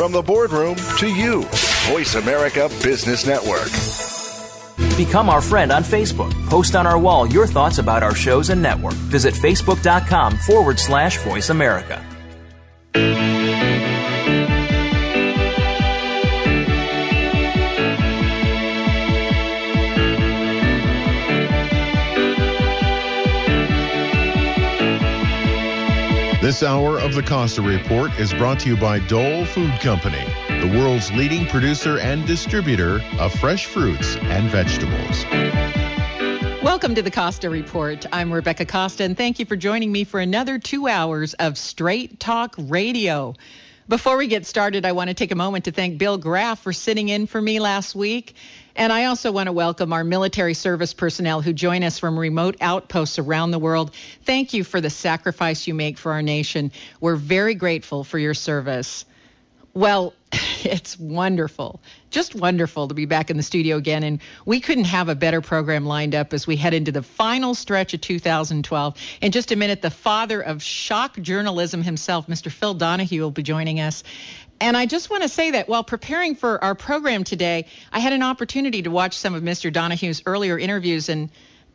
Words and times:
From 0.00 0.12
the 0.12 0.22
boardroom 0.22 0.76
to 0.96 1.14
you, 1.14 1.42
Voice 1.90 2.14
America 2.14 2.70
Business 2.82 3.26
Network. 3.26 3.68
Become 4.96 5.28
our 5.28 5.42
friend 5.42 5.70
on 5.70 5.84
Facebook. 5.84 6.32
Post 6.48 6.74
on 6.74 6.86
our 6.86 6.98
wall 6.98 7.26
your 7.26 7.46
thoughts 7.46 7.76
about 7.76 8.02
our 8.02 8.14
shows 8.14 8.48
and 8.48 8.62
network. 8.62 8.94
Visit 8.94 9.34
facebook.com 9.34 10.38
forward 10.38 10.80
slash 10.80 11.18
voice 11.18 11.50
America. 11.50 12.02
This 26.50 26.64
hour 26.64 26.98
of 26.98 27.14
the 27.14 27.22
Costa 27.22 27.62
Report 27.62 28.10
is 28.18 28.34
brought 28.34 28.58
to 28.58 28.68
you 28.68 28.76
by 28.76 28.98
Dole 28.98 29.44
Food 29.44 29.70
Company, 29.78 30.24
the 30.48 30.76
world's 30.76 31.12
leading 31.12 31.46
producer 31.46 32.00
and 32.00 32.26
distributor 32.26 33.00
of 33.20 33.32
fresh 33.34 33.66
fruits 33.66 34.16
and 34.16 34.50
vegetables. 34.50 35.24
Welcome 36.60 36.96
to 36.96 37.02
the 37.02 37.10
Costa 37.12 37.48
Report. 37.48 38.04
I'm 38.12 38.32
Rebecca 38.32 38.66
Costa, 38.66 39.04
and 39.04 39.16
thank 39.16 39.38
you 39.38 39.46
for 39.46 39.54
joining 39.54 39.92
me 39.92 40.02
for 40.02 40.18
another 40.18 40.58
two 40.58 40.88
hours 40.88 41.34
of 41.34 41.56
Straight 41.56 42.18
Talk 42.18 42.56
Radio. 42.58 43.36
Before 43.88 44.16
we 44.16 44.26
get 44.26 44.44
started, 44.44 44.84
I 44.84 44.90
want 44.90 45.06
to 45.06 45.14
take 45.14 45.30
a 45.30 45.36
moment 45.36 45.66
to 45.66 45.70
thank 45.70 45.98
Bill 45.98 46.18
Graff 46.18 46.60
for 46.64 46.72
sitting 46.72 47.08
in 47.08 47.28
for 47.28 47.40
me 47.40 47.60
last 47.60 47.94
week. 47.94 48.34
And 48.76 48.92
I 48.92 49.06
also 49.06 49.32
want 49.32 49.46
to 49.46 49.52
welcome 49.52 49.92
our 49.92 50.04
military 50.04 50.54
service 50.54 50.94
personnel 50.94 51.42
who 51.42 51.52
join 51.52 51.82
us 51.82 51.98
from 51.98 52.18
remote 52.18 52.56
outposts 52.60 53.18
around 53.18 53.50
the 53.50 53.58
world. 53.58 53.92
Thank 54.24 54.52
you 54.54 54.64
for 54.64 54.80
the 54.80 54.90
sacrifice 54.90 55.66
you 55.66 55.74
make 55.74 55.98
for 55.98 56.12
our 56.12 56.22
nation. 56.22 56.72
We're 57.00 57.16
very 57.16 57.54
grateful 57.54 58.04
for 58.04 58.18
your 58.18 58.34
service. 58.34 59.04
Well, 59.72 60.14
it's 60.64 60.98
wonderful, 60.98 61.80
just 62.10 62.34
wonderful 62.34 62.88
to 62.88 62.94
be 62.94 63.04
back 63.04 63.30
in 63.30 63.36
the 63.36 63.42
studio 63.42 63.76
again. 63.76 64.02
And 64.02 64.20
we 64.44 64.60
couldn't 64.60 64.84
have 64.84 65.08
a 65.08 65.14
better 65.14 65.40
program 65.40 65.86
lined 65.86 66.14
up 66.14 66.32
as 66.32 66.46
we 66.46 66.56
head 66.56 66.74
into 66.74 66.92
the 66.92 67.02
final 67.02 67.54
stretch 67.54 67.94
of 67.94 68.00
2012. 68.00 68.96
In 69.20 69.32
just 69.32 69.52
a 69.52 69.56
minute, 69.56 69.82
the 69.82 69.90
father 69.90 70.40
of 70.40 70.62
shock 70.62 71.20
journalism 71.20 71.82
himself, 71.82 72.26
Mr. 72.26 72.50
Phil 72.50 72.74
Donahue, 72.74 73.22
will 73.22 73.30
be 73.30 73.42
joining 73.42 73.80
us. 73.80 74.02
And 74.60 74.76
I 74.76 74.86
just 74.86 75.08
want 75.08 75.22
to 75.22 75.28
say 75.28 75.52
that 75.52 75.68
while 75.68 75.82
preparing 75.82 76.34
for 76.34 76.62
our 76.62 76.74
program 76.74 77.24
today, 77.24 77.66
I 77.90 78.00
had 78.00 78.12
an 78.12 78.22
opportunity 78.22 78.82
to 78.82 78.90
watch 78.90 79.16
some 79.16 79.34
of 79.34 79.42
Mr. 79.42 79.72
Donahue's 79.72 80.22
earlier 80.26 80.58
interviews, 80.58 81.08
and 81.08 81.30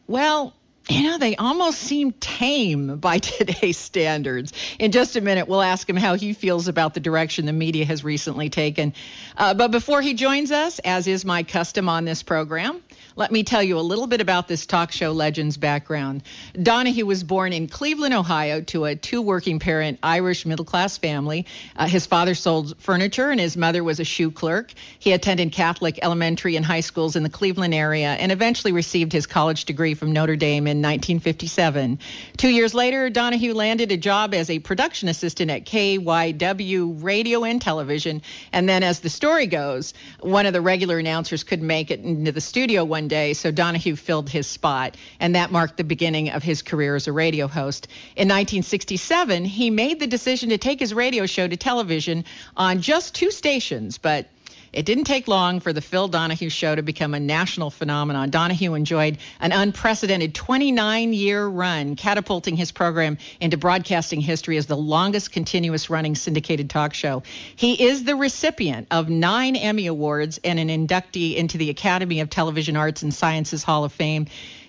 well, 0.08 0.54
you 0.88 1.04
know, 1.04 1.18
they 1.18 1.36
almost 1.36 1.80
seem 1.80 2.12
tame 2.12 2.98
by 3.00 3.18
today's 3.18 3.78
standards. 3.78 4.54
In 4.78 4.92
just 4.92 5.16
a 5.16 5.22
minute, 5.22 5.48
we'll 5.48 5.62
ask 5.62 5.90
him 5.90 5.96
how 5.96 6.16
he 6.16 6.34
feels 6.34 6.68
about 6.68 6.94
the 6.94 7.00
direction 7.00 7.46
the 7.46 7.54
media 7.54 7.86
has 7.86 8.04
recently 8.04 8.50
taken. 8.50 8.94
Uh, 9.36 9.54
but 9.56 9.72
before 9.72 10.02
he 10.02 10.14
joins 10.14 10.52
us, 10.52 10.80
as 10.80 11.08
is 11.08 11.26
my 11.26 11.44
custom 11.44 11.90
on 11.90 12.06
this 12.06 12.22
program, 12.22 12.82
let 13.18 13.32
me 13.32 13.44
tell 13.44 13.64
you 13.64 13.80
a 13.80 13.82
little 13.82 14.08
bit 14.08 14.20
about 14.20 14.50
this 14.50 14.66
talk 14.66 14.92
show 14.92 15.14
legend's 15.14 15.56
background. 15.56 16.22
Donahue 16.62 17.06
was 17.06 17.24
born 17.24 17.54
in 17.54 17.68
Cleveland, 17.68 18.14
Ohio, 18.14 18.60
to 18.62 18.84
a 18.84 18.96
two 18.96 19.22
working 19.22 19.60
parent 19.60 20.00
Irish 20.04 20.46
middle 20.46 20.66
class 20.66 20.98
family. 20.98 21.46
Uh, 21.78 21.88
his 21.88 22.06
father 22.06 22.36
sold 22.36 22.78
furniture 22.78 23.30
and 23.30 23.40
his 23.40 23.56
mother 23.56 23.86
was 23.86 24.02
a 24.02 24.04
shoe 24.04 24.32
clerk. 24.32 24.74
He 25.00 25.14
attended 25.14 25.54
Catholic 25.54 25.98
elementary 26.02 26.58
and 26.58 26.66
high 26.66 26.82
schools 26.82 27.16
in 27.16 27.24
the 27.24 27.30
Cleveland 27.30 27.74
area 27.74 28.10
and 28.10 28.34
eventually 28.34 28.74
received 28.74 29.14
his 29.14 29.28
college 29.28 29.64
degree 29.64 29.94
from 29.94 30.12
Notre 30.12 30.36
Dame 30.36 30.68
in 30.68 30.82
1957. 30.82 32.00
Two 32.36 32.50
years 32.50 32.74
later, 32.74 33.10
Donahue 33.10 33.54
landed 33.54 33.94
a 33.94 33.98
job 33.98 34.34
as 34.34 34.50
a 34.50 34.60
production 34.60 35.08
assistant 35.08 35.50
at 35.50 35.66
KYW 35.66 37.02
Radio 37.02 37.46
and 37.46 37.62
Television. 37.62 38.22
And 38.52 38.68
then, 38.68 38.84
as 38.84 39.00
the 39.00 39.10
story 39.10 39.48
goes, 39.48 39.94
one 40.20 40.46
of 40.46 40.52
the 40.52 40.62
regular 40.62 41.00
announcers 41.00 41.46
couldn't 41.46 41.68
make 41.68 41.92
it 41.92 42.02
into 42.02 42.34
the 42.34 42.42
studio 42.42 42.84
one 42.84 43.05
one 43.06 43.10
day, 43.10 43.34
so 43.34 43.52
Donahue 43.52 43.96
filled 43.96 44.32
his 44.32 44.48
spot, 44.48 44.98
and 45.20 45.36
that 45.36 45.52
marked 45.52 45.78
the 45.78 45.84
beginning 45.84 46.32
of 46.32 46.42
his 46.42 46.64
career 46.64 46.96
as 46.96 47.06
a 47.06 47.12
radio 47.12 47.48
host. 47.48 47.88
In 48.16 48.28
1967, 48.28 49.46
he 49.46 49.70
made 49.70 50.00
the 50.00 50.08
decision 50.08 50.50
to 50.50 50.58
take 50.58 50.80
his 50.80 50.92
radio 50.92 51.28
show 51.28 51.48
to 51.48 51.56
television 51.56 52.26
on 52.58 52.82
just 52.82 53.14
two 53.14 53.30
stations, 53.30 54.00
but 54.00 54.28
it 54.76 54.86
didn't 54.86 55.06
take 55.06 55.28
long 55.28 55.62
for 55.62 55.72
the 55.72 55.82
Phil 55.82 56.10
Donahue 56.10 56.50
show 56.50 56.76
to 56.76 56.84
become 56.84 57.14
a 57.14 57.20
national 57.20 57.70
phenomenon. 57.70 58.30
Donahue 58.30 58.74
enjoyed 58.74 59.18
an 59.40 59.54
unprecedented 59.54 60.36
29 60.36 61.14
year 61.14 61.46
run, 61.46 61.96
catapulting 61.96 62.58
his 62.58 62.74
program 62.74 63.18
into 63.40 63.56
broadcasting 63.56 64.20
history 64.20 64.58
as 64.58 64.66
the 64.66 64.76
longest 64.76 65.32
continuous 65.32 65.90
running 65.90 66.14
syndicated 66.14 66.70
talk 66.70 66.94
show. 66.94 67.24
He 67.56 67.86
is 67.86 68.04
the 68.04 68.18
recipient 68.18 68.88
of 68.92 69.10
nine 69.10 69.56
Emmy 69.56 69.88
Awards 69.88 70.40
and 70.44 70.60
an 70.60 70.68
inductee 70.68 71.36
into 71.36 71.58
the 71.58 71.70
Academy 71.70 72.20
of 72.20 72.30
Television 72.30 72.76
Arts 72.76 73.02
and 73.02 73.14
Sciences 73.14 73.64
Hall 73.64 73.86
of 73.86 73.94
Fame. 73.94 74.28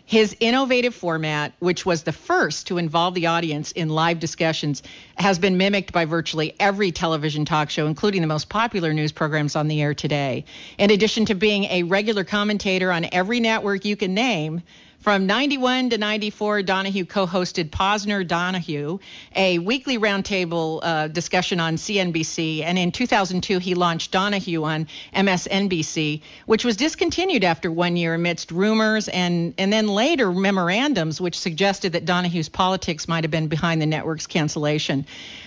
His 0.09 0.37
innovative 0.39 0.95
format, 0.95 1.53
which 1.59 1.85
was 1.85 2.05
the 2.05 2.13
first 2.13 2.69
to 2.69 2.79
involve 2.79 3.15
the 3.15 3.27
audience 3.27 3.73
in 3.73 3.89
live 3.89 4.21
discussions, 4.21 4.85
has 5.17 5.41
been 5.41 5.57
mimicked 5.57 5.93
by 5.93 6.05
virtually 6.05 6.55
every 6.61 6.93
television 6.93 7.45
talk 7.45 7.71
show, 7.71 7.89
including 7.89 8.21
the 8.21 8.29
most 8.29 8.49
popular 8.49 8.93
news 8.95 9.11
programs 9.11 9.57
on 9.57 9.67
the 9.67 9.83
air 9.83 9.95
today. 9.95 10.45
In 10.79 10.93
addition 10.93 11.25
to 11.27 11.35
being 11.35 11.65
a 11.65 11.83
regular 11.83 12.23
commentator 12.23 12.93
on 12.93 13.09
every 13.11 13.41
network 13.41 13.85
you 13.85 13.97
can 13.97 14.15
name, 14.15 14.63
from 15.07 15.25
91 15.25 15.91
to 15.91 15.99
94, 15.99 16.63
Donahue 16.63 17.05
co 17.05 17.29
hosted 17.29 17.71
Pozner 17.71 18.27
Donahue, 18.27 18.99
a 19.37 19.61
weekly 19.61 19.99
roundtable 19.99 20.81
uh, 20.83 21.07
discussion 21.07 21.61
on 21.61 21.77
CNBC. 21.77 22.65
And 22.65 22.77
in 22.77 22.91
2002, 22.91 23.61
he 23.61 23.77
launched 23.77 24.11
Donahue 24.11 24.65
on 24.65 24.89
MSNBC, 25.15 26.23
which 26.47 26.65
was 26.65 26.77
discontinued 26.77 27.45
after 27.45 27.71
one 27.71 27.97
year 27.97 28.15
amidst 28.15 28.51
rumors 28.51 29.07
and, 29.07 29.55
and 29.59 29.73
then 29.73 29.87
later 29.87 30.33
memorandums, 30.33 31.21
which 31.21 31.39
suggested 31.39 31.93
that 31.93 32.05
Donahue's 32.05 32.49
politics 32.49 33.07
might 33.07 33.23
have 33.23 33.31
been 33.31 33.47
behind 33.47 33.81
the 33.81 33.87
network's 33.87 34.27
cancellation. 34.27 35.07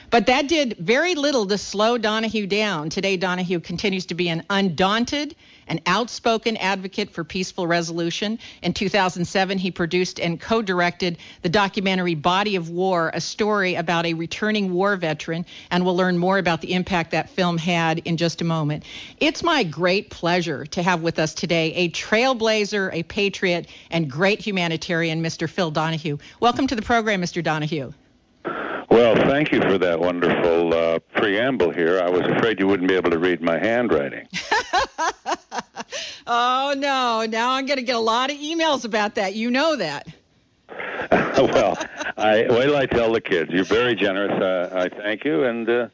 But 0.09 0.27
that 0.27 0.47
did 0.47 0.77
very 0.77 1.15
little 1.15 1.45
to 1.47 1.57
slow 1.57 1.97
Donahue 1.97 2.47
down. 2.47 2.89
Today, 2.89 3.17
Donahue 3.17 3.59
continues 3.59 4.07
to 4.07 4.15
be 4.15 4.29
an 4.29 4.43
undaunted, 4.49 5.35
an 5.69 5.79
outspoken 5.85 6.57
advocate 6.57 7.11
for 7.11 7.23
peaceful 7.23 7.67
resolution. 7.67 8.39
In 8.61 8.73
2007, 8.73 9.57
he 9.57 9.71
produced 9.71 10.19
and 10.19 10.39
co 10.39 10.61
directed 10.61 11.17
the 11.41 11.49
documentary 11.49 12.15
Body 12.15 12.55
of 12.55 12.69
War, 12.69 13.11
a 13.13 13.21
story 13.21 13.75
about 13.75 14.05
a 14.05 14.13
returning 14.13 14.73
war 14.73 14.95
veteran, 14.97 15.45
and 15.71 15.85
we'll 15.85 15.95
learn 15.95 16.17
more 16.17 16.37
about 16.37 16.61
the 16.61 16.73
impact 16.73 17.11
that 17.11 17.29
film 17.29 17.57
had 17.57 17.99
in 17.99 18.17
just 18.17 18.41
a 18.41 18.45
moment. 18.45 18.83
It's 19.19 19.43
my 19.43 19.63
great 19.63 20.09
pleasure 20.09 20.65
to 20.65 20.83
have 20.83 21.01
with 21.01 21.19
us 21.19 21.33
today 21.33 21.73
a 21.75 21.89
trailblazer, 21.89 22.89
a 22.93 23.03
patriot, 23.03 23.67
and 23.91 24.09
great 24.09 24.41
humanitarian, 24.41 25.23
Mr. 25.23 25.49
Phil 25.49 25.71
Donahue. 25.71 26.17
Welcome 26.39 26.67
to 26.67 26.75
the 26.75 26.81
program, 26.81 27.21
Mr. 27.21 27.43
Donahue. 27.43 27.93
Well, 28.89 29.15
thank 29.15 29.51
you 29.51 29.61
for 29.61 29.77
that 29.77 29.99
wonderful 29.99 30.73
uh, 30.73 30.99
preamble 31.13 31.71
here. 31.71 32.01
I 32.01 32.09
was 32.09 32.21
afraid 32.21 32.59
you 32.59 32.67
wouldn't 32.67 32.89
be 32.89 32.95
able 32.95 33.11
to 33.11 33.19
read 33.19 33.39
my 33.39 33.59
handwriting. 33.59 34.27
oh, 36.27 36.73
no. 36.77 37.25
Now 37.29 37.51
I'm 37.51 37.65
going 37.65 37.77
to 37.77 37.83
get 37.83 37.95
a 37.95 37.99
lot 37.99 38.31
of 38.31 38.37
emails 38.37 38.85
about 38.85 39.15
that. 39.15 39.35
You 39.35 39.51
know 39.51 39.75
that. 39.75 40.07
well, 41.11 41.77
I 42.17 42.45
wait 42.49 42.65
till 42.65 42.75
I 42.75 42.85
tell 42.85 43.11
the 43.13 43.21
kids. 43.21 43.51
You're 43.51 43.63
very 43.63 43.95
generous. 43.95 44.31
Uh, 44.31 44.69
I 44.75 44.89
thank 44.89 45.25
you, 45.25 45.43
and 45.43 45.67
uh, 45.69 45.87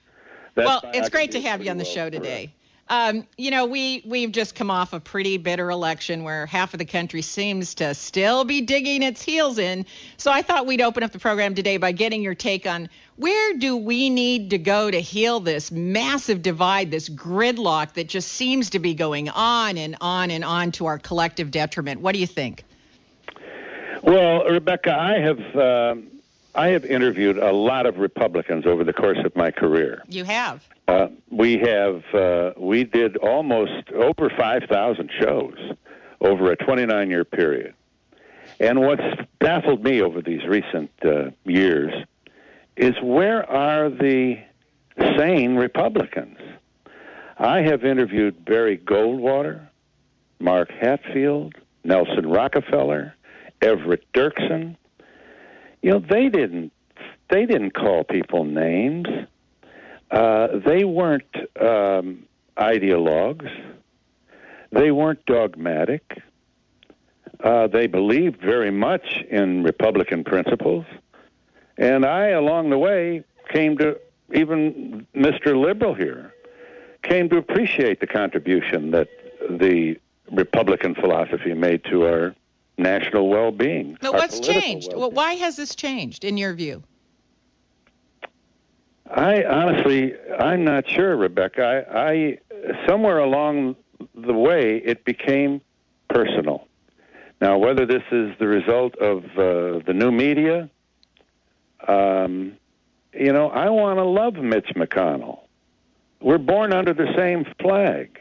well, 0.56 0.82
it's 0.94 1.10
great 1.10 1.32
to 1.32 1.42
have 1.42 1.64
you 1.64 1.72
on 1.72 1.78
the 1.78 1.86
show 1.86 2.10
today. 2.10 2.52
Um, 2.88 3.28
you 3.38 3.50
know, 3.50 3.66
we 3.66 4.04
we've 4.06 4.32
just 4.32 4.54
come 4.54 4.70
off 4.70 4.94
a 4.94 5.00
pretty 5.00 5.38
bitter 5.38 5.72
election 5.72 6.24
where 6.24 6.46
half 6.46 6.74
of 6.74 6.78
the 6.78 6.86
country 6.86 7.24
seems 7.24 7.76
to 7.76 7.96
still 7.96 8.44
be 8.44 8.62
digging 8.62 9.02
its 9.02 9.24
heels 9.24 9.58
in. 9.58 9.86
So 10.18 10.32
I 10.32 10.44
thought 10.44 10.68
we'd 10.68 10.82
open 10.82 11.02
up 11.02 11.12
the 11.12 11.20
program 11.20 11.56
today 11.56 11.78
by 11.78 11.94
getting 11.94 12.22
your 12.22 12.36
take 12.36 12.68
on 12.68 12.90
where 13.18 13.54
do 13.58 13.78
we 13.78 14.10
need 14.10 14.50
to 14.50 14.58
go 14.58 14.92
to 14.92 15.00
heal 15.00 15.40
this 15.40 15.72
massive 15.72 16.42
divide, 16.42 16.92
this 16.92 17.08
gridlock 17.08 17.94
that 17.94 18.08
just 18.08 18.30
seems 18.30 18.72
to 18.72 18.80
be 18.80 18.94
going 18.94 19.30
on 19.30 19.78
and 19.78 19.96
on 20.02 20.32
and 20.32 20.44
on 20.44 20.72
to 20.74 20.86
our 20.88 21.00
collective 21.00 21.52
detriment. 21.52 22.02
What 22.02 22.14
do 22.14 22.20
you 22.20 22.28
think? 22.28 22.64
Well, 24.04 24.44
Rebecca, 24.46 24.94
I 24.94 25.20
have. 25.20 25.56
Uh, 25.56 25.96
I 26.58 26.70
have 26.70 26.86
interviewed 26.86 27.38
a 27.38 27.52
lot 27.52 27.86
of 27.86 27.98
Republicans 27.98 28.66
over 28.66 28.86
the 28.86 28.94
course 28.94 29.18
of 29.26 29.36
my 29.36 29.52
career. 29.52 30.02
You 30.08 30.24
have. 30.24 30.66
Uh, 30.88 31.08
we 31.30 31.58
have 31.58 32.02
uh, 32.14 32.54
we 32.56 32.86
did 32.86 33.18
almost 33.18 33.92
over 33.92 34.30
5,000 34.30 35.12
shows 35.20 35.58
over 36.22 36.52
a 36.52 36.56
29 36.56 37.10
year 37.10 37.26
period. 37.26 37.74
And 38.62 38.80
what's 38.80 39.04
baffled 39.40 39.84
me 39.84 40.02
over 40.02 40.22
these 40.22 40.46
recent 40.46 40.92
uh, 41.04 41.32
years 41.44 41.94
is 42.78 42.96
where 43.02 43.50
are 43.50 43.90
the 43.90 44.38
sane 45.18 45.56
Republicans? 45.56 46.38
I 47.38 47.62
have 47.62 47.84
interviewed 47.84 48.46
Barry 48.46 48.78
Goldwater, 48.78 49.68
Mark 50.40 50.72
Hatfield, 50.72 51.56
Nelson 51.84 52.30
Rockefeller, 52.30 53.14
Everett 53.62 54.06
Dirksen. 54.14 54.78
You 55.82 55.92
know, 55.92 56.00
they 56.00 56.30
didn't 56.30 56.72
they 57.30 57.46
didn't 57.46 57.72
call 57.72 58.04
people 58.04 58.46
names. 58.46 59.08
Uh, 60.12 60.48
they 60.66 60.84
weren't 60.84 61.36
um, 61.60 62.26
ideologues. 62.58 63.50
They 64.72 64.92
weren't 64.92 65.26
dogmatic. 65.26 66.22
Uh, 67.44 67.68
they 67.68 67.88
believed 67.88 68.42
very 68.42 68.72
much 68.72 69.24
in 69.30 69.64
Republican 69.64 70.24
principles. 70.24 70.86
And 71.78 72.06
I, 72.06 72.30
along 72.30 72.70
the 72.70 72.78
way, 72.78 73.24
came 73.50 73.78
to, 73.78 74.00
even 74.34 75.06
Mr. 75.16 75.60
Liberal 75.60 75.94
here, 75.94 76.34
came 77.04 77.30
to 77.30 77.38
appreciate 77.38 78.00
the 78.00 78.08
contribution 78.08 78.92
that 78.92 79.10
the 79.50 80.00
Republican 80.32 80.96
philosophy 80.96 81.54
made 81.54 81.84
to 81.86 82.06
our 82.06 82.36
national 82.78 83.30
well-being. 83.30 83.98
But 84.02 84.14
what's 84.14 84.40
changed? 84.40 84.94
Well, 84.94 85.12
why 85.12 85.34
has 85.34 85.56
this 85.56 85.76
changed, 85.76 86.24
in 86.24 86.38
your 86.38 86.54
view? 86.54 86.84
I 89.10 89.44
honestly, 89.44 90.16
I'm 90.40 90.64
not 90.64 90.90
sure, 90.90 91.16
Rebecca. 91.16 91.86
I, 91.92 92.10
I 92.10 92.38
somewhere 92.88 93.20
along 93.20 93.76
the 94.16 94.34
way, 94.34 94.78
it 94.84 95.06
became 95.06 95.62
personal. 96.10 96.68
Now, 97.40 97.58
whether 97.58 97.86
this 97.86 98.02
is 98.12 98.34
the 98.40 98.48
result 98.48 98.96
of 98.98 99.24
uh, 99.38 99.80
the 99.86 99.94
new 99.94 100.12
media, 100.12 100.70
um, 101.88 102.58
you 103.14 103.32
know, 103.32 103.50
I 103.50 103.70
want 103.70 103.98
to 103.98 104.04
love 104.04 104.36
Mitch 104.36 104.70
McConnell. 104.76 105.42
We're 106.22 106.38
born 106.38 106.74
under 106.74 106.94
the 106.94 107.14
same 107.16 107.46
flag. 107.60 108.20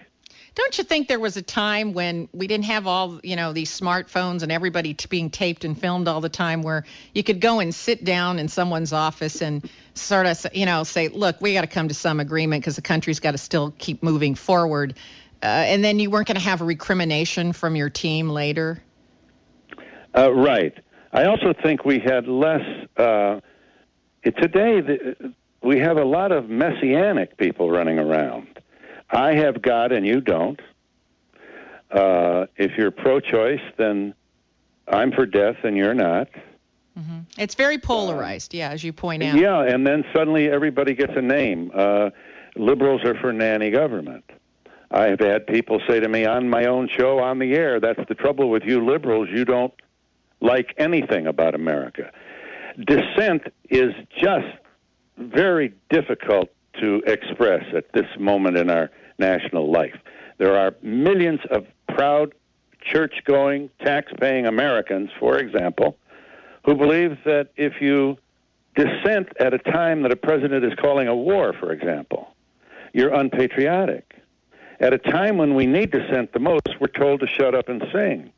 Don't 0.54 0.78
you 0.78 0.84
think 0.84 1.08
there 1.08 1.18
was 1.18 1.36
a 1.36 1.42
time 1.42 1.94
when 1.94 2.28
we 2.32 2.46
didn't 2.46 2.66
have 2.66 2.86
all, 2.86 3.18
you 3.24 3.34
know, 3.34 3.52
these 3.52 3.76
smartphones 3.76 4.42
and 4.44 4.52
everybody 4.52 4.94
t- 4.94 5.08
being 5.08 5.30
taped 5.30 5.64
and 5.64 5.78
filmed 5.78 6.06
all 6.06 6.20
the 6.20 6.28
time 6.28 6.62
where 6.62 6.84
you 7.12 7.24
could 7.24 7.40
go 7.40 7.58
and 7.58 7.74
sit 7.74 8.04
down 8.04 8.38
in 8.38 8.46
someone's 8.46 8.92
office 8.92 9.42
and 9.42 9.68
sort 9.94 10.26
of, 10.26 10.46
you 10.52 10.64
know, 10.64 10.84
say, 10.84 11.08
look, 11.08 11.40
we 11.40 11.54
got 11.54 11.62
to 11.62 11.66
come 11.66 11.88
to 11.88 11.94
some 11.94 12.20
agreement 12.20 12.62
because 12.62 12.76
the 12.76 12.82
country's 12.82 13.18
got 13.18 13.32
to 13.32 13.38
still 13.38 13.74
keep 13.78 14.02
moving 14.02 14.36
forward. 14.36 14.94
Uh, 15.42 15.46
and 15.46 15.84
then 15.84 15.98
you 15.98 16.08
weren't 16.08 16.28
going 16.28 16.36
to 16.36 16.44
have 16.44 16.60
a 16.60 16.64
recrimination 16.64 17.52
from 17.52 17.74
your 17.74 17.90
team 17.90 18.28
later? 18.28 18.80
Uh, 20.16 20.32
right. 20.32 20.72
I 21.12 21.24
also 21.24 21.52
think 21.52 21.84
we 21.84 21.98
had 21.98 22.28
less. 22.28 22.62
Uh, 22.96 23.40
today, 24.24 24.80
the, 24.80 25.34
we 25.62 25.78
have 25.80 25.96
a 25.96 26.04
lot 26.04 26.32
of 26.32 26.48
messianic 26.48 27.36
people 27.36 27.70
running 27.70 27.98
around. 27.98 28.48
I 29.10 29.34
have 29.34 29.62
God 29.62 29.92
and 29.92 30.06
you 30.06 30.20
don't. 30.20 30.60
Uh, 31.90 32.46
if 32.56 32.72
you're 32.76 32.90
pro-choice, 32.90 33.62
then 33.76 34.14
I'm 34.88 35.12
for 35.12 35.26
death 35.26 35.56
and 35.62 35.76
you're 35.76 35.94
not. 35.94 36.28
Mm-hmm. 36.98 37.20
It's 37.38 37.54
very 37.54 37.78
polarized, 37.78 38.54
yeah, 38.54 38.70
as 38.70 38.84
you 38.84 38.92
point 38.92 39.22
out. 39.22 39.36
Yeah, 39.36 39.62
and 39.62 39.86
then 39.86 40.04
suddenly 40.14 40.50
everybody 40.50 40.94
gets 40.94 41.12
a 41.16 41.22
name. 41.22 41.70
Uh, 41.74 42.10
liberals 42.56 43.04
are 43.04 43.14
for 43.14 43.32
nanny 43.32 43.70
government. 43.70 44.24
I've 44.90 45.18
had 45.18 45.46
people 45.46 45.80
say 45.88 45.98
to 45.98 46.08
me 46.08 46.24
on 46.24 46.48
my 46.48 46.66
own 46.66 46.88
show 46.88 47.18
on 47.18 47.38
the 47.40 47.54
air, 47.54 47.80
that's 47.80 48.06
the 48.08 48.14
trouble 48.14 48.48
with 48.48 48.64
you 48.64 48.84
liberals. 48.84 49.28
You 49.30 49.44
don't 49.44 49.74
like 50.40 50.74
anything 50.76 51.26
about 51.26 51.54
America. 51.54 52.12
Dissent 52.78 53.42
is 53.70 53.92
just 54.20 54.46
very 55.16 55.72
difficult 55.90 56.50
to 56.80 57.02
express 57.06 57.64
at 57.74 57.92
this 57.92 58.06
moment 58.18 58.56
in 58.56 58.68
our 58.68 58.90
national 59.18 59.70
life. 59.70 59.96
There 60.38 60.56
are 60.56 60.74
millions 60.82 61.40
of 61.50 61.66
proud, 61.88 62.34
church 62.82 63.22
going, 63.24 63.70
tax 63.80 64.12
paying 64.20 64.46
Americans, 64.46 65.10
for 65.20 65.38
example, 65.38 65.96
who 66.64 66.74
believe 66.74 67.18
that 67.24 67.50
if 67.56 67.80
you 67.80 68.18
dissent 68.74 69.28
at 69.38 69.54
a 69.54 69.58
time 69.58 70.02
that 70.02 70.10
a 70.10 70.16
president 70.16 70.64
is 70.64 70.72
calling 70.80 71.06
a 71.06 71.14
war, 71.14 71.52
for 71.52 71.70
example, 71.70 72.34
you're 72.92 73.14
unpatriotic. 73.14 74.16
At 74.80 74.92
a 74.92 74.98
time 74.98 75.36
when 75.36 75.54
we 75.54 75.66
need 75.66 75.92
dissent 75.92 76.32
the 76.32 76.40
most, 76.40 76.68
we're 76.80 76.88
told 76.88 77.20
to 77.20 77.26
shut 77.26 77.54
up 77.54 77.68
and 77.68 77.84
sing. 77.92 78.32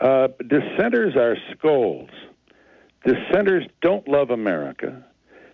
Uh, 0.00 0.28
dissenters 0.48 1.14
are 1.14 1.36
scolds. 1.52 2.12
Dissenters 3.06 3.66
don't 3.82 4.06
love 4.08 4.30
America. 4.30 5.04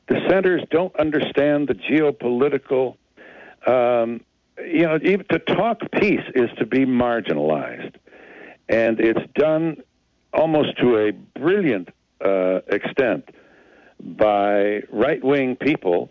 The 0.08 0.14
Dissenters 0.14 0.62
don't 0.70 0.94
understand 0.97 1.69
the 1.69 1.75
geopolitical. 1.75 2.97
Um, 3.67 4.20
you 4.58 4.82
know, 4.82 4.99
even 5.02 5.25
to 5.31 5.38
talk 5.38 5.81
peace 5.93 6.25
is 6.35 6.50
to 6.58 6.67
be 6.67 6.85
marginalized, 6.85 7.94
and 8.69 9.00
it's 9.00 9.20
done 9.35 9.82
almost 10.32 10.79
to 10.79 10.97
a 10.97 11.12
brilliant 11.12 11.88
uh, 12.25 12.61
extent 12.69 13.29
by 14.00 14.82
right-wing 14.91 15.56
people 15.56 16.11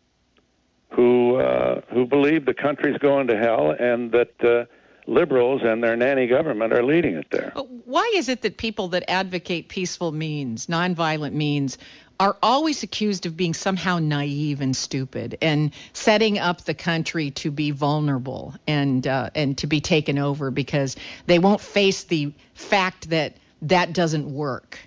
who 0.91 1.35
uh, 1.35 1.81
who 1.93 2.05
believe 2.05 2.45
the 2.45 2.53
country's 2.53 2.97
going 2.97 3.27
to 3.27 3.37
hell 3.37 3.71
and 3.71 4.11
that 4.11 4.33
uh, 4.43 4.65
liberals 5.09 5.61
and 5.63 5.83
their 5.83 5.95
nanny 5.95 6.27
government 6.27 6.71
are 6.73 6.83
leading 6.83 7.15
it 7.15 7.27
there. 7.31 7.51
Why 7.85 8.11
is 8.15 8.29
it 8.29 8.41
that 8.43 8.57
people 8.57 8.89
that 8.89 9.09
advocate 9.09 9.67
peaceful 9.67 10.11
means, 10.11 10.67
nonviolent 10.67 11.33
means, 11.33 11.77
are 12.19 12.37
always 12.43 12.83
accused 12.83 13.25
of 13.25 13.37
being 13.37 13.53
somehow 13.53 13.97
naive 13.97 14.59
and 14.61 14.75
stupid 14.75 15.37
and 15.41 15.71
setting 15.93 16.37
up 16.37 16.61
the 16.61 16.73
country 16.73 17.31
to 17.31 17.49
be 17.49 17.71
vulnerable 17.71 18.53
and 18.67 19.07
uh, 19.07 19.29
and 19.35 19.57
to 19.57 19.67
be 19.67 19.79
taken 19.79 20.19
over 20.19 20.51
because 20.51 20.97
they 21.27 21.39
won't 21.39 21.61
face 21.61 22.03
the 22.03 22.33
fact 22.53 23.09
that 23.09 23.37
that 23.61 23.93
doesn't 23.93 24.29
work. 24.29 24.79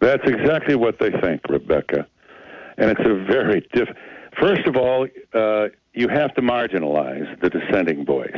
That's 0.00 0.26
exactly 0.26 0.74
what 0.74 0.98
they 0.98 1.10
think, 1.10 1.48
Rebecca, 1.48 2.06
and 2.76 2.90
it's 2.90 3.00
a 3.00 3.24
very 3.24 3.66
diff. 3.72 3.88
First 4.38 4.66
of 4.66 4.76
all, 4.76 5.08
uh, 5.32 5.68
you 5.94 6.08
have 6.08 6.34
to 6.34 6.42
marginalize 6.42 7.40
the 7.40 7.48
dissenting 7.48 8.04
voice 8.04 8.36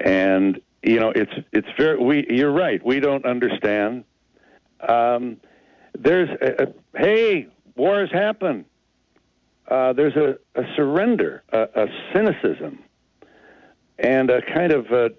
and 0.00 0.60
you 0.82 1.00
know 1.00 1.12
it's 1.14 1.32
it's 1.52 1.68
very 1.78 1.98
we 1.98 2.26
you're 2.28 2.52
right. 2.52 2.84
We 2.84 3.00
don't 3.00 3.24
understand. 3.24 4.04
Um, 4.86 5.38
there's 5.98 6.28
a, 6.40 6.64
a, 6.64 6.98
hey 6.98 7.48
wars 7.74 8.10
happen 8.12 8.64
uh, 9.68 9.92
there's 9.92 10.14
a, 10.16 10.36
a 10.54 10.64
surrender 10.76 11.42
a, 11.52 11.62
a, 11.74 11.86
cynicism 12.14 12.78
and 13.98 14.30
a 14.30 14.42
kind 14.42 14.72
of 14.72 14.86
a 14.92 15.10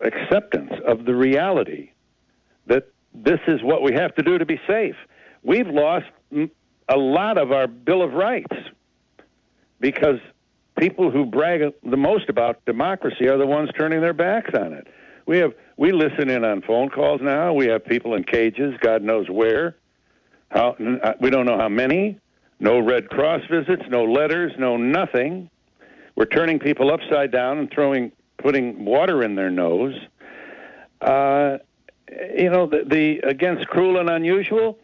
acceptance 0.00 0.72
of 0.86 1.04
the 1.04 1.14
reality 1.14 1.90
that 2.66 2.88
this 3.14 3.40
is 3.46 3.62
what 3.62 3.82
we 3.82 3.92
have 3.92 4.14
to 4.14 4.22
do 4.22 4.38
to 4.38 4.46
be 4.46 4.58
safe. 4.66 4.96
We've 5.42 5.68
lost 5.68 6.06
a 6.32 6.96
lot 6.96 7.36
of 7.36 7.52
our 7.52 7.66
bill 7.66 8.02
of 8.02 8.14
rights 8.14 8.56
because 9.78 10.18
people 10.80 11.10
who 11.10 11.26
brag 11.26 11.62
the 11.84 11.96
most 11.96 12.30
about 12.30 12.64
democracy 12.64 13.28
are 13.28 13.36
the 13.36 13.46
ones 13.46 13.68
turning 13.78 14.00
their 14.00 14.14
backs 14.14 14.50
on 14.54 14.72
it. 14.72 14.86
We 15.26 15.36
have 15.38 15.52
we 15.76 15.92
listen 15.92 16.30
in 16.30 16.42
on 16.42 16.62
phone 16.62 16.88
calls 16.88 17.20
now. 17.22 17.52
We 17.52 17.66
have 17.66 17.84
people 17.84 18.14
in 18.14 18.24
cages, 18.24 18.74
God 18.80 19.02
knows 19.02 19.28
where. 19.28 19.76
How 20.50 20.76
uh, 21.02 21.12
we 21.20 21.28
don't 21.30 21.44
know 21.46 21.58
how 21.58 21.68
many. 21.68 22.18
No 22.58 22.78
Red 22.78 23.10
Cross 23.10 23.42
visits, 23.50 23.82
no 23.88 24.04
letters, 24.04 24.52
no 24.58 24.76
nothing. 24.76 25.50
We're 26.16 26.24
turning 26.24 26.58
people 26.58 26.90
upside 26.90 27.30
down 27.30 27.58
and 27.58 27.70
throwing 27.70 28.10
putting 28.38 28.84
water 28.84 29.22
in 29.22 29.34
their 29.34 29.50
nose. 29.50 29.94
Uh, 31.00 31.58
you 32.36 32.50
know 32.50 32.66
the, 32.66 32.84
the 32.86 33.18
against 33.28 33.66
cruel 33.68 34.00
and 34.00 34.08
unusual, 34.08 34.78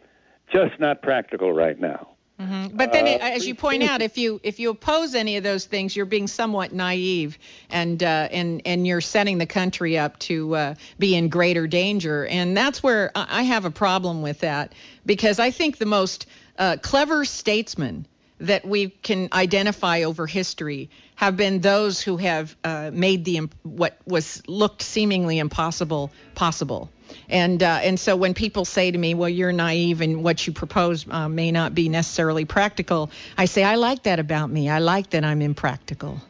just 0.53 0.79
not 0.79 1.01
practical 1.01 1.53
right 1.53 1.81
now. 1.81 2.16
Mm-hmm. 2.41 2.77
But 2.77 2.93
then, 2.93 3.07
uh, 3.07 3.25
as 3.25 3.47
you 3.47 3.55
point 3.55 3.83
out, 3.83 4.03
if 4.03 4.19
you 4.19 4.41
if 4.43 4.61
you 4.61 4.69
oppose 4.69 5.15
any 5.15 5.39
of 5.39 5.43
those 5.43 5.65
things, 5.65 5.97
you're 5.97 6.05
being 6.05 6.27
somewhat 6.27 6.71
naive, 6.71 7.39
and 7.71 8.03
uh, 8.03 8.29
and 8.31 8.61
and 8.67 8.87
you're 8.87 9.01
setting 9.01 9.39
the 9.39 9.47
country 9.47 9.97
up 9.97 10.19
to 10.19 10.55
uh, 10.55 10.75
be 10.99 11.15
in 11.15 11.31
greater 11.31 11.67
danger. 11.67 12.27
And 12.27 12.55
that's 12.55 12.83
where 12.83 13.11
I 13.15 13.45
have 13.45 13.65
a 13.65 13.71
problem 13.71 14.21
with 14.21 14.41
that, 14.41 14.75
because 15.07 15.39
I 15.39 15.51
think 15.51 15.79
the 15.79 15.87
most 15.87 16.27
uh, 16.59 16.77
clever 16.83 17.25
statesmen 17.25 18.07
that 18.41 18.67
we 18.67 18.91
can 18.91 19.31
identify 19.33 20.03
over 20.03 20.27
history 20.27 20.91
have 21.15 21.39
been 21.39 21.61
those 21.63 22.03
who 22.03 22.19
have 22.19 22.55
uh, 22.63 22.91
made 22.93 23.25
the 23.25 23.49
what 23.63 23.97
was 24.07 24.43
looked 24.47 24.83
seemingly 24.83 25.39
impossible 25.39 26.11
possible. 26.35 26.91
And 27.29 27.63
uh, 27.63 27.81
and 27.83 27.99
so 27.99 28.17
when 28.17 28.35
people 28.35 28.65
say 28.65 28.91
to 28.91 28.99
me, 28.99 29.15
"Well, 29.15 29.29
you're 29.29 29.53
naive 29.53 30.01
and 30.01 30.23
what 30.23 30.47
you 30.47 30.53
propose 30.53 31.07
uh, 31.11 31.29
may 31.29 31.51
not 31.53 31.75
be 31.75 31.89
necessarily 31.89 32.45
practical," 32.45 33.11
I 33.37 33.47
say, 33.47 33.65
"I 33.65 33.77
like 33.77 34.05
that 34.05 34.19
about 34.19 34.51
me. 34.51 34.69
I 34.69 34.79
like 34.79 35.11
that 35.11 35.25
I'm 35.25 35.43
impractical." 35.43 36.21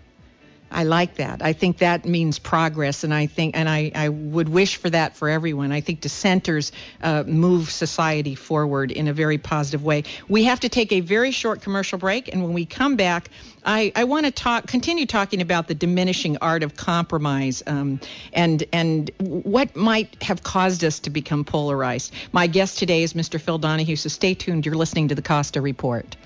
I 0.70 0.84
like 0.84 1.16
that. 1.16 1.42
I 1.42 1.52
think 1.52 1.78
that 1.78 2.04
means 2.04 2.38
progress, 2.38 3.04
and 3.04 3.14
I 3.14 3.26
think, 3.26 3.56
and 3.56 3.68
I, 3.68 3.92
I 3.94 4.08
would 4.08 4.48
wish 4.48 4.76
for 4.76 4.90
that 4.90 5.16
for 5.16 5.28
everyone. 5.28 5.72
I 5.72 5.80
think 5.80 6.00
dissenters 6.00 6.72
uh, 7.02 7.22
move 7.24 7.70
society 7.70 8.34
forward 8.34 8.90
in 8.90 9.08
a 9.08 9.12
very 9.12 9.38
positive 9.38 9.84
way. 9.84 10.04
We 10.28 10.44
have 10.44 10.60
to 10.60 10.68
take 10.68 10.92
a 10.92 11.00
very 11.00 11.30
short 11.30 11.62
commercial 11.62 11.98
break, 11.98 12.32
and 12.32 12.42
when 12.42 12.52
we 12.52 12.66
come 12.66 12.96
back, 12.96 13.30
I, 13.64 13.92
I 13.94 14.04
want 14.04 14.26
to 14.26 14.32
talk, 14.32 14.66
continue 14.66 15.06
talking 15.06 15.40
about 15.40 15.68
the 15.68 15.74
diminishing 15.74 16.38
art 16.38 16.62
of 16.62 16.76
compromise, 16.76 17.62
um, 17.66 18.00
and 18.32 18.64
and 18.72 19.10
what 19.18 19.76
might 19.76 20.22
have 20.22 20.42
caused 20.42 20.84
us 20.84 21.00
to 21.00 21.10
become 21.10 21.44
polarized. 21.44 22.12
My 22.32 22.46
guest 22.46 22.78
today 22.78 23.02
is 23.02 23.12
Mr. 23.12 23.40
Phil 23.40 23.58
Donahue. 23.58 23.96
So 23.96 24.08
stay 24.08 24.34
tuned. 24.34 24.66
You're 24.66 24.74
listening 24.74 25.08
to 25.08 25.14
the 25.14 25.22
Costa 25.22 25.60
Report. 25.60 26.16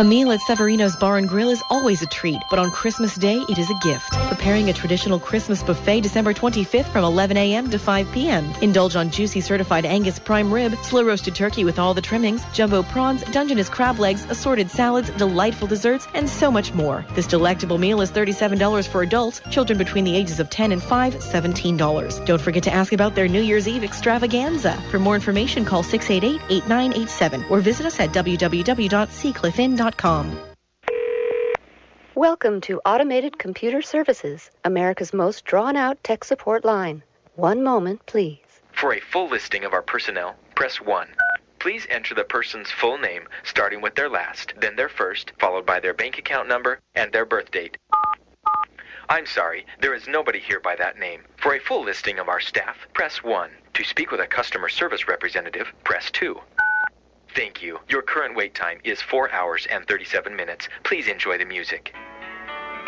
A 0.00 0.02
meal 0.02 0.32
at 0.32 0.40
Severino's 0.40 0.96
Bar 0.96 1.18
and 1.18 1.28
Grill 1.28 1.50
is 1.50 1.62
always 1.68 2.00
a 2.00 2.06
treat, 2.06 2.40
but 2.48 2.58
on 2.58 2.70
Christmas 2.70 3.16
Day, 3.16 3.44
it 3.50 3.58
is 3.58 3.68
a 3.68 3.74
gift. 3.82 4.10
Preparing 4.28 4.70
a 4.70 4.72
traditional 4.72 5.18
Christmas 5.18 5.62
buffet 5.62 6.00
December 6.00 6.32
25th 6.32 6.90
from 6.90 7.04
11 7.04 7.36
a.m. 7.36 7.68
to 7.68 7.78
5 7.78 8.10
p.m. 8.10 8.50
Indulge 8.62 8.96
on 8.96 9.10
juicy 9.10 9.42
certified 9.42 9.84
Angus 9.84 10.18
prime 10.18 10.50
rib, 10.50 10.74
slow 10.84 11.04
roasted 11.04 11.34
turkey 11.34 11.64
with 11.64 11.78
all 11.78 11.92
the 11.92 12.00
trimmings, 12.00 12.42
jumbo 12.54 12.82
prawns, 12.82 13.22
Dungeness 13.24 13.68
crab 13.68 13.98
legs, 13.98 14.24
assorted 14.30 14.70
salads, 14.70 15.10
delightful 15.10 15.68
desserts, 15.68 16.08
and 16.14 16.26
so 16.26 16.50
much 16.50 16.72
more. 16.72 17.04
This 17.14 17.26
delectable 17.26 17.76
meal 17.76 18.00
is 18.00 18.10
$37 18.10 18.88
for 18.88 19.02
adults, 19.02 19.42
children 19.50 19.76
between 19.76 20.04
the 20.04 20.16
ages 20.16 20.40
of 20.40 20.48
10 20.48 20.72
and 20.72 20.82
5, 20.82 21.16
$17. 21.16 22.24
Don't 22.24 22.40
forget 22.40 22.62
to 22.62 22.72
ask 22.72 22.94
about 22.94 23.14
their 23.14 23.28
New 23.28 23.42
Year's 23.42 23.68
Eve 23.68 23.84
extravaganza. 23.84 24.82
For 24.90 24.98
more 24.98 25.14
information, 25.14 25.66
call 25.66 25.82
688-8987 25.82 27.50
or 27.50 27.60
visit 27.60 27.84
us 27.84 28.00
at 28.00 28.12
www.seacliffinn.com. 29.90 30.38
Welcome 32.14 32.60
to 32.62 32.80
Automated 32.84 33.38
Computer 33.38 33.82
Services, 33.82 34.50
America's 34.64 35.12
most 35.12 35.44
drawn 35.44 35.76
out 35.76 36.02
tech 36.04 36.24
support 36.24 36.64
line. 36.64 37.02
One 37.36 37.62
moment, 37.62 38.04
please. 38.06 38.38
For 38.72 38.94
a 38.94 39.00
full 39.00 39.28
listing 39.28 39.64
of 39.64 39.72
our 39.72 39.82
personnel, 39.82 40.36
press 40.54 40.80
1. 40.80 41.08
Please 41.58 41.86
enter 41.90 42.14
the 42.14 42.24
person's 42.24 42.70
full 42.70 42.98
name, 42.98 43.28
starting 43.42 43.80
with 43.80 43.94
their 43.94 44.08
last, 44.08 44.54
then 44.60 44.76
their 44.76 44.88
first, 44.88 45.32
followed 45.38 45.66
by 45.66 45.78
their 45.80 45.94
bank 45.94 46.18
account 46.18 46.48
number 46.48 46.80
and 46.94 47.12
their 47.12 47.26
birth 47.26 47.50
date. 47.50 47.76
I'm 49.08 49.26
sorry, 49.26 49.66
there 49.80 49.94
is 49.94 50.06
nobody 50.06 50.38
here 50.38 50.60
by 50.60 50.76
that 50.76 50.98
name. 50.98 51.22
For 51.36 51.54
a 51.54 51.58
full 51.60 51.82
listing 51.84 52.18
of 52.18 52.28
our 52.28 52.40
staff, 52.40 52.76
press 52.94 53.22
1. 53.22 53.50
To 53.74 53.84
speak 53.84 54.10
with 54.10 54.20
a 54.20 54.26
customer 54.26 54.68
service 54.68 55.08
representative, 55.08 55.72
press 55.84 56.10
2. 56.12 56.40
Thank 57.34 57.62
you. 57.62 57.78
Your 57.88 58.02
current 58.02 58.36
wait 58.36 58.54
time 58.54 58.78
is 58.84 59.00
4 59.00 59.30
hours 59.30 59.66
and 59.70 59.86
37 59.86 60.34
minutes. 60.34 60.68
Please 60.82 61.06
enjoy 61.06 61.38
the 61.38 61.44
music. 61.44 61.94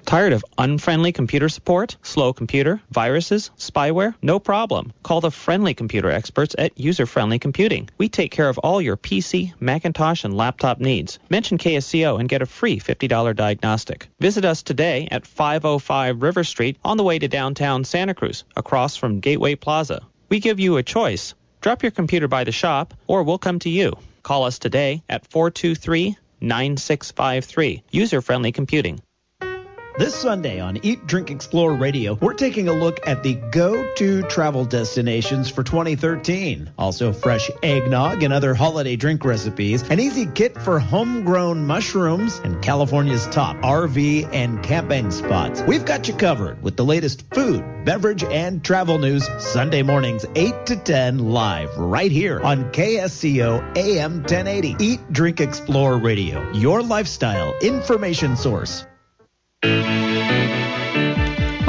Tired 0.05 0.33
of 0.33 0.45
unfriendly 0.59 1.13
computer 1.13 1.49
support, 1.49 1.97
slow 2.03 2.33
computer, 2.33 2.83
viruses, 2.91 3.53
spyware? 3.57 4.15
No 4.21 4.41
problem. 4.41 4.93
Call 5.05 5.21
the 5.21 5.31
friendly 5.31 5.75
computer 5.75 6.11
experts 6.11 6.57
at 6.59 6.79
User 6.79 7.07
Friendly 7.07 7.39
Computing. 7.39 7.89
We 7.99 8.09
take 8.09 8.33
care 8.33 8.49
of 8.49 8.59
all 8.59 8.83
your 8.83 8.97
PC, 8.97 9.55
Macintosh, 9.61 10.25
and 10.25 10.37
laptop 10.37 10.81
needs. 10.81 11.21
Mention 11.31 11.57
KSCO 11.57 12.19
and 12.19 12.29
get 12.29 12.43
a 12.43 12.47
free 12.47 12.81
$50 12.81 13.37
diagnostic. 13.37 14.09
Visit 14.19 14.45
us 14.45 14.65
today 14.65 15.07
at 15.11 15.25
505 15.25 16.21
River 16.21 16.43
Street 16.43 16.79
on 16.85 16.97
the 16.97 17.05
way 17.05 17.21
to 17.21 17.29
downtown 17.29 17.85
Santa 17.85 18.15
Cruz, 18.15 18.43
across 18.57 18.97
from 18.97 19.21
Gateway 19.21 19.55
Plaza. 19.55 20.03
We 20.29 20.41
give 20.41 20.59
you 20.59 20.79
a 20.79 20.83
choice. 20.83 21.35
Drop 21.61 21.85
your 21.85 21.93
computer 21.93 22.27
by 22.27 22.43
the 22.43 22.53
shop, 22.53 22.93
or 23.07 23.23
we'll 23.23 23.39
come 23.39 23.61
to 23.61 23.71
you. 23.71 23.97
Call 24.23 24.45
us 24.45 24.59
today 24.59 25.03
at 25.09 25.27
423 25.31 26.17
9653. 26.41 27.85
User 27.91 28.21
Friendly 28.21 28.53
Computing. 28.53 29.01
This 29.99 30.15
Sunday 30.15 30.59
on 30.59 30.79
Eat, 30.83 31.07
Drink, 31.07 31.31
Explore 31.31 31.75
Radio, 31.75 32.15
we're 32.15 32.33
taking 32.33 32.69
a 32.69 32.73
look 32.73 33.07
at 33.07 33.23
the 33.23 33.35
go-to 33.35 34.23
travel 34.23 34.65
destinations 34.65 35.51
for 35.51 35.63
2013. 35.63 36.71
Also 36.79 37.13
fresh 37.13 37.51
eggnog 37.63 38.23
and 38.23 38.33
other 38.33 38.55
holiday 38.55 38.97
drink 38.97 39.23
recipes, 39.23 39.83
an 39.91 40.01
easy 40.01 40.25
kit 40.25 40.59
for 40.59 40.79
homegrown 40.79 41.67
mushrooms, 41.67 42.41
and 42.43 42.63
California's 42.63 43.27
top 43.27 43.55
RV 43.59 44.33
and 44.33 44.63
camping 44.63 45.11
spots. 45.11 45.61
We've 45.61 45.85
got 45.85 46.09
you 46.09 46.15
covered 46.15 46.63
with 46.63 46.79
the 46.79 46.87
latest 46.87 47.27
food, 47.35 47.85
beverage, 47.85 48.25
and 48.25 48.65
travel 48.65 48.99
news 48.99 49.29
Sunday 49.41 49.83
mornings 49.83 50.25
8 50.35 50.67
to 50.67 50.77
10 50.77 51.19
live 51.19 51.77
right 51.77 52.11
here 52.11 52.41
on 52.41 52.73
KSCO 52.73 53.77
AM 53.77 54.21
1080. 54.21 54.77
Eat, 54.81 55.13
Drink, 55.13 55.43
Explore 55.43 55.99
Radio, 55.99 56.51
your 56.53 56.83
lifestyle 56.83 57.55
information 57.61 58.37
source. 58.37 58.87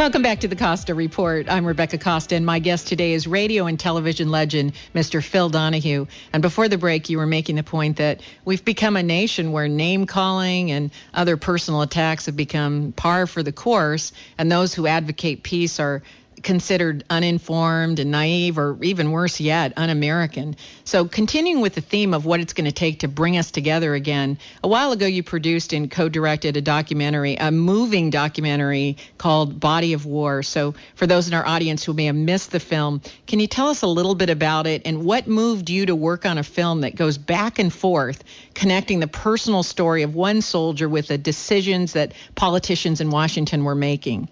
Welcome 0.03 0.23
back 0.23 0.39
to 0.39 0.47
the 0.47 0.55
Costa 0.55 0.95
Report. 0.95 1.45
I'm 1.47 1.65
Rebecca 1.65 1.99
Costa, 1.99 2.35
and 2.35 2.45
my 2.45 2.57
guest 2.57 2.87
today 2.87 3.13
is 3.13 3.27
radio 3.27 3.67
and 3.67 3.79
television 3.79 4.31
legend, 4.31 4.73
Mr. 4.95 5.23
Phil 5.23 5.49
Donahue. 5.49 6.07
And 6.33 6.41
before 6.41 6.67
the 6.67 6.79
break, 6.79 7.09
you 7.09 7.19
were 7.19 7.27
making 7.27 7.55
the 7.57 7.63
point 7.63 7.97
that 7.97 8.21
we've 8.45 8.65
become 8.65 8.97
a 8.97 9.03
nation 9.03 9.51
where 9.51 9.67
name 9.67 10.07
calling 10.07 10.71
and 10.71 10.89
other 11.13 11.37
personal 11.37 11.83
attacks 11.83 12.25
have 12.25 12.35
become 12.35 12.93
par 12.93 13.27
for 13.27 13.43
the 13.43 13.51
course, 13.51 14.11
and 14.37 14.51
those 14.51 14.73
who 14.73 14.87
advocate 14.87 15.43
peace 15.43 15.79
are 15.79 16.01
considered 16.43 17.03
uninformed 17.09 17.99
and 17.99 18.11
naive, 18.11 18.57
or 18.57 18.77
even 18.83 19.11
worse 19.11 19.39
yet, 19.39 19.73
un 19.77 19.89
American. 19.89 20.55
So, 20.83 21.05
continuing 21.05 21.61
with 21.61 21.75
the 21.75 21.81
theme 21.81 22.13
of 22.13 22.25
what 22.25 22.41
it's 22.41 22.53
going 22.53 22.65
to 22.65 22.71
take 22.71 22.99
to 22.99 23.07
bring 23.07 23.37
us 23.37 23.49
together 23.49 23.95
again, 23.95 24.37
a 24.63 24.67
while 24.67 24.91
ago 24.91 25.05
you 25.05 25.23
produced 25.23 25.73
and 25.73 25.89
co 25.89 26.09
directed 26.09 26.57
a 26.57 26.61
documentary, 26.61 27.35
a 27.35 27.51
moving 27.51 28.09
documentary 28.09 28.97
called 29.17 29.59
Body 29.59 29.93
of 29.93 30.05
War. 30.05 30.43
So, 30.43 30.75
for 30.95 31.07
those 31.07 31.27
in 31.27 31.33
our 31.33 31.45
audience 31.45 31.83
who 31.83 31.93
may 31.93 32.05
have 32.05 32.15
missed 32.15 32.51
the 32.51 32.59
film, 32.59 33.01
can 33.25 33.39
you 33.39 33.47
tell 33.47 33.69
us 33.69 33.81
a 33.81 33.87
little 33.87 34.15
bit 34.15 34.29
about 34.29 34.67
it 34.67 34.83
and 34.85 35.05
what 35.05 35.27
moved 35.27 35.69
you 35.69 35.85
to 35.85 35.95
work 35.95 36.25
on 36.25 36.37
a 36.37 36.43
film 36.43 36.81
that 36.81 36.95
goes 36.95 37.17
back 37.17 37.57
and 37.57 37.73
forth, 37.73 38.23
connecting 38.53 38.99
the 38.99 39.07
personal 39.07 39.63
story 39.63 40.03
of 40.03 40.13
one 40.13 40.41
soldier 40.41 40.89
with 40.89 41.07
the 41.07 41.17
decisions 41.17 41.93
that 41.93 42.13
politicians 42.35 42.99
in 42.99 43.09
Washington 43.09 43.63
were 43.63 43.75
making? 43.75 44.27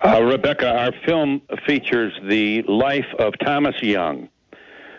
Uh, 0.00 0.22
Rebecca, 0.22 0.68
our 0.68 0.92
film 1.04 1.42
features 1.66 2.12
the 2.22 2.62
life 2.62 3.06
of 3.18 3.34
Thomas 3.44 3.82
Young, 3.82 4.28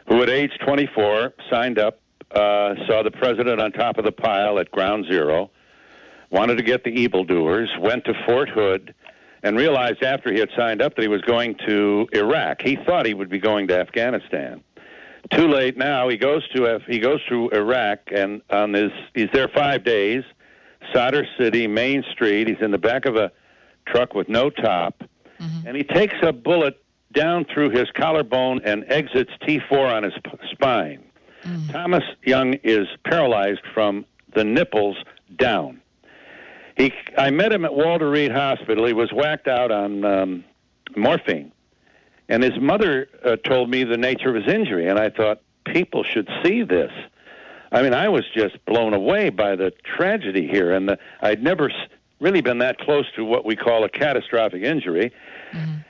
who 0.08 0.22
at 0.22 0.29
age 0.29 0.51
24 0.65 1.34
signed 1.50 1.79
up 1.79 2.01
uh, 2.32 2.75
saw 2.86 3.01
the 3.01 3.12
president 3.12 3.62
on 3.62 3.72
top 3.72 3.98
of 3.98 4.03
the 4.03 4.12
pile 4.12 4.60
at 4.60 4.70
Ground 4.72 5.06
Zero, 5.10 5.51
wanted 6.32 6.58
to 6.58 6.63
get 6.63 6.84
the 6.84 6.89
evildoers, 6.89 7.70
went 7.79 8.03
to 8.06 8.13
Fort 8.25 8.50
Hood, 8.50 8.94
and 9.41 9.58
realized 9.58 10.03
after 10.03 10.34
he 10.34 10.39
had 10.39 10.50
signed 10.58 10.82
up 10.82 10.96
that 10.96 11.01
he 11.01 11.08
was 11.08 11.22
going 11.22 11.56
to 11.65 12.08
Iraq. 12.12 12.62
He 12.62 12.75
thought 12.75 13.06
he 13.06 13.13
would 13.13 13.29
be 13.29 13.39
going 13.39 13.68
to 13.70 13.79
Afghanistan. 13.79 14.62
Too 15.32 15.48
late 15.48 15.77
now. 15.77 16.10
He 16.10 16.18
goes 16.18 16.48
to 16.50 16.68
F- 16.68 16.82
he 16.88 17.00
goes 17.00 17.24
to 17.29 17.50
Iraq, 17.50 18.00
and 18.13 18.41
on 18.50 18.74
his 18.74 18.91
he's 19.13 19.29
there 19.32 19.48
five 19.48 19.84
days. 19.84 20.24
Sadr 20.94 21.22
City, 21.38 21.68
Main 21.68 22.03
Street. 22.12 22.48
He's 22.48 22.62
in 22.62 22.72
the 22.72 22.77
back 22.77 23.06
of 23.06 23.15
a 23.15 23.32
truck 23.91 24.13
with 24.13 24.29
no 24.29 24.50
top, 24.50 25.03
and 25.65 25.75
he 25.77 25.84
takes 25.84 26.15
a 26.22 26.34
bullet 26.34 26.81
down 27.13 27.46
through 27.46 27.69
his 27.69 27.89
collarbone 27.96 28.62
and 28.63 28.84
exits 28.88 29.31
T4 29.41 29.93
on 29.96 30.03
his 30.03 30.13
p- 30.24 30.31
spine. 30.51 31.03
Thomas 31.72 32.03
Young 32.24 32.55
is 32.63 32.88
paralyzed 33.05 33.62
from 33.74 34.05
the 34.36 34.43
nipples 34.43 34.98
down. 35.38 35.81
He, 36.77 36.93
I 37.17 37.29
met 37.31 37.51
him 37.51 37.65
at 37.65 37.74
Walter 37.74 38.10
Reed 38.10 38.31
Hospital. 38.31 38.86
He 38.86 38.93
was 38.93 39.12
whacked 39.12 39.48
out 39.48 39.72
on 39.72 40.03
um, 40.05 40.43
morphine, 40.96 41.51
and 42.27 42.43
his 42.43 42.60
mother 42.60 43.08
uh, 43.24 43.38
told 43.38 43.69
me 43.69 43.84
the 43.86 43.98
nature 43.98 44.29
of 44.29 44.36
his 44.43 44.53
injury. 44.53 44.88
And 44.88 45.00
I 45.00 45.10
thought 45.10 45.41
people 45.65 46.03
should 46.03 46.29
see 46.43 46.63
this. 46.63 46.91
I 47.72 47.81
mean, 47.81 47.93
I 47.93 48.10
was 48.10 48.24
just 48.36 48.63
blown 48.65 48.93
away 48.93 49.29
by 49.29 49.55
the 49.55 49.72
tragedy 49.84 50.48
here, 50.48 50.72
and 50.72 50.89
the, 50.89 51.00
I'd 51.22 51.41
never 51.43 51.72
really 52.20 52.42
been 52.42 52.60
that 52.60 52.78
close 52.80 53.06
to 53.16 53.24
what 53.24 53.46
we 53.46 53.56
call 53.56 53.84
a 53.84 53.90
catastrophic 53.90 54.64
injury. 54.64 55.12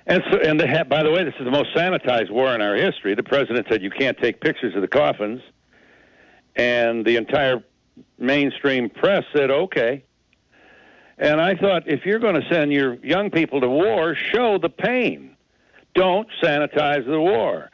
And 0.07 0.23
so, 0.31 0.39
and 0.39 0.61
ha- 0.61 0.83
by 0.83 1.03
the 1.03 1.11
way, 1.11 1.23
this 1.23 1.33
is 1.39 1.45
the 1.45 1.51
most 1.51 1.75
sanitized 1.75 2.31
war 2.31 2.53
in 2.55 2.61
our 2.61 2.75
history. 2.75 3.15
The 3.15 3.23
president 3.23 3.67
said 3.69 3.81
you 3.81 3.89
can't 3.89 4.17
take 4.17 4.39
pictures 4.41 4.75
of 4.75 4.81
the 4.81 4.87
coffins, 4.87 5.41
and 6.55 7.05
the 7.05 7.17
entire 7.17 7.63
mainstream 8.17 8.89
press 8.89 9.23
said 9.35 9.51
okay. 9.51 10.03
And 11.17 11.41
I 11.41 11.55
thought, 11.55 11.83
if 11.87 12.05
you're 12.05 12.19
going 12.19 12.39
to 12.41 12.47
send 12.49 12.71
your 12.71 12.95
young 13.05 13.29
people 13.29 13.59
to 13.59 13.67
war, 13.67 14.15
show 14.15 14.57
the 14.57 14.69
pain. 14.69 15.35
Don't 15.93 16.29
sanitize 16.41 17.05
the 17.05 17.19
war. 17.19 17.69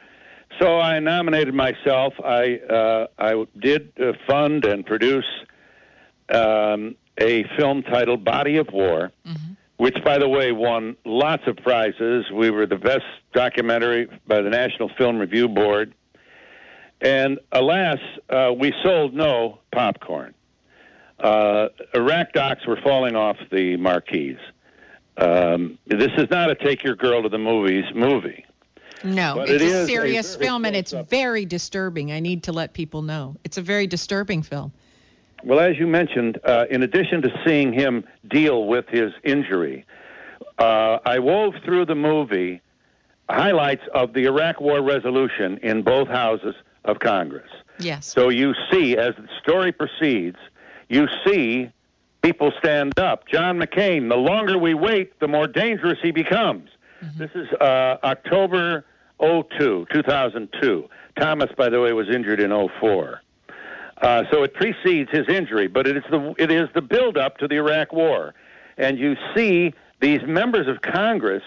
So 0.58 0.80
I 0.80 0.98
nominated 0.98 1.54
myself. 1.54 2.14
I 2.24 2.56
uh, 2.56 3.06
I 3.18 3.44
did 3.58 3.92
uh, 4.00 4.12
fund 4.26 4.64
and 4.64 4.84
produce 4.84 5.26
um, 6.30 6.96
a 7.18 7.44
film 7.56 7.82
titled 7.82 8.24
Body 8.24 8.56
of 8.56 8.68
War, 8.72 9.10
which, 9.78 10.02
by 10.04 10.18
the 10.18 10.28
way, 10.28 10.52
won 10.52 10.96
lots 11.04 11.42
of 11.46 11.56
prizes. 11.56 12.30
We 12.30 12.50
were 12.50 12.66
the 12.66 12.76
best 12.78 13.04
documentary 13.32 14.08
by 14.26 14.40
the 14.42 14.50
National 14.50 14.88
Film 14.96 15.18
Review 15.18 15.48
Board. 15.48 15.94
And 17.00 17.38
alas, 17.52 17.98
uh, 18.30 18.52
we 18.58 18.72
sold 18.82 19.12
no 19.14 19.58
popcorn. 19.72 20.34
Uh, 21.18 21.68
Iraq 21.94 22.32
docs 22.32 22.66
were 22.66 22.78
falling 22.82 23.16
off 23.16 23.36
the 23.50 23.76
marquees. 23.76 24.38
Um, 25.18 25.78
this 25.86 26.12
is 26.18 26.28
not 26.30 26.50
a 26.50 26.54
take 26.54 26.84
your 26.84 26.94
girl 26.94 27.22
to 27.22 27.28
the 27.28 27.38
movies 27.38 27.84
movie. 27.94 28.44
No, 29.04 29.34
But 29.36 29.50
it's 29.50 29.62
it 29.62 29.62
a 29.62 29.64
is 29.66 29.72
a 29.74 29.86
serious 29.86 30.36
film, 30.36 30.64
and 30.64 30.74
it's 30.74 30.92
very 30.92 31.44
disturbing. 31.44 32.12
I 32.12 32.20
need 32.20 32.44
to 32.44 32.52
let 32.52 32.72
people 32.72 33.02
know. 33.02 33.36
It's 33.44 33.58
a 33.58 33.62
very 33.62 33.86
disturbing 33.86 34.42
film. 34.42 34.72
Well, 35.46 35.60
as 35.60 35.78
you 35.78 35.86
mentioned, 35.86 36.40
uh, 36.42 36.64
in 36.68 36.82
addition 36.82 37.22
to 37.22 37.30
seeing 37.46 37.72
him 37.72 38.02
deal 38.26 38.66
with 38.66 38.88
his 38.88 39.12
injury, 39.22 39.86
uh, 40.58 40.98
I 41.06 41.20
wove 41.20 41.54
through 41.64 41.86
the 41.86 41.94
movie 41.94 42.60
highlights 43.30 43.84
of 43.94 44.12
the 44.12 44.24
Iraq 44.24 44.60
War 44.60 44.82
resolution 44.82 45.58
in 45.62 45.82
both 45.82 46.08
houses 46.08 46.56
of 46.84 46.98
Congress. 46.98 47.48
Yes. 47.78 48.06
So 48.06 48.28
you 48.28 48.54
see, 48.72 48.96
as 48.96 49.14
the 49.14 49.28
story 49.40 49.70
proceeds, 49.70 50.38
you 50.88 51.06
see 51.24 51.70
people 52.22 52.50
stand 52.58 52.98
up. 52.98 53.28
John 53.28 53.60
McCain, 53.60 54.08
the 54.08 54.16
longer 54.16 54.58
we 54.58 54.74
wait, 54.74 55.20
the 55.20 55.28
more 55.28 55.46
dangerous 55.46 55.98
he 56.02 56.10
becomes. 56.10 56.70
This 57.16 57.30
is 57.36 57.46
uh, 57.60 57.98
October 58.02 58.84
02, 59.20 59.86
2002. 59.92 60.88
Thomas, 61.20 61.50
by 61.56 61.68
the 61.68 61.80
way, 61.80 61.92
was 61.92 62.08
injured 62.10 62.40
in 62.40 62.50
04. 62.80 63.22
Uh, 64.00 64.24
so 64.30 64.42
it 64.42 64.52
precedes 64.54 65.10
his 65.10 65.26
injury, 65.28 65.66
but 65.66 65.86
it 65.86 65.96
is 65.96 66.04
the 66.10 66.34
it 66.38 66.50
is 66.50 66.68
the 66.74 66.82
to 67.38 67.48
the 67.48 67.56
Iraq 67.56 67.92
War, 67.92 68.34
and 68.76 68.98
you 68.98 69.16
see 69.34 69.72
these 70.00 70.20
members 70.26 70.68
of 70.68 70.82
Congress 70.82 71.42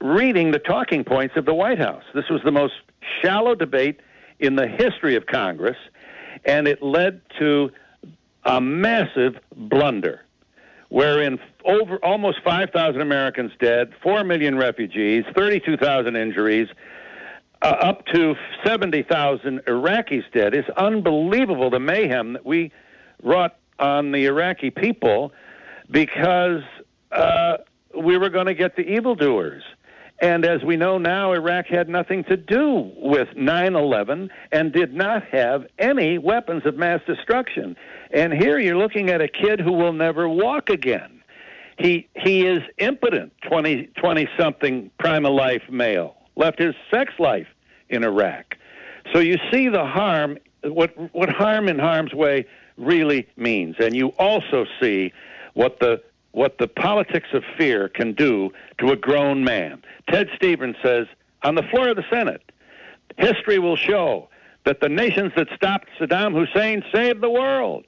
reading 0.00 0.50
the 0.50 0.58
talking 0.58 1.04
points 1.04 1.36
of 1.36 1.44
the 1.44 1.54
White 1.54 1.78
House. 1.78 2.04
This 2.14 2.28
was 2.30 2.40
the 2.44 2.52
most 2.52 2.74
shallow 3.22 3.54
debate 3.54 4.00
in 4.38 4.56
the 4.56 4.66
history 4.66 5.16
of 5.16 5.26
Congress, 5.26 5.76
and 6.44 6.66
it 6.66 6.82
led 6.82 7.20
to 7.38 7.70
a 8.44 8.60
massive 8.60 9.38
blunder, 9.54 10.22
wherein 10.88 11.38
over 11.64 11.96
almost 12.04 12.38
5,000 12.44 13.00
Americans 13.00 13.52
dead, 13.58 13.92
4 14.02 14.24
million 14.24 14.56
refugees, 14.56 15.24
32,000 15.34 16.16
injuries, 16.16 16.68
uh, 17.62 17.66
up 17.66 18.06
to 18.06 18.34
70,000 18.64 19.60
Iraqis 19.66 20.24
dead. 20.32 20.54
It's 20.54 20.68
unbelievable 20.76 21.70
the 21.70 21.80
mayhem 21.80 22.34
that 22.34 22.44
we 22.44 22.72
wrought 23.22 23.56
on 23.78 24.12
the 24.12 24.26
Iraqi 24.26 24.70
people 24.70 25.32
because 25.90 26.62
uh, 27.12 27.58
we 27.96 28.18
were 28.18 28.30
going 28.30 28.46
to 28.46 28.54
get 28.54 28.76
the 28.76 28.82
evildoers. 28.82 29.62
And 30.18 30.46
as 30.46 30.62
we 30.62 30.76
know 30.76 30.96
now, 30.96 31.32
Iraq 31.32 31.66
had 31.66 31.90
nothing 31.90 32.24
to 32.24 32.36
do 32.38 32.90
with 32.96 33.28
9 33.36 33.74
11 33.74 34.30
and 34.50 34.72
did 34.72 34.94
not 34.94 35.24
have 35.24 35.66
any 35.78 36.16
weapons 36.16 36.64
of 36.64 36.76
mass 36.76 37.00
destruction. 37.06 37.76
And 38.12 38.32
here 38.32 38.58
you're 38.58 38.78
looking 38.78 39.10
at 39.10 39.20
a 39.20 39.28
kid 39.28 39.60
who 39.60 39.72
will 39.72 39.92
never 39.92 40.26
walk 40.26 40.70
again. 40.70 41.22
He, 41.78 42.08
he 42.16 42.46
is 42.46 42.60
impotent, 42.78 43.32
20, 43.46 43.90
20 43.98 44.28
something 44.38 44.90
of 45.04 45.32
life 45.34 45.62
male, 45.70 46.15
left 46.36 46.58
his 46.58 46.74
sex 46.90 47.12
life 47.18 47.48
in 47.88 48.04
Iraq. 48.04 48.56
So 49.12 49.18
you 49.18 49.38
see 49.50 49.68
the 49.68 49.84
harm, 49.84 50.38
what, 50.62 50.94
what 51.14 51.30
harm 51.30 51.68
in 51.68 51.78
harm's 51.78 52.12
way 52.12 52.46
really 52.76 53.26
means. 53.36 53.76
And 53.78 53.94
you 53.94 54.08
also 54.18 54.66
see 54.80 55.12
what 55.54 55.80
the 55.80 56.02
what 56.32 56.58
the 56.58 56.68
politics 56.68 57.28
of 57.32 57.42
fear 57.56 57.88
can 57.88 58.12
do 58.12 58.50
to 58.76 58.90
a 58.90 58.96
grown 58.96 59.42
man. 59.42 59.82
Ted 60.10 60.28
Stevens 60.36 60.76
says 60.82 61.06
on 61.42 61.54
the 61.54 61.62
floor 61.62 61.88
of 61.88 61.96
the 61.96 62.04
Senate, 62.10 62.42
history 63.16 63.58
will 63.58 63.76
show 63.76 64.28
that 64.66 64.80
the 64.80 64.88
nations 64.90 65.32
that 65.34 65.48
stopped 65.56 65.88
Saddam 65.98 66.34
Hussein 66.34 66.84
saved 66.94 67.22
the 67.22 67.30
world. 67.30 67.86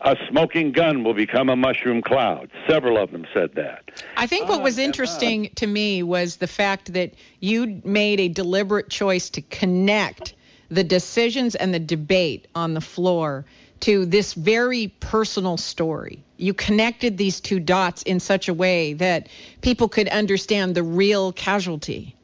A 0.00 0.16
smoking 0.28 0.70
gun 0.70 1.02
will 1.02 1.14
become 1.14 1.48
a 1.48 1.56
mushroom 1.56 2.02
cloud. 2.02 2.50
Several 2.68 2.98
of 2.98 3.10
them 3.10 3.26
said 3.34 3.54
that. 3.54 3.90
I 4.16 4.28
think 4.28 4.48
what 4.48 4.62
was 4.62 4.78
interesting 4.78 5.50
to 5.56 5.66
me 5.66 6.04
was 6.04 6.36
the 6.36 6.46
fact 6.46 6.92
that 6.92 7.14
you 7.40 7.80
made 7.84 8.20
a 8.20 8.28
deliberate 8.28 8.88
choice 8.88 9.28
to 9.30 9.42
connect 9.42 10.34
the 10.68 10.84
decisions 10.84 11.56
and 11.56 11.74
the 11.74 11.80
debate 11.80 12.46
on 12.54 12.74
the 12.74 12.80
floor 12.80 13.44
to 13.80 14.06
this 14.06 14.34
very 14.34 14.88
personal 15.00 15.56
story. 15.56 16.22
You 16.36 16.54
connected 16.54 17.18
these 17.18 17.40
two 17.40 17.58
dots 17.58 18.02
in 18.02 18.20
such 18.20 18.48
a 18.48 18.54
way 18.54 18.92
that 18.94 19.28
people 19.62 19.88
could 19.88 20.08
understand 20.08 20.74
the 20.74 20.82
real 20.82 21.32
casualty. 21.32 22.14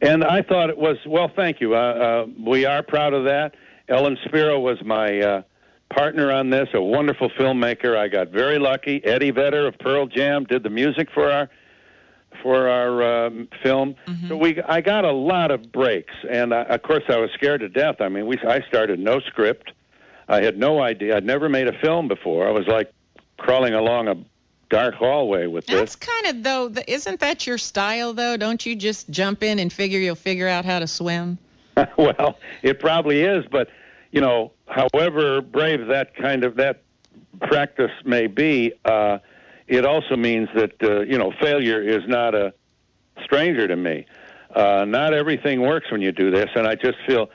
And 0.00 0.24
I 0.24 0.42
thought 0.42 0.70
it 0.70 0.78
was, 0.78 0.96
well, 1.06 1.30
thank 1.34 1.60
you. 1.60 1.76
Uh, 1.76 1.78
uh, 1.78 2.26
we 2.44 2.64
are 2.64 2.82
proud 2.82 3.14
of 3.14 3.24
that. 3.24 3.54
Ellen 3.88 4.18
Spiro 4.24 4.58
was 4.58 4.82
my 4.84 5.20
uh, 5.20 5.42
partner 5.94 6.32
on 6.32 6.50
this, 6.50 6.68
a 6.74 6.80
wonderful 6.80 7.30
filmmaker. 7.30 7.96
I 7.96 8.08
got 8.08 8.28
very 8.28 8.58
lucky. 8.58 9.04
Eddie 9.04 9.30
Vedder 9.30 9.66
of 9.66 9.78
Pearl 9.78 10.06
Jam 10.06 10.44
did 10.44 10.62
the 10.62 10.70
music 10.70 11.08
for 11.12 11.30
our 11.30 11.48
for 12.42 12.68
our 12.68 13.26
um, 13.26 13.48
film. 13.62 13.94
So 14.28 14.36
we 14.36 14.60
I 14.62 14.80
got 14.80 15.04
a 15.04 15.12
lot 15.12 15.50
of 15.50 15.70
breaks, 15.70 16.14
and 16.28 16.54
I, 16.54 16.62
of 16.62 16.82
course 16.82 17.04
I 17.08 17.18
was 17.18 17.30
scared 17.34 17.60
to 17.60 17.68
death. 17.68 18.00
I 18.00 18.08
mean, 18.08 18.26
we 18.26 18.38
I 18.38 18.62
started 18.62 18.98
no 18.98 19.20
script. 19.20 19.72
I 20.28 20.42
had 20.42 20.58
no 20.58 20.80
idea. 20.80 21.16
I'd 21.16 21.26
never 21.26 21.48
made 21.48 21.68
a 21.68 21.78
film 21.78 22.08
before. 22.08 22.48
I 22.48 22.50
was 22.50 22.66
like 22.66 22.92
crawling 23.36 23.74
along 23.74 24.08
a 24.08 24.16
dark 24.70 24.94
hallway 24.94 25.46
with 25.46 25.66
That's 25.66 25.96
this. 25.96 26.08
kind 26.08 26.36
of 26.36 26.42
though, 26.42 26.68
the, 26.68 26.90
isn't 26.90 27.20
that 27.20 27.46
your 27.46 27.58
style 27.58 28.14
though? 28.14 28.36
Don't 28.36 28.64
you 28.64 28.74
just 28.74 29.10
jump 29.10 29.42
in 29.42 29.58
and 29.58 29.72
figure 29.72 29.98
you'll 29.98 30.14
figure 30.14 30.48
out 30.48 30.64
how 30.64 30.78
to 30.78 30.86
swim? 30.86 31.38
well, 31.96 32.38
it 32.62 32.80
probably 32.80 33.22
is, 33.22 33.44
but 33.50 33.68
you 34.12 34.20
know, 34.20 34.52
however 34.68 35.40
brave 35.40 35.88
that 35.88 36.14
kind 36.14 36.44
of 36.44 36.56
that 36.56 36.82
practice 37.40 37.90
may 38.04 38.28
be, 38.28 38.72
uh, 38.84 39.18
it 39.66 39.84
also 39.84 40.16
means 40.16 40.48
that 40.54 40.72
uh, 40.82 41.00
you 41.00 41.18
know 41.18 41.32
failure 41.40 41.82
is 41.82 42.02
not 42.06 42.34
a 42.34 42.54
stranger 43.24 43.66
to 43.66 43.76
me. 43.76 44.06
Uh, 44.54 44.84
not 44.86 45.14
everything 45.14 45.62
works 45.62 45.90
when 45.90 46.02
you 46.02 46.12
do 46.12 46.30
this, 46.30 46.50
and 46.54 46.66
I 46.66 46.74
just 46.74 46.98
feel, 47.06 47.30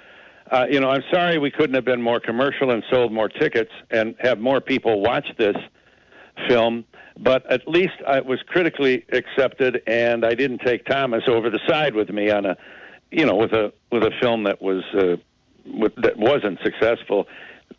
uh, 0.51 0.67
you 0.69 0.79
know, 0.79 0.89
I'm 0.89 1.03
sorry 1.11 1.39
we 1.39 1.49
couldn't 1.49 1.73
have 1.73 1.85
been 1.85 2.01
more 2.01 2.19
commercial 2.19 2.69
and 2.69 2.83
sold 2.91 3.11
more 3.11 3.27
tickets 3.27 3.71
and 3.89 4.15
have 4.19 4.39
more 4.39 4.61
people 4.61 5.01
watch 5.01 5.25
this 5.37 5.55
film. 6.47 6.85
But 7.19 7.51
at 7.51 7.67
least 7.67 7.95
I 8.05 8.21
was 8.21 8.39
critically 8.45 9.03
accepted, 9.11 9.81
and 9.87 10.23
I 10.23 10.35
didn't 10.35 10.59
take 10.59 10.85
Thomas 10.85 11.23
over 11.27 11.49
the 11.49 11.59
side 11.67 11.95
with 11.95 12.09
me 12.09 12.29
on 12.29 12.45
a, 12.45 12.55
you 13.09 13.25
know, 13.25 13.35
with 13.35 13.53
a 13.53 13.73
with 13.91 14.03
a 14.03 14.11
film 14.21 14.43
that 14.43 14.61
was 14.61 14.83
uh, 14.93 15.15
that 15.97 16.17
wasn't 16.17 16.59
successful 16.63 17.27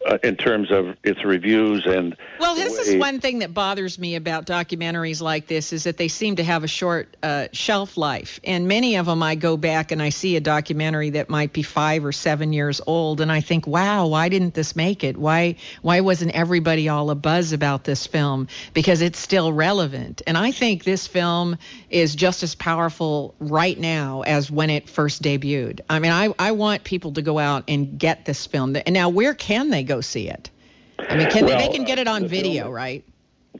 uh, 0.07 0.19
in 0.23 0.37
terms 0.37 0.71
of 0.71 0.97
its 1.03 1.25
reviews 1.25 1.85
and 1.85 2.17
well 2.39 2.55
this 2.55 2.73
way- 2.75 2.95
is 2.95 3.01
one 3.01 3.21
thing 3.21 3.41
that 3.41 3.53
bothers 3.53 3.99
me 3.99 4.15
about 4.15 4.47
documentaries 4.47 5.21
like 5.21 5.49
this 5.49 5.73
is 5.73 5.85
that 5.85 5.97
they 5.97 6.09
seem 6.09 6.37
to 6.37 6.45
have 6.45 6.63
a 6.63 6.69
short 6.69 7.17
uh, 7.23 7.49
shelf 7.53 7.97
life. 7.97 8.39
And 8.45 8.69
many 8.69 8.97
of 8.97 9.07
them 9.07 9.23
i 9.23 9.35
go 9.35 9.57
back 9.57 9.91
and 9.91 10.01
i 10.01 10.11
see 10.11 10.37
a 10.37 10.41
documentary 10.41 11.11
that 11.11 11.29
might 11.29 11.53
be 11.53 11.63
five 11.63 12.05
or 12.05 12.13
seven 12.13 12.53
years 12.53 12.81
old 12.87 13.21
and 13.21 13.33
i 13.33 13.41
think 13.41 13.67
wow 13.67 14.07
why 14.07 14.29
didn't 14.29 14.55
this 14.55 14.77
make 14.77 15.03
it? 15.03 15.17
Why 15.17 15.57
why 15.83 16.01
wasn't 16.01 16.33
everybody 16.33 16.89
all 16.89 17.11
a 17.11 17.15
buzz 17.15 17.53
about 17.53 17.85
this 17.85 18.07
film? 18.07 18.49
Because 18.75 19.01
it's 19.01 19.19
still 19.19 19.53
relevant. 19.53 20.23
And 20.27 20.39
i 20.39 20.53
think 20.53 20.85
this 20.85 21.09
film 21.09 21.59
is 21.91 22.15
just 22.15 22.45
as 22.45 22.55
powerful 22.55 23.35
right 23.41 23.79
now 23.79 24.23
as 24.23 24.49
when 24.51 24.71
it 24.71 24.89
first 24.89 25.23
debuted. 25.23 25.81
I 25.91 25.99
mean 25.99 26.13
i, 26.13 26.33
I 26.39 26.53
want 26.53 26.85
people 26.85 27.15
to 27.15 27.23
go 27.23 27.39
out 27.39 27.65
and 27.67 27.99
get 27.99 28.25
this 28.25 28.47
film. 28.47 28.77
And 28.77 28.93
now 28.93 29.09
where 29.09 29.35
can 29.35 29.71
they 29.71 29.88
go 29.89 30.01
see 30.01 30.29
it 30.29 30.51
I 30.99 31.17
mean, 31.17 31.31
can 31.31 31.47
they, 31.47 31.57
they 31.57 31.69
can 31.69 31.85
get 31.85 31.99
it 31.99 32.09
on 32.09 32.27
video, 32.27 32.65
film- 32.65 32.75
right? 32.75 33.05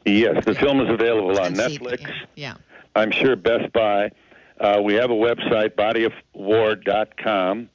Yes, 0.05 0.43
the 0.45 0.53
film 0.55 0.81
is 0.81 0.89
available 0.89 1.39
on 1.39 1.53
Netflix. 1.53 2.09
Yeah. 2.35 2.55
I'm 2.95 3.11
sure 3.11 3.35
Best 3.35 3.71
Buy. 3.73 4.11
Uh, 4.59 4.81
we 4.83 4.93
have 4.95 5.09
a 5.09 5.13
website, 5.13 5.69
bodyofwar.com. 5.75 7.69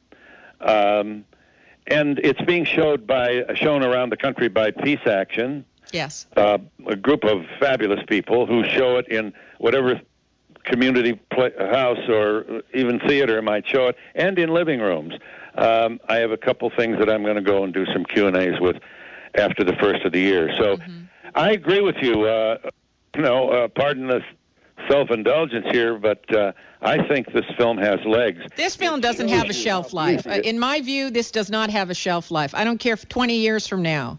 Um, 0.61 1.25
and 1.87 2.19
it's 2.19 2.40
being 2.43 2.64
showed 2.64 3.07
by 3.07 3.45
shown 3.55 3.83
around 3.83 4.11
the 4.11 4.17
country 4.17 4.49
by 4.49 4.71
Peace 4.71 5.07
Action, 5.07 5.64
Yes. 5.93 6.27
uh, 6.37 6.59
a 6.87 6.97
group 6.97 7.25
of 7.25 7.45
fabulous 7.61 8.01
people 8.07 8.47
who 8.47 8.64
show 8.64 8.97
it 8.97 9.09
in 9.09 9.33
whatever 9.59 10.01
community 10.64 11.14
pla 11.31 11.49
house 11.59 12.09
or 12.09 12.62
even 12.73 13.01
theater 13.01 13.40
might 13.43 13.67
show 13.67 13.88
it, 13.88 13.97
and 14.14 14.38
in 14.38 14.49
living 14.51 14.81
rooms. 14.81 15.14
Um, 15.57 16.01
I 16.09 16.17
have 16.17 16.31
a 16.31 16.37
couple 16.37 16.71
things 16.71 16.99
that 16.99 17.09
I'm 17.09 17.23
going 17.23 17.37
to 17.37 17.43
go 17.43 17.64
and 17.64 17.73
do 17.73 17.87
some 17.87 18.05
Q 18.05 18.27
and 18.27 18.37
A's 18.37 18.61
with 18.61 18.77
after 19.35 19.64
the 19.64 19.75
first 19.75 20.05
of 20.05 20.12
the 20.12 20.21
year. 20.21 20.53
So 20.57 20.79
I 21.35 21.53
agree 21.53 21.81
with 21.81 21.97
you. 22.01 22.23
Uh, 22.23 22.59
you 23.17 23.23
know, 23.23 23.51
uh, 23.51 23.69
pardon 23.69 24.09
the 24.09 24.21
self-indulgence 24.88 25.67
here, 25.71 25.99
but 25.99 26.33
uh, 26.35 26.53
I 26.83 27.07
think 27.07 27.33
this 27.33 27.45
film 27.57 27.79
has 27.79 28.01
legs. 28.05 28.43
This 28.57 28.77
film 28.77 29.01
doesn't 29.01 29.29
have 29.29 29.49
a 29.49 29.53
shelf 29.53 29.93
life. 29.93 30.27
Uh, 30.27 30.40
in 30.45 30.59
my 30.59 30.81
view, 30.81 31.11
this 31.11 31.31
does 31.31 31.51
not 31.51 31.71
have 31.71 31.90
a 31.90 31.95
shelf 31.95 32.31
life. 32.31 32.55
I 32.55 32.64
don't 32.64 32.79
care 32.79 32.95
if 32.95 33.09
20 33.09 33.37
years 33.37 33.67
from 33.67 33.83
now, 33.83 34.19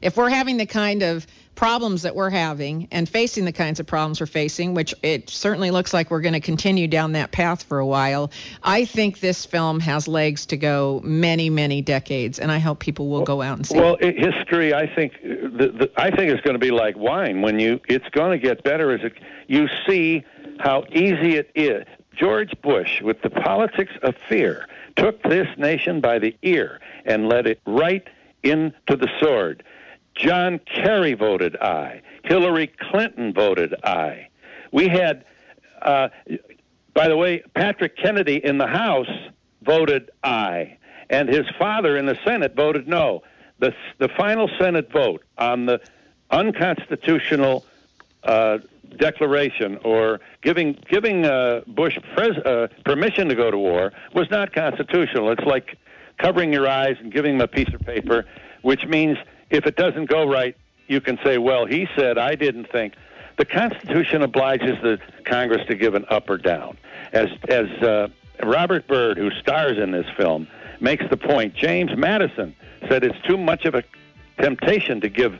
if 0.00 0.16
we're 0.16 0.30
having 0.30 0.56
the 0.56 0.66
kind 0.66 1.02
of 1.02 1.26
problems 1.56 2.02
that 2.02 2.14
we're 2.14 2.30
having 2.30 2.86
and 2.92 3.08
facing 3.08 3.44
the 3.44 3.52
kinds 3.52 3.80
of 3.80 3.86
problems 3.86 4.20
we're 4.20 4.26
facing, 4.26 4.74
which 4.74 4.94
it 5.02 5.28
certainly 5.28 5.70
looks 5.70 5.92
like 5.92 6.10
we're 6.10 6.20
going 6.20 6.34
to 6.34 6.40
continue 6.40 6.86
down 6.86 7.12
that 7.12 7.32
path 7.32 7.62
for 7.64 7.78
a 7.78 7.86
while, 7.86 8.30
I 8.62 8.84
think 8.84 9.20
this 9.20 9.44
film 9.44 9.80
has 9.80 10.06
legs 10.06 10.46
to 10.46 10.56
go 10.56 11.00
many, 11.02 11.50
many 11.50 11.82
decades, 11.82 12.38
and 12.38 12.52
I 12.52 12.58
hope 12.58 12.78
people 12.78 13.08
will 13.08 13.24
go 13.24 13.42
out 13.42 13.56
and 13.56 13.66
see 13.66 13.76
Well, 13.76 13.96
it. 14.00 14.16
history, 14.18 14.72
I 14.74 14.86
think, 14.94 15.14
the, 15.22 15.72
the, 15.78 15.90
I 15.96 16.10
think 16.10 16.30
it's 16.30 16.42
going 16.42 16.54
to 16.54 16.60
be 16.60 16.70
like 16.70 16.96
wine. 16.96 17.42
When 17.42 17.58
you, 17.58 17.80
it's 17.88 18.08
going 18.10 18.38
to 18.38 18.38
get 18.38 18.62
better 18.62 18.92
as 18.92 19.00
it, 19.02 19.14
you 19.48 19.66
see 19.88 20.24
how 20.60 20.84
easy 20.92 21.36
it 21.36 21.50
is. 21.54 21.86
George 22.14 22.52
Bush, 22.62 23.02
with 23.02 23.20
the 23.22 23.30
politics 23.30 23.92
of 24.02 24.14
fear, 24.28 24.68
took 24.96 25.22
this 25.22 25.48
nation 25.58 26.00
by 26.00 26.18
the 26.18 26.34
ear 26.42 26.80
and 27.04 27.28
led 27.28 27.46
it 27.46 27.60
right 27.66 28.06
into 28.42 28.72
the 28.88 29.08
sword. 29.20 29.62
John 30.16 30.58
Kerry 30.60 31.14
voted 31.14 31.56
aye. 31.56 32.02
Hillary 32.24 32.72
Clinton 32.90 33.32
voted 33.32 33.74
aye. 33.84 34.28
We 34.72 34.88
had, 34.88 35.24
uh, 35.82 36.08
by 36.94 37.08
the 37.08 37.16
way, 37.16 37.42
Patrick 37.54 37.96
Kennedy 37.96 38.44
in 38.44 38.58
the 38.58 38.66
House 38.66 39.10
voted 39.62 40.10
aye, 40.24 40.78
and 41.10 41.28
his 41.28 41.46
father 41.58 41.96
in 41.96 42.06
the 42.06 42.18
Senate 42.24 42.54
voted 42.54 42.88
no. 42.88 43.22
The 43.58 43.74
the 43.98 44.08
final 44.08 44.50
Senate 44.58 44.90
vote 44.90 45.22
on 45.38 45.66
the 45.66 45.80
unconstitutional 46.30 47.64
uh, 48.24 48.58
declaration 48.98 49.78
or 49.84 50.20
giving 50.42 50.78
giving 50.90 51.24
uh, 51.24 51.62
Bush 51.66 51.98
pres- 52.14 52.38
uh, 52.38 52.68
permission 52.84 53.28
to 53.28 53.34
go 53.34 53.50
to 53.50 53.58
war 53.58 53.92
was 54.14 54.30
not 54.30 54.52
constitutional. 54.52 55.30
It's 55.30 55.44
like 55.44 55.76
covering 56.18 56.52
your 56.52 56.68
eyes 56.68 56.96
and 57.00 57.12
giving 57.12 57.36
him 57.36 57.40
a 57.40 57.48
piece 57.48 57.72
of 57.72 57.80
paper, 57.80 58.26
which 58.62 58.84
means 58.86 59.18
if 59.50 59.66
it 59.66 59.76
doesn't 59.76 60.06
go 60.06 60.28
right, 60.28 60.56
you 60.86 61.00
can 61.00 61.18
say, 61.24 61.38
"Well, 61.38 61.66
he 61.66 61.88
said 61.96 62.18
I 62.18 62.34
didn't 62.34 62.70
think." 62.70 62.94
The 63.36 63.44
Constitution 63.44 64.22
obliges 64.22 64.80
the 64.82 64.98
Congress 65.24 65.66
to 65.68 65.74
give 65.74 65.94
an 65.94 66.06
up 66.08 66.30
or 66.30 66.38
down. 66.38 66.78
As 67.12 67.28
as 67.48 67.66
uh, 67.82 68.08
Robert 68.42 68.86
Byrd, 68.86 69.18
who 69.18 69.30
stars 69.32 69.78
in 69.78 69.90
this 69.90 70.06
film, 70.16 70.48
makes 70.80 71.04
the 71.10 71.16
point. 71.16 71.54
James 71.54 71.96
Madison 71.96 72.54
said 72.88 73.04
it's 73.04 73.20
too 73.26 73.36
much 73.36 73.64
of 73.64 73.74
a 73.74 73.82
temptation 74.40 75.00
to 75.00 75.08
give 75.08 75.38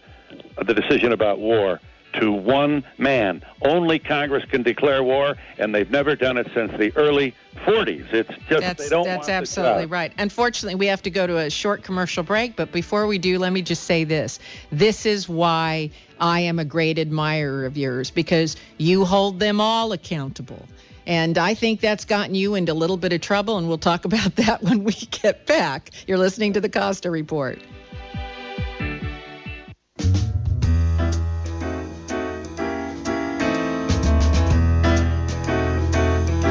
the 0.65 0.75
decision 0.75 1.13
about 1.13 1.39
war 1.39 1.81
to 2.21 2.33
one 2.33 2.85
man. 2.99 3.43
Only 3.63 3.99
Congress 3.99 4.45
can 4.45 4.63
declare 4.63 5.03
war, 5.03 5.37
and 5.59 5.75
they've 5.75 5.91
never 5.91 6.17
done 6.17 6.37
it 6.37 6.49
since 6.55 6.73
the 6.79 6.93
early 6.97 7.35
40s. 7.65 8.13
It's 8.13 8.29
just 8.49 8.61
That's, 8.61 8.85
they 8.85 8.89
don't 8.89 9.05
that's 9.05 9.29
absolutely 9.29 9.87
right. 9.87 10.13
Unfortunately, 10.19 10.75
we 10.75 10.87
have 10.87 11.03
to 11.03 11.11
go 11.11 11.27
to 11.27 11.39
a 11.39 11.51
short 11.51 11.83
commercial 11.83 12.23
break, 12.23 12.57
but 12.57 12.73
before 12.73 13.07
we 13.07 13.19
do, 13.19 13.39
let 13.39 13.53
me 13.53 13.63
just 13.63 13.85
say 13.85 14.05
this. 14.05 14.39
This 14.71 15.07
is 15.07 15.29
why 15.29 15.91
I 16.21 16.41
am 16.41 16.59
a 16.59 16.65
great 16.65 16.99
admirer 16.99 17.67
of 17.67 17.77
yours 17.77 18.11
because 18.11 18.57
you 18.79 19.05
hold 19.05 19.41
them 19.41 19.61
all 19.61 19.93
accountable. 19.93 20.67
And 21.07 21.39
I 21.39 21.55
think 21.55 21.81
that's 21.81 22.05
gotten 22.05 22.35
you 22.35 22.57
into 22.57 22.73
a 22.73 22.75
little 22.75 22.97
bit 22.97 23.13
of 23.13 23.21
trouble, 23.21 23.59
and 23.59 23.69
we'll 23.69 23.79
talk 23.79 24.05
about 24.07 24.37
that 24.37 24.63
when 24.63 24.85
we 24.85 24.93
get 24.93 25.47
back. 25.47 25.91
You're 26.07 26.19
listening 26.19 26.55
to 26.55 26.61
the 26.61 26.69
Costa 26.69 27.11
Report. 27.11 27.59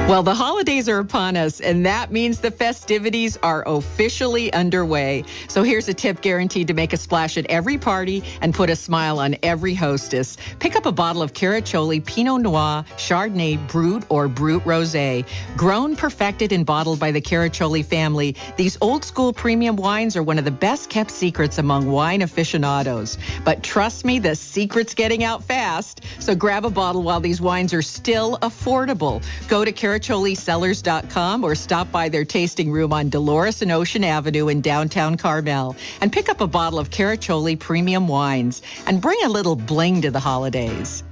Well, 0.08 0.22
the 0.22 0.36
holidays 0.36 0.88
are 0.88 1.00
upon 1.00 1.36
us, 1.36 1.60
and 1.60 1.88
that 1.88 2.12
means 2.12 2.40
the 2.40 2.52
festivities 2.52 3.38
are 3.38 3.64
officially 3.66 4.54
underway. 4.54 5.24
So 5.48 5.64
here's 5.64 5.90
a 5.90 5.96
tip 5.96 6.22
guaranteed 6.22 6.68
to 6.68 6.76
make 6.76 6.94
a 6.94 6.98
splash 6.98 7.40
at 7.40 7.48
every 7.48 7.80
party 7.80 8.24
and 8.40 8.54
put 8.54 8.70
a 8.70 8.76
smile 8.76 9.18
on 9.18 9.36
every 9.42 9.74
hostess. 9.74 10.38
Pick 10.60 10.76
up 10.76 10.86
a 10.86 10.92
bottle 10.92 11.24
of 11.24 11.34
Caraccioli 11.34 12.06
Pinot 12.06 12.44
Noir, 12.44 12.86
Chardonnay, 12.98 13.68
Brut, 13.68 14.06
or 14.10 14.28
Brut 14.28 14.64
Rosé. 14.64 15.26
Grown, 15.58 15.96
perfected, 15.96 16.52
and 16.52 16.68
bottled 16.68 17.00
by 17.00 17.10
the 17.10 17.20
Caraccioli 17.20 17.84
family, 17.84 18.36
these 18.58 18.78
old 18.82 19.04
school 19.04 19.34
premium 19.34 19.76
wines 19.76 20.16
are 20.16 20.24
one 20.24 20.38
of 20.38 20.46
the 20.46 20.52
best 20.52 20.88
kept 20.88 21.10
secrets 21.10 21.58
among 21.58 21.88
wine 21.88 22.22
aficionados. 22.22 23.18
But 23.44 23.64
trust 23.64 24.06
me, 24.06 24.20
the 24.20 24.36
secret's 24.36 24.94
getting 24.94 25.24
out 25.24 25.44
fast. 25.44 26.02
So 26.20 26.36
grab 26.36 26.64
a 26.64 26.70
bottle 26.70 27.02
while 27.02 27.22
these 27.22 27.42
wines 27.42 27.74
are 27.74 27.82
still 27.82 28.38
affordable. 28.44 29.24
Go 29.48 29.66
to 29.66 29.72
CaraccioliCellars.com 29.96 31.44
or 31.44 31.56
stop 31.56 31.92
by 31.92 32.10
their 32.10 32.26
tasting 32.26 32.72
room 32.72 32.92
on 32.92 33.10
Dolores 33.10 33.62
and 33.62 33.72
Ocean 33.72 34.04
Avenue 34.04 34.50
in 34.50 34.62
downtown 34.62 35.16
Carmel 35.18 35.76
and 36.02 36.12
pick 36.12 36.30
up 36.30 36.42
a 36.42 36.48
bottle 36.48 36.80
of 36.80 36.90
Caraccioli 36.90 37.58
premium 37.58 38.08
wines 38.08 38.62
and 38.88 39.02
bring 39.02 39.20
a 39.24 39.30
little 39.30 39.56
bling 39.56 40.02
to 40.02 40.12
the 40.12 40.20
holidays. 40.20 41.04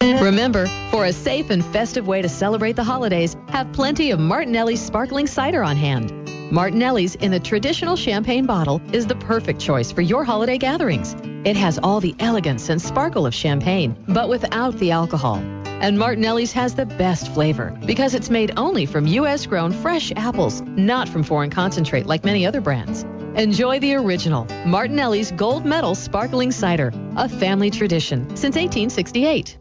Remember, 0.00 0.66
for 0.90 1.04
a 1.04 1.12
safe 1.12 1.50
and 1.50 1.64
festive 1.64 2.08
way 2.08 2.20
to 2.20 2.28
celebrate 2.28 2.74
the 2.74 2.82
holidays, 2.82 3.36
have 3.48 3.72
plenty 3.72 4.10
of 4.10 4.18
Martinelli's 4.18 4.80
sparkling 4.80 5.28
cider 5.28 5.62
on 5.62 5.76
hand. 5.76 6.25
Martinelli's 6.50 7.16
in 7.16 7.32
the 7.32 7.40
traditional 7.40 7.96
champagne 7.96 8.46
bottle 8.46 8.80
is 8.92 9.04
the 9.08 9.16
perfect 9.16 9.60
choice 9.60 9.90
for 9.90 10.00
your 10.00 10.22
holiday 10.24 10.58
gatherings. 10.58 11.16
It 11.44 11.56
has 11.56 11.76
all 11.82 11.98
the 11.98 12.14
elegance 12.20 12.68
and 12.68 12.80
sparkle 12.80 13.26
of 13.26 13.34
champagne, 13.34 13.96
but 14.06 14.28
without 14.28 14.78
the 14.78 14.92
alcohol. 14.92 15.38
And 15.80 15.98
Martinelli's 15.98 16.52
has 16.52 16.76
the 16.76 16.86
best 16.86 17.34
flavor 17.34 17.76
because 17.84 18.14
it's 18.14 18.30
made 18.30 18.52
only 18.56 18.86
from 18.86 19.08
U.S. 19.08 19.44
grown 19.44 19.72
fresh 19.72 20.12
apples, 20.14 20.62
not 20.62 21.08
from 21.08 21.24
foreign 21.24 21.50
concentrate 21.50 22.06
like 22.06 22.24
many 22.24 22.46
other 22.46 22.60
brands. 22.60 23.02
Enjoy 23.34 23.80
the 23.80 23.94
original 23.94 24.46
Martinelli's 24.64 25.32
Gold 25.32 25.66
Medal 25.66 25.96
Sparkling 25.96 26.52
Cider, 26.52 26.92
a 27.16 27.28
family 27.28 27.70
tradition 27.70 28.24
since 28.36 28.54
1868. 28.54 29.58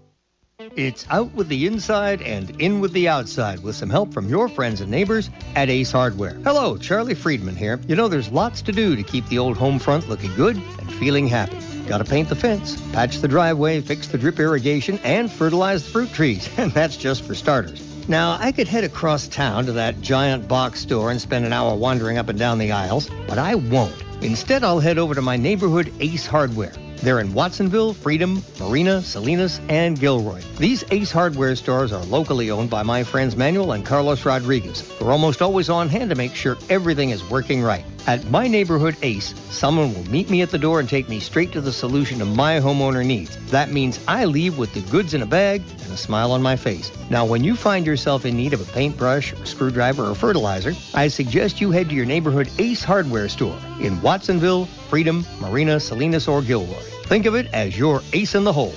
It's 0.58 1.06
out 1.10 1.34
with 1.34 1.50
the 1.50 1.68
inside 1.68 2.22
and 2.22 2.62
in 2.62 2.80
with 2.80 2.94
the 2.94 3.10
outside 3.10 3.62
with 3.62 3.76
some 3.76 3.90
help 3.90 4.14
from 4.14 4.30
your 4.30 4.48
friends 4.48 4.80
and 4.80 4.90
neighbors 4.90 5.30
at 5.54 5.70
Ace 5.70 5.92
Hardware. 5.92 6.36
Hello, 6.46 6.78
Charlie 6.78 7.14
Friedman 7.14 7.58
here. 7.58 7.78
You 7.88 7.98
know, 7.98 8.08
there's 8.08 8.32
lots 8.32 8.62
to 8.62 8.72
do 8.72 8.96
to 8.96 9.04
keep 9.04 9.28
the 9.28 9.38
old 9.38 9.58
home 9.58 9.80
front 9.80 10.08
looking 10.08 10.34
good 10.36 10.56
and 10.56 10.94
feeling 10.94 11.28
happy. 11.28 11.58
Got 11.88 11.98
to 11.98 12.06
paint 12.06 12.30
the 12.30 12.38
fence, 12.38 12.80
patch 12.94 13.18
the 13.18 13.28
driveway, 13.28 13.82
fix 13.82 14.08
the 14.08 14.18
drip 14.18 14.40
irrigation, 14.40 14.98
and 15.04 15.30
fertilize 15.30 15.84
the 15.84 15.92
fruit 15.92 16.14
trees. 16.14 16.50
And 16.58 16.72
that's 16.72 16.96
just 16.96 17.24
for 17.24 17.36
starters. 17.36 18.08
Now, 18.08 18.38
I 18.40 18.54
could 18.54 18.70
head 18.70 18.86
across 18.86 19.28
town 19.28 19.66
to 19.66 19.74
that 19.74 20.00
giant 20.00 20.48
box 20.48 20.80
store 20.80 21.12
and 21.12 21.20
spend 21.20 21.44
an 21.44 21.52
hour 21.52 21.76
wandering 21.76 22.18
up 22.18 22.30
and 22.30 22.40
down 22.40 22.60
the 22.60 22.72
aisles, 22.72 23.10
but 23.28 23.38
I 23.38 23.56
won't. 23.56 24.02
Instead, 24.22 24.64
I'll 24.64 24.80
head 24.80 25.00
over 25.00 25.16
to 25.16 25.22
my 25.22 25.36
neighborhood 25.36 25.92
Ace 26.00 26.26
Hardware. 26.26 26.72
They're 26.98 27.20
in 27.20 27.34
Watsonville, 27.34 27.94
Freedom, 27.94 28.44
Marina, 28.60 29.02
Salinas, 29.02 29.62
and 29.70 30.00
Gilroy. 30.00 30.42
These 30.58 30.84
Ace 30.92 31.12
Hardware 31.12 31.56
stores 31.56 31.94
are 31.94 32.04
locally 32.06 32.52
owned 32.52 32.70
by 32.70 32.84
my 32.84 33.04
friends 33.04 33.36
Manuel 33.36 33.74
and 33.74 33.86
Carlos 33.86 34.26
Rodriguez. 34.26 34.88
They're 34.98 35.12
almost 35.12 35.42
always 35.42 35.70
on 35.70 35.90
hand 35.90 36.10
to 36.10 36.16
make 36.16 36.36
sure 36.36 36.58
everything 36.70 37.12
is 37.12 37.30
working 37.30 37.62
right. 37.62 37.86
At 38.08 38.30
my 38.30 38.48
neighborhood 38.48 38.96
Ace, 39.02 39.34
someone 39.50 39.94
will 39.94 40.08
meet 40.12 40.30
me 40.30 40.44
at 40.44 40.52
the 40.52 40.60
door 40.60 40.80
and 40.80 40.88
take 40.88 41.10
me 41.10 41.20
straight 41.20 41.52
to 41.54 41.62
the 41.62 41.74
solution 41.74 42.20
to 42.20 42.26
my 42.26 42.60
homeowner 42.60 43.04
needs. 43.04 43.36
That 43.48 43.72
means 43.72 44.00
I 44.08 44.26
leave 44.26 44.60
with 44.60 44.74
the 44.74 44.82
goods 44.92 45.16
in 45.16 45.24
a 45.24 45.26
bag 45.26 45.64
and 45.84 45.92
a 45.92 45.98
smile 45.98 46.32
on 46.32 46.42
my 46.42 46.56
face. 46.56 46.92
Now, 47.10 47.26
when 47.26 47.44
you 47.44 47.56
find 47.56 47.86
yourself 47.86 48.26
in 48.26 48.38
need 48.38 48.54
of 48.54 48.62
a 48.62 48.72
paintbrush, 48.74 49.34
a 49.34 49.46
screwdriver, 49.46 50.08
or 50.08 50.14
fertilizer, 50.14 50.74
I 50.94 51.08
suggest 51.08 51.60
you 51.60 51.72
head 51.72 51.90
to 51.90 51.96
your 51.96 52.06
neighborhood 52.06 52.50
Ace 52.60 52.84
Hardware 52.84 53.28
store 53.28 53.58
in 53.82 54.00
Watsonville, 54.02 54.68
Freedom, 54.90 55.26
Marina, 55.40 55.80
Salinas, 55.80 56.28
or 56.28 56.42
Gilroy. 56.42 56.82
Think 57.06 57.26
of 57.26 57.36
it 57.36 57.48
as 57.54 57.78
your 57.78 58.02
ace 58.14 58.36
in 58.36 58.44
the 58.44 58.54
hole. 58.54 58.74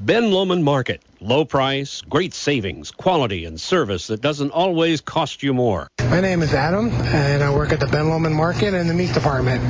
Ben 0.00 0.30
Lomond 0.30 0.62
Market. 0.62 1.02
Low 1.20 1.46
price, 1.46 2.02
great 2.02 2.34
savings, 2.34 2.90
quality, 2.90 3.46
and 3.46 3.58
service 3.58 4.08
that 4.08 4.20
doesn't 4.20 4.50
always 4.50 5.00
cost 5.00 5.42
you 5.42 5.54
more. 5.54 5.88
My 5.98 6.20
name 6.20 6.42
is 6.42 6.52
Adam, 6.52 6.90
and 6.90 7.42
I 7.42 7.54
work 7.54 7.72
at 7.72 7.80
the 7.80 7.86
Ben 7.86 8.10
Lomond 8.10 8.34
Market 8.34 8.74
in 8.74 8.86
the 8.86 8.92
meat 8.92 9.14
department. 9.14 9.62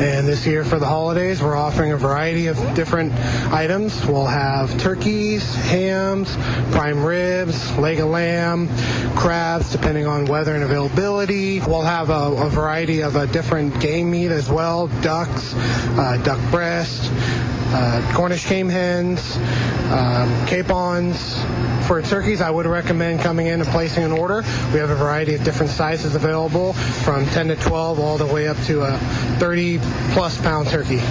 And 0.00 0.26
this 0.26 0.46
year 0.46 0.64
for 0.64 0.78
the 0.78 0.86
holidays, 0.86 1.42
we're 1.42 1.56
offering 1.56 1.90
a 1.90 1.96
variety 1.96 2.46
of 2.46 2.56
different 2.74 3.12
items. 3.52 4.06
We'll 4.06 4.24
have 4.24 4.78
turkeys, 4.78 5.52
hams, 5.54 6.34
prime 6.70 7.04
ribs, 7.04 7.76
leg 7.76 7.98
of 7.98 8.08
lamb, 8.08 8.68
crabs, 9.16 9.72
depending 9.72 10.06
on 10.06 10.26
weather 10.26 10.54
and 10.54 10.62
availability. 10.62 11.58
We'll 11.58 11.82
have 11.82 12.10
a, 12.10 12.46
a 12.46 12.48
variety 12.48 13.00
of 13.00 13.16
uh, 13.16 13.26
different 13.26 13.80
game 13.80 14.12
meat 14.12 14.30
as 14.30 14.48
well, 14.48 14.86
ducks, 15.02 15.54
uh, 15.54 16.20
duck 16.24 16.38
breast, 16.52 17.10
uh, 17.76 18.12
Cornish 18.14 18.48
game 18.48 18.68
hens, 18.68 19.36
um, 19.90 20.46
capons. 20.84 21.42
For 21.86 22.00
turkeys, 22.00 22.40
I 22.40 22.50
would 22.50 22.66
recommend 22.66 23.20
coming 23.20 23.46
in 23.46 23.60
and 23.60 23.68
placing 23.68 24.04
an 24.04 24.12
order. 24.12 24.42
We 24.72 24.78
have 24.78 24.90
a 24.90 24.94
variety 24.94 25.34
of 25.34 25.44
different 25.44 25.70
sizes 25.70 26.14
available, 26.14 26.72
from 26.72 27.26
10 27.26 27.48
to 27.48 27.56
12 27.56 28.00
all 28.00 28.16
the 28.16 28.26
way 28.26 28.48
up 28.48 28.56
to 28.64 28.82
a 28.82 28.96
30 29.38 29.78
plus 30.12 30.40
pound 30.40 30.68
turkey. 30.68 31.02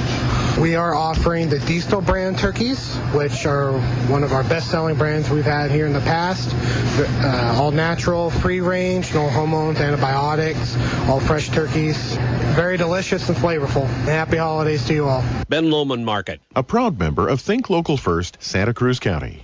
We 0.59 0.75
are 0.75 0.95
offering 0.95 1.49
the 1.49 1.57
Diestel 1.57 2.05
brand 2.05 2.39
turkeys, 2.39 2.95
which 3.13 3.45
are 3.45 3.73
one 4.07 4.23
of 4.23 4.33
our 4.33 4.43
best-selling 4.43 4.97
brands 4.97 5.29
we've 5.29 5.45
had 5.45 5.71
here 5.71 5.85
in 5.85 5.93
the 5.93 6.01
past. 6.01 6.53
Uh, 6.99 7.57
all 7.59 7.71
natural, 7.71 8.29
free 8.29 8.61
range, 8.61 9.13
no 9.13 9.29
hormones, 9.29 9.79
antibiotics, 9.79 10.75
all 11.07 11.19
fresh 11.19 11.49
turkeys. 11.49 12.15
Very 12.55 12.77
delicious 12.77 13.29
and 13.29 13.37
flavorful. 13.37 13.87
Happy 14.05 14.37
holidays 14.37 14.85
to 14.87 14.93
you 14.93 15.07
all. 15.07 15.23
Ben 15.49 15.69
Lomond 15.69 16.05
Market. 16.05 16.41
A 16.55 16.63
proud 16.63 16.99
member 16.99 17.27
of 17.27 17.41
Think 17.41 17.69
Local 17.69 17.97
First, 17.97 18.37
Santa 18.41 18.73
Cruz 18.73 18.99
County. 18.99 19.43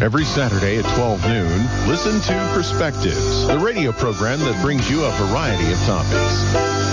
Every 0.00 0.24
Saturday 0.24 0.78
at 0.78 0.84
12 0.94 1.24
noon, 1.28 1.88
listen 1.88 2.20
to 2.20 2.50
Perspectives, 2.54 3.46
the 3.48 3.58
radio 3.58 3.92
program 3.92 4.38
that 4.40 4.62
brings 4.62 4.88
you 4.88 5.04
a 5.04 5.10
variety 5.12 5.72
of 5.72 5.78
topics. 5.80 6.88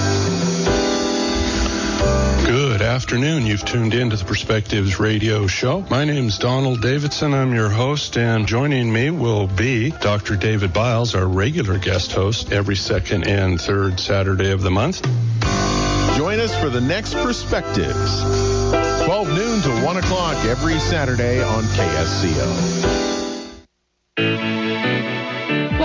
Good 2.48 2.82
afternoon. 2.82 3.45
You've 3.45 3.65
tuned 3.65 3.93
in 3.93 4.10
to 4.10 4.15
the 4.15 4.26
Perspectives 4.26 5.00
Radio 5.00 5.45
Show. 5.48 5.82
My 5.89 6.06
name's 6.06 6.38
Donald 6.38 6.82
Davidson. 6.82 7.34
I'm 7.34 7.54
your 7.54 7.69
host, 7.69 8.17
and 8.17 8.48
joining 8.48 8.91
me 8.91 9.12
will 9.12 9.48
be 9.48 9.91
Dr. 9.91 10.36
David 10.36 10.74
Biles, 10.74 11.15
our 11.15 11.28
regular 11.28 11.78
guest 11.78 12.12
host, 12.12 12.52
every 12.52 12.76
second 12.76 13.28
and 13.28 13.60
third 13.62 14.00
Saturday 14.00 14.52
of 14.52 14.62
the 14.62 14.71
month. 14.71 15.02
Join 16.15 16.39
us 16.39 16.58
for 16.58 16.69
the 16.69 16.80
next 16.80 17.13
Perspectives. 17.15 18.21
12 19.04 19.28
noon 19.28 19.62
to 19.63 19.84
1 19.84 19.97
o'clock 19.97 20.45
every 20.45 20.80
Saturday 20.80 21.43
on 21.43 21.63
KSCO. 21.65 22.94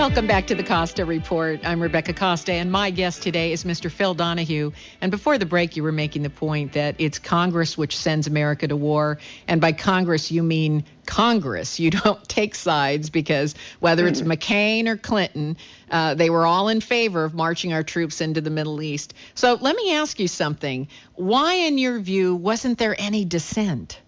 Welcome 0.01 0.25
back 0.25 0.47
to 0.47 0.55
the 0.55 0.63
Costa 0.63 1.05
Report. 1.05 1.59
I'm 1.63 1.79
Rebecca 1.79 2.11
Costa, 2.13 2.53
and 2.53 2.71
my 2.71 2.89
guest 2.89 3.21
today 3.21 3.51
is 3.51 3.65
Mr. 3.65 3.91
Phil 3.91 4.15
Donahue. 4.15 4.71
And 4.99 5.11
before 5.11 5.37
the 5.37 5.45
break, 5.45 5.77
you 5.77 5.83
were 5.83 5.91
making 5.91 6.23
the 6.23 6.31
point 6.31 6.73
that 6.73 6.95
it's 6.97 7.19
Congress 7.19 7.77
which 7.77 7.95
sends 7.95 8.25
America 8.25 8.67
to 8.67 8.75
war. 8.75 9.19
And 9.47 9.61
by 9.61 9.73
Congress, 9.73 10.31
you 10.31 10.41
mean 10.41 10.85
Congress. 11.05 11.79
You 11.79 11.91
don't 11.91 12.27
take 12.27 12.55
sides 12.55 13.11
because 13.11 13.53
whether 13.79 14.07
it's 14.07 14.23
McCain 14.23 14.87
or 14.87 14.97
Clinton, 14.97 15.55
uh, 15.91 16.15
they 16.15 16.31
were 16.31 16.47
all 16.47 16.67
in 16.67 16.81
favor 16.81 17.23
of 17.23 17.35
marching 17.35 17.71
our 17.71 17.83
troops 17.83 18.21
into 18.21 18.41
the 18.41 18.49
Middle 18.49 18.81
East. 18.81 19.13
So 19.35 19.53
let 19.61 19.75
me 19.75 19.93
ask 19.93 20.19
you 20.19 20.27
something. 20.27 20.87
Why, 21.13 21.53
in 21.53 21.77
your 21.77 21.99
view, 21.99 22.35
wasn't 22.35 22.79
there 22.79 22.95
any 22.97 23.23
dissent? 23.23 24.01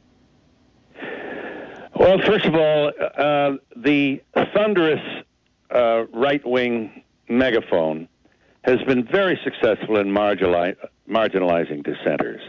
Well, 1.96 2.18
first 2.26 2.46
of 2.46 2.56
all, 2.56 2.92
uh, 3.16 3.58
the 3.76 4.24
thunderous 4.56 5.24
uh, 5.74 6.06
right 6.14 6.46
wing 6.46 7.04
megaphone 7.30 8.08
has 8.64 8.80
been 8.84 9.06
very 9.06 9.40
successful 9.44 9.98
in 9.98 10.08
marginali- 10.08 10.76
marginalizing 11.10 11.84
dissenters. 11.84 12.42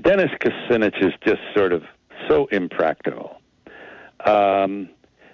Dennis 0.00 0.30
Kucinich 0.40 1.04
is 1.04 1.12
just 1.24 1.40
sort 1.54 1.72
of 1.72 1.82
so 2.28 2.46
impractical. 2.46 3.40
Um, 4.24 4.88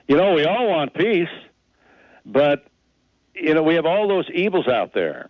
you 0.08 0.16
know, 0.16 0.34
we 0.34 0.44
all 0.44 0.68
want 0.68 0.94
peace, 0.94 1.28
but, 2.26 2.66
you 3.34 3.54
know, 3.54 3.62
we 3.62 3.74
have 3.74 3.86
all 3.86 4.08
those 4.08 4.28
evils 4.32 4.68
out 4.68 4.92
there. 4.94 5.28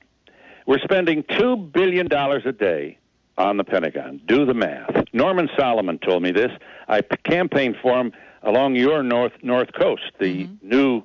We're 0.66 0.78
spending 0.78 1.22
$2 1.24 1.72
billion 1.72 2.10
a 2.12 2.52
day 2.52 2.98
on 3.36 3.56
the 3.56 3.64
Pentagon. 3.64 4.20
Do 4.26 4.46
the 4.46 4.54
math. 4.54 5.04
Norman 5.12 5.48
Solomon 5.58 5.98
told 5.98 6.22
me 6.22 6.30
this. 6.30 6.50
I 6.88 7.02
campaigned 7.02 7.76
for 7.82 7.98
him 8.00 8.12
along 8.42 8.76
your 8.76 9.02
north 9.02 9.32
north 9.42 9.72
coast, 9.72 10.02
the 10.18 10.44
mm-hmm. 10.44 10.68
new 10.68 11.02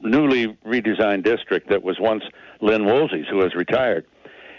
newly 0.00 0.56
redesigned 0.64 1.24
district 1.24 1.68
that 1.70 1.82
was 1.82 1.98
once 1.98 2.22
Lynn 2.60 2.84
Woolsey's, 2.84 3.26
who 3.28 3.40
has 3.40 3.54
retired. 3.54 4.06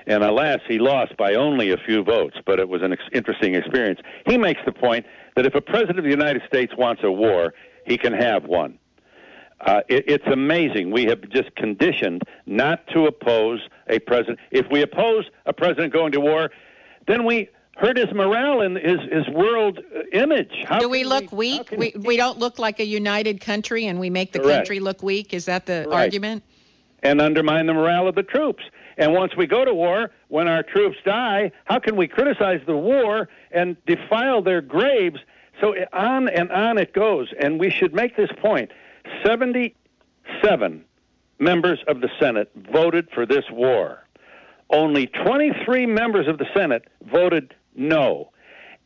And 0.07 0.23
alas, 0.23 0.59
he 0.67 0.79
lost 0.79 1.15
by 1.17 1.35
only 1.35 1.71
a 1.71 1.77
few 1.77 2.03
votes, 2.03 2.37
but 2.45 2.59
it 2.59 2.67
was 2.67 2.81
an 2.81 2.93
ex- 2.93 3.03
interesting 3.13 3.55
experience. 3.55 3.99
He 4.25 4.37
makes 4.37 4.61
the 4.65 4.71
point 4.71 5.05
that 5.35 5.45
if 5.45 5.55
a 5.55 5.61
president 5.61 5.99
of 5.99 6.03
the 6.03 6.09
United 6.09 6.41
States 6.47 6.73
wants 6.77 7.03
a 7.03 7.11
war, 7.11 7.53
he 7.85 7.97
can 7.97 8.13
have 8.13 8.45
one. 8.45 8.79
Uh, 9.61 9.81
it, 9.87 10.05
it's 10.07 10.27
amazing. 10.27 10.91
We 10.91 11.05
have 11.05 11.29
just 11.29 11.53
conditioned 11.55 12.23
not 12.45 12.87
to 12.87 13.05
oppose 13.05 13.59
a 13.87 13.99
president. 13.99 14.39
If 14.51 14.67
we 14.71 14.81
oppose 14.81 15.25
a 15.45 15.53
president 15.53 15.93
going 15.93 16.11
to 16.13 16.19
war, 16.19 16.49
then 17.07 17.25
we 17.25 17.49
hurt 17.79 17.97
his 17.97 18.13
morale 18.13 18.61
and 18.61 18.77
his 18.77 18.99
his 19.11 19.27
world 19.29 19.79
uh, 19.79 20.01
image. 20.11 20.51
How 20.65 20.79
Do 20.79 20.89
we 20.89 21.03
look 21.03 21.31
we, 21.31 21.59
weak? 21.59 21.71
We 21.71 21.93
we 21.97 22.17
don't 22.17 22.37
look 22.37 22.59
like 22.59 22.79
a 22.79 22.85
united 22.85 23.41
country, 23.41 23.85
and 23.87 23.99
we 23.99 24.09
make 24.09 24.31
the 24.31 24.39
Correct. 24.39 24.57
country 24.57 24.79
look 24.79 25.01
weak. 25.01 25.33
Is 25.33 25.45
that 25.45 25.65
the 25.65 25.85
right. 25.87 26.03
argument? 26.03 26.43
And 27.01 27.21
undermine 27.21 27.65
the 27.65 27.73
morale 27.73 28.07
of 28.07 28.15
the 28.15 28.23
troops. 28.23 28.63
And 28.97 29.13
once 29.13 29.33
we 29.37 29.47
go 29.47 29.63
to 29.63 29.73
war, 29.73 30.11
when 30.27 30.49
our 30.49 30.61
troops 30.61 30.97
die, 31.05 31.53
how 31.63 31.79
can 31.79 31.95
we 31.95 32.09
criticize 32.09 32.59
the 32.65 32.75
war 32.75 33.29
and 33.51 33.77
defile 33.85 34.41
their 34.41 34.59
graves? 34.59 35.19
So 35.61 35.71
eh, 35.71 35.85
on 35.93 36.27
and 36.27 36.51
on 36.51 36.77
it 36.77 36.93
goes. 36.93 37.29
And 37.39 37.59
we 37.59 37.69
should 37.69 37.93
make 37.93 38.17
this 38.17 38.29
point: 38.41 38.71
seventy-seven 39.25 40.83
members 41.39 41.79
of 41.87 42.01
the 42.01 42.09
Senate 42.19 42.51
voted 42.71 43.07
for 43.13 43.25
this 43.25 43.45
war. 43.49 44.03
Only 44.71 45.07
23 45.07 45.87
members 45.87 46.27
of 46.27 46.37
the 46.37 46.45
Senate 46.53 46.83
voted 47.11 47.55
no. 47.79 48.31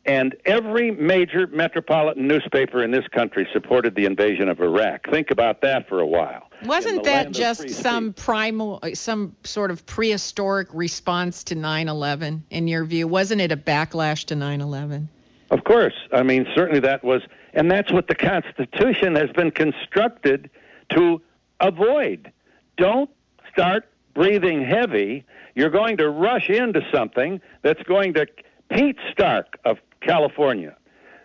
And 0.06 0.36
every 0.44 0.90
major 0.90 1.46
metropolitan 1.46 2.26
newspaper 2.26 2.82
in 2.82 2.90
this 2.90 3.06
country 3.08 3.48
supported 3.54 3.94
the 3.94 4.04
invasion 4.04 4.50
of 4.50 4.60
Iraq. 4.60 5.08
Think 5.10 5.30
about 5.30 5.62
that 5.62 5.88
for 5.88 6.00
a 6.00 6.06
while. 6.06 6.48
Wasn't 6.64 7.04
that 7.04 7.30
just 7.30 7.70
some 7.70 8.12
primal, 8.12 8.80
some 8.92 9.34
sort 9.44 9.70
of 9.70 9.86
prehistoric 9.86 10.68
response 10.74 11.44
to 11.44 11.54
9 11.54 11.88
11, 11.88 12.44
in 12.50 12.68
your 12.68 12.84
view? 12.84 13.08
Wasn't 13.08 13.40
it 13.40 13.50
a 13.50 13.56
backlash 13.56 14.26
to 14.26 14.34
9 14.34 14.60
11? 14.60 15.08
Of 15.50 15.64
course. 15.64 15.94
I 16.12 16.22
mean, 16.22 16.46
certainly 16.54 16.80
that 16.80 17.02
was, 17.02 17.22
and 17.54 17.70
that's 17.70 17.90
what 17.90 18.08
the 18.08 18.14
Constitution 18.14 19.14
has 19.14 19.30
been 19.30 19.50
constructed 19.50 20.50
to 20.90 21.22
avoid. 21.60 22.30
Don't 22.76 23.08
start 23.52 23.88
breathing 24.14 24.64
heavy. 24.64 25.24
You're 25.54 25.70
going 25.70 25.96
to 25.98 26.10
rush 26.10 26.50
into 26.50 26.80
something 26.92 27.40
that's 27.62 27.82
going 27.84 28.14
to 28.14 28.26
Pete 28.70 28.98
Stark 29.10 29.58
of 29.64 29.78
California, 30.00 30.76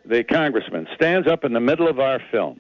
the 0.06 0.23
congressman, 0.23 0.88
stands 0.95 1.28
up 1.28 1.43
in 1.43 1.54
the 1.54 1.60
middle 1.60 1.88
of 1.88 1.99
our 1.99 2.19
film. 2.32 2.60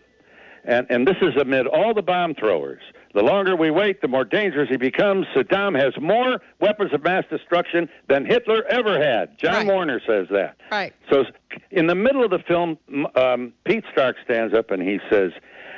And, 0.65 0.85
and 0.89 1.07
this 1.07 1.15
is 1.21 1.35
amid 1.39 1.67
all 1.67 1.93
the 1.93 2.01
bomb 2.01 2.35
throwers. 2.35 2.81
The 3.13 3.23
longer 3.23 3.55
we 3.55 3.71
wait, 3.71 4.01
the 4.01 4.07
more 4.07 4.25
dangerous 4.25 4.69
he 4.69 4.77
becomes. 4.77 5.25
Saddam 5.35 5.79
has 5.79 5.93
more 5.99 6.41
weapons 6.59 6.93
of 6.93 7.03
mass 7.03 7.23
destruction 7.29 7.89
than 8.07 8.25
Hitler 8.25 8.63
ever 8.69 9.01
had. 9.01 9.37
John 9.39 9.53
right. 9.53 9.67
Warner 9.67 10.01
says 10.05 10.27
that. 10.31 10.57
Right. 10.69 10.93
So, 11.09 11.23
in 11.71 11.87
the 11.87 11.95
middle 11.95 12.23
of 12.23 12.29
the 12.29 12.39
film, 12.39 12.77
um, 13.15 13.53
Pete 13.65 13.85
Stark 13.91 14.17
stands 14.23 14.53
up 14.53 14.69
and 14.69 14.83
he 14.83 14.99
says, 15.09 15.31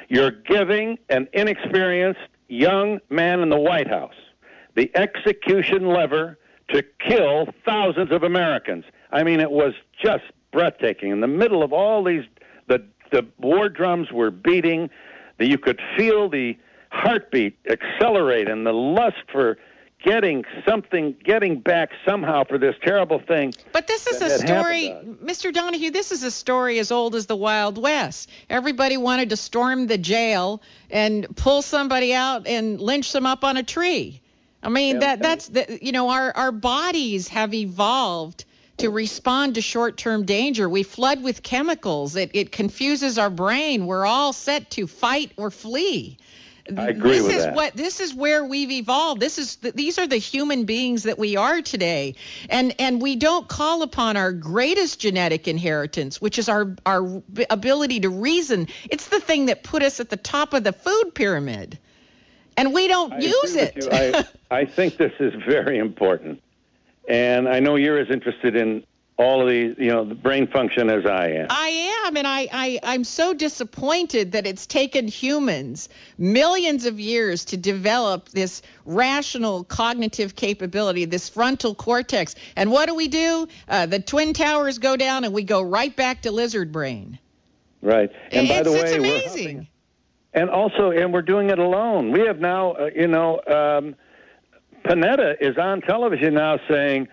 You're 0.10 0.32
giving 0.32 0.98
an 1.10 1.28
inexperienced 1.32 2.20
young 2.50 3.00
man 3.10 3.40
in 3.40 3.50
the 3.50 3.60
White 3.60 3.88
House 3.88 4.16
the 4.76 4.92
execution 4.96 5.88
lever 5.88 6.38
to 6.74 6.84
kill 7.00 7.48
thousands 7.66 8.12
of 8.12 8.24
Americans. 8.24 8.86
I 9.12 9.24
mean, 9.24 9.40
it 9.40 9.52
was 9.52 9.74
just 10.04 10.24
breathtaking. 10.52 11.12
In 11.12 11.22
the 11.22 11.28
middle 11.28 11.64
of 11.64 11.74
all 11.74 12.04
these, 12.04 12.24
the 12.68 12.86
the 13.12 13.26
war 13.40 13.70
drums 13.70 14.12
were 14.12 14.32
beating. 14.32 14.90
That 15.38 15.48
you 15.48 15.58
could 15.58 15.82
feel 15.98 16.30
the 16.30 16.56
heartbeat 16.92 17.58
accelerate 17.68 18.48
and 18.48 18.66
the 18.66 18.74
lust 18.74 19.18
for 19.32 19.58
getting 20.04 20.44
something, 20.68 21.16
getting 21.24 21.60
back 21.60 21.92
somehow 22.06 22.44
for 22.44 22.58
this 22.58 22.76
terrible 22.84 23.20
thing. 23.20 23.54
But 23.72 23.88
this 23.88 24.08
is 24.08 24.22
a 24.22 24.38
story, 24.40 24.96
Mr. 25.24 25.54
Donahue. 25.54 25.92
This 25.92 26.12
is 26.12 26.24
a 26.24 26.32
story 26.32 26.80
as 26.80 26.92
old 26.92 27.16
as 27.16 27.28
the 27.28 27.36
Wild 27.36 27.78
West. 27.78 28.30
Everybody 28.50 28.98
wanted 28.98 29.30
to 29.30 29.38
storm 29.38 29.88
the 29.88 29.98
jail 29.98 30.62
and 30.90 31.28
pull 31.36 31.62
somebody 31.62 32.14
out 32.14 32.48
and 32.48 32.80
lynch 32.80 33.12
them 33.12 33.26
up 33.26 33.44
on 33.44 33.58
a 33.58 33.64
tree. 33.64 34.22
I 34.63 34.69
mean, 34.69 35.00
that 35.00 35.21
that's 35.21 35.47
the, 35.47 35.80
you 35.82 35.91
know, 35.91 36.10
our 36.10 36.32
our 36.36 36.52
bodies 36.52 37.28
have 37.30 37.54
evolved 37.54 38.45
to 38.78 38.89
respond 38.89 39.56
to 39.56 39.62
short-term 39.62 40.26
danger. 40.26 40.67
We 40.69 40.84
flood 40.84 41.24
with 41.24 41.43
chemicals. 41.43 42.15
It 42.15 42.32
it 42.34 42.52
confuses 42.52 43.17
our 43.17 43.30
brain. 43.30 43.86
We're 43.86 44.06
all 44.06 44.34
set 44.34 44.69
to 44.71 44.88
fight 44.88 45.32
or 45.38 45.52
flee. 45.52 46.17
I 46.78 46.89
agree 46.89 47.13
this 47.13 47.24
with 47.24 47.36
is 47.36 47.43
that. 47.45 47.56
what 47.56 47.76
this 47.76 48.00
is 48.00 48.13
where 48.13 48.45
we've 48.45 48.71
evolved. 48.71 49.19
This 49.19 49.39
is 49.39 49.56
these 49.56 49.97
are 49.97 50.08
the 50.08 50.17
human 50.17 50.65
beings 50.65 51.04
that 51.04 51.17
we 51.17 51.36
are 51.36 51.62
today, 51.62 52.15
and 52.50 52.76
and 52.80 53.02
we 53.02 53.15
don't 53.15 53.47
call 53.47 53.82
upon 53.82 54.15
our 54.15 54.32
greatest 54.32 55.00
genetic 55.00 55.47
inheritance, 55.47 56.21
which 56.21 56.38
is 56.38 56.50
our 56.50 56.76
our 56.86 57.24
ability 57.50 58.02
to 58.02 58.10
reason. 58.10 58.67
It's 58.89 59.08
the 59.08 59.19
thing 59.19 59.47
that 59.47 59.63
put 59.63 59.82
us 59.82 60.00
at 60.00 60.10
the 60.10 60.17
top 60.17 60.54
of 60.54 60.63
the 60.63 60.71
food 60.71 61.15
pyramid, 61.15 61.80
and 62.58 62.74
we 62.74 62.88
don't 62.88 63.14
I 63.14 63.20
use 63.20 63.56
it. 63.56 63.88
I, 63.92 64.26
I 64.52 64.66
think 64.66 64.98
this 64.98 65.14
is 65.20 65.34
very 65.46 65.78
important, 65.78 66.42
and 67.08 67.48
I 67.48 67.60
know 67.60 67.76
you're 67.76 67.98
as 67.98 68.10
interested 68.10 68.56
in 68.56 68.84
all 69.22 69.42
of 69.42 69.50
these, 69.50 69.76
you 69.78 69.90
know, 69.90 70.04
the 70.04 70.16
brain 70.16 70.48
function 70.48 70.90
as 70.90 71.06
I 71.06 71.28
am. 71.28 71.48
I 71.50 72.04
am, 72.06 72.18
and 72.18 72.26
I, 72.26 72.48
I, 72.52 72.80
I'm 72.82 73.04
so 73.04 73.34
disappointed 73.34 74.32
that 74.32 74.48
it's 74.48 74.66
taken 74.66 75.08
humans 75.08 75.90
millions 76.18 76.86
of 76.86 77.00
years 77.00 77.46
to 77.46 77.58
develop 77.58 78.30
this 78.30 78.64
rational 78.84 79.64
cognitive 79.64 80.36
capability, 80.36 81.06
this 81.06 81.30
frontal 81.30 81.76
cortex. 81.76 82.34
And 82.56 82.72
what 82.72 82.88
do 82.88 82.96
we 82.96 83.08
do? 83.10 83.48
Uh, 83.68 83.86
the 83.86 84.00
twin 84.00 84.34
towers 84.34 84.80
go 84.80 84.98
down, 84.98 85.24
and 85.24 85.34
we 85.34 85.44
go 85.44 85.62
right 85.62 85.96
back 85.96 86.24
to 86.24 86.32
lizard 86.32 86.72
brain. 86.72 87.20
Right. 87.82 88.12
And 88.32 88.48
by 88.48 88.64
the 88.64 88.72
way, 88.72 88.80
it's 88.80 88.94
amazing. 88.94 89.68
And 90.34 90.50
also, 90.50 90.91
and 90.91 91.12
we're 91.12 91.22
doing 91.22 91.50
it 91.50 91.60
alone. 91.60 92.12
We 92.12 92.22
have 92.22 92.39
now, 92.39 92.72
uh, 92.74 92.89
you 92.96 93.08
know, 93.08 93.41
um, 93.48 93.96
Panetta 94.86 95.36
is 95.41 95.58
on 95.58 95.82
television 95.82 96.34
now 96.34 96.58
saying, 96.70 97.08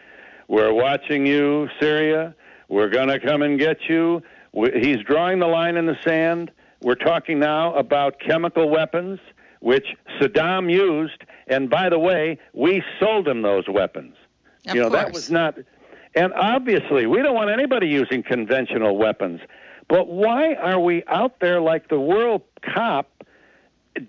"We're 0.46 0.72
watching 0.72 1.26
you, 1.26 1.68
Syria. 1.81 2.35
We're 2.68 2.88
going 2.88 3.09
to 3.09 3.18
come 3.18 3.42
and 3.42 3.59
get 3.59 3.88
you." 3.88 4.22
We, 4.52 4.70
he's 4.81 4.98
drawing 4.98 5.40
the 5.40 5.46
line 5.46 5.76
in 5.76 5.87
the 5.87 5.96
sand. 6.04 6.50
We're 6.81 6.94
talking 6.94 7.38
now 7.38 7.74
about 7.74 8.20
chemical 8.20 8.68
weapons, 8.68 9.18
which 9.61 9.87
Saddam 10.20 10.70
used, 10.72 11.24
and 11.48 11.68
by 11.68 11.88
the 11.88 11.98
way, 11.98 12.38
we 12.52 12.83
sold 13.00 13.26
him 13.26 13.42
those 13.42 13.64
weapons. 13.68 14.14
Of 14.68 14.76
you 14.76 14.83
know, 14.83 14.90
that 14.90 15.12
was 15.12 15.31
not. 15.31 15.57
And 16.14 16.33
obviously, 16.35 17.07
we 17.07 17.22
don't 17.22 17.35
want 17.35 17.50
anybody 17.50 17.88
using 17.88 18.22
conventional 18.22 18.96
weapons. 18.96 19.40
But 19.88 20.09
why 20.09 20.55
are 20.55 20.79
we 20.79 21.03
out 21.07 21.40
there 21.40 21.61
like 21.61 21.88
the 21.88 21.98
world 21.98 22.42
cop 22.74 23.24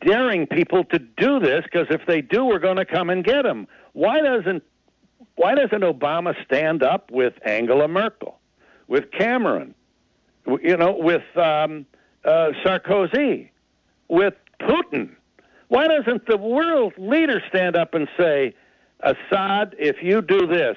daring 0.06 0.46
people 0.46 0.84
to 0.86 1.00
do 1.00 1.40
this? 1.40 1.64
Because 1.64 1.88
if 1.90 2.02
they 2.06 2.22
do, 2.22 2.46
we're 2.46 2.60
going 2.60 2.78
to 2.78 2.86
come 2.86 3.10
and 3.10 3.24
get 3.24 3.44
them. 3.44 3.68
Why 3.94 4.22
doesn't 4.22 4.64
Why 5.36 5.56
doesn't 5.56 5.82
Obama 5.82 6.36
stand 6.46 6.84
up 6.84 7.12
with 7.12 7.34
Angela 7.46 7.88
Merkel, 7.88 8.38
with 8.88 9.12
Cameron, 9.12 9.74
you 10.62 10.76
know, 10.76 10.96
with 10.98 11.24
um, 11.38 11.86
uh, 12.26 12.52
Sarkozy, 12.64 13.50
with 14.10 14.34
Putin? 14.62 15.16
Why 15.70 15.88
doesn't 15.88 16.28
the 16.28 16.38
world 16.38 16.94
leader 16.98 17.42
stand 17.48 17.78
up 17.78 17.94
and 17.94 18.08
say, 18.18 18.54
Assad, 19.02 19.76
if 19.80 19.98
you 20.02 20.22
do 20.22 20.46
this, 20.46 20.76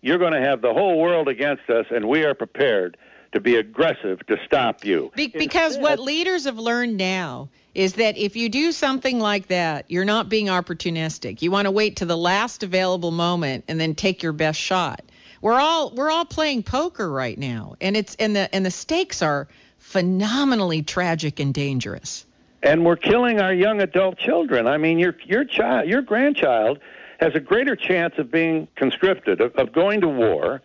you're 0.00 0.18
going 0.18 0.32
to 0.32 0.40
have 0.40 0.60
the 0.60 0.72
whole 0.72 0.98
world 0.98 1.28
against 1.28 1.68
us, 1.68 1.86
and 1.90 2.06
we 2.06 2.24
are 2.24 2.34
prepared 2.34 2.96
to 3.32 3.40
be 3.40 3.56
aggressive 3.56 4.24
to 4.26 4.36
stop 4.44 4.84
you. 4.84 5.12
Be- 5.14 5.28
because 5.28 5.78
what 5.78 5.98
leaders 5.98 6.44
have 6.44 6.58
learned 6.58 6.96
now 6.96 7.48
is 7.74 7.94
that 7.94 8.18
if 8.18 8.34
you 8.34 8.48
do 8.48 8.72
something 8.72 9.20
like 9.20 9.46
that, 9.48 9.84
you're 9.88 10.04
not 10.04 10.28
being 10.28 10.46
opportunistic. 10.46 11.40
You 11.40 11.50
want 11.50 11.66
to 11.66 11.70
wait 11.70 11.96
to 11.96 12.04
the 12.04 12.16
last 12.16 12.62
available 12.62 13.12
moment 13.12 13.64
and 13.68 13.80
then 13.80 13.94
take 13.94 14.22
your 14.22 14.32
best 14.32 14.58
shot. 14.60 15.02
We're 15.40 15.60
all 15.60 15.90
we're 15.94 16.10
all 16.10 16.24
playing 16.26 16.64
poker 16.64 17.10
right 17.10 17.38
now, 17.38 17.76
and 17.80 17.96
it's 17.96 18.14
and 18.16 18.36
the 18.36 18.54
and 18.54 18.66
the 18.66 18.70
stakes 18.70 19.22
are 19.22 19.48
phenomenally 19.78 20.82
tragic 20.82 21.40
and 21.40 21.54
dangerous. 21.54 22.26
and 22.62 22.84
we're 22.84 22.96
killing 22.96 23.40
our 23.40 23.54
young 23.54 23.80
adult 23.80 24.18
children. 24.18 24.66
I 24.66 24.76
mean, 24.76 24.98
your 24.98 25.16
your 25.24 25.44
child, 25.44 25.88
your 25.88 26.02
grandchild, 26.02 26.78
has 27.20 27.34
a 27.34 27.40
greater 27.40 27.76
chance 27.76 28.14
of 28.18 28.30
being 28.30 28.68
conscripted, 28.76 29.40
of, 29.40 29.54
of 29.54 29.72
going 29.72 30.00
to 30.02 30.08
war, 30.08 30.60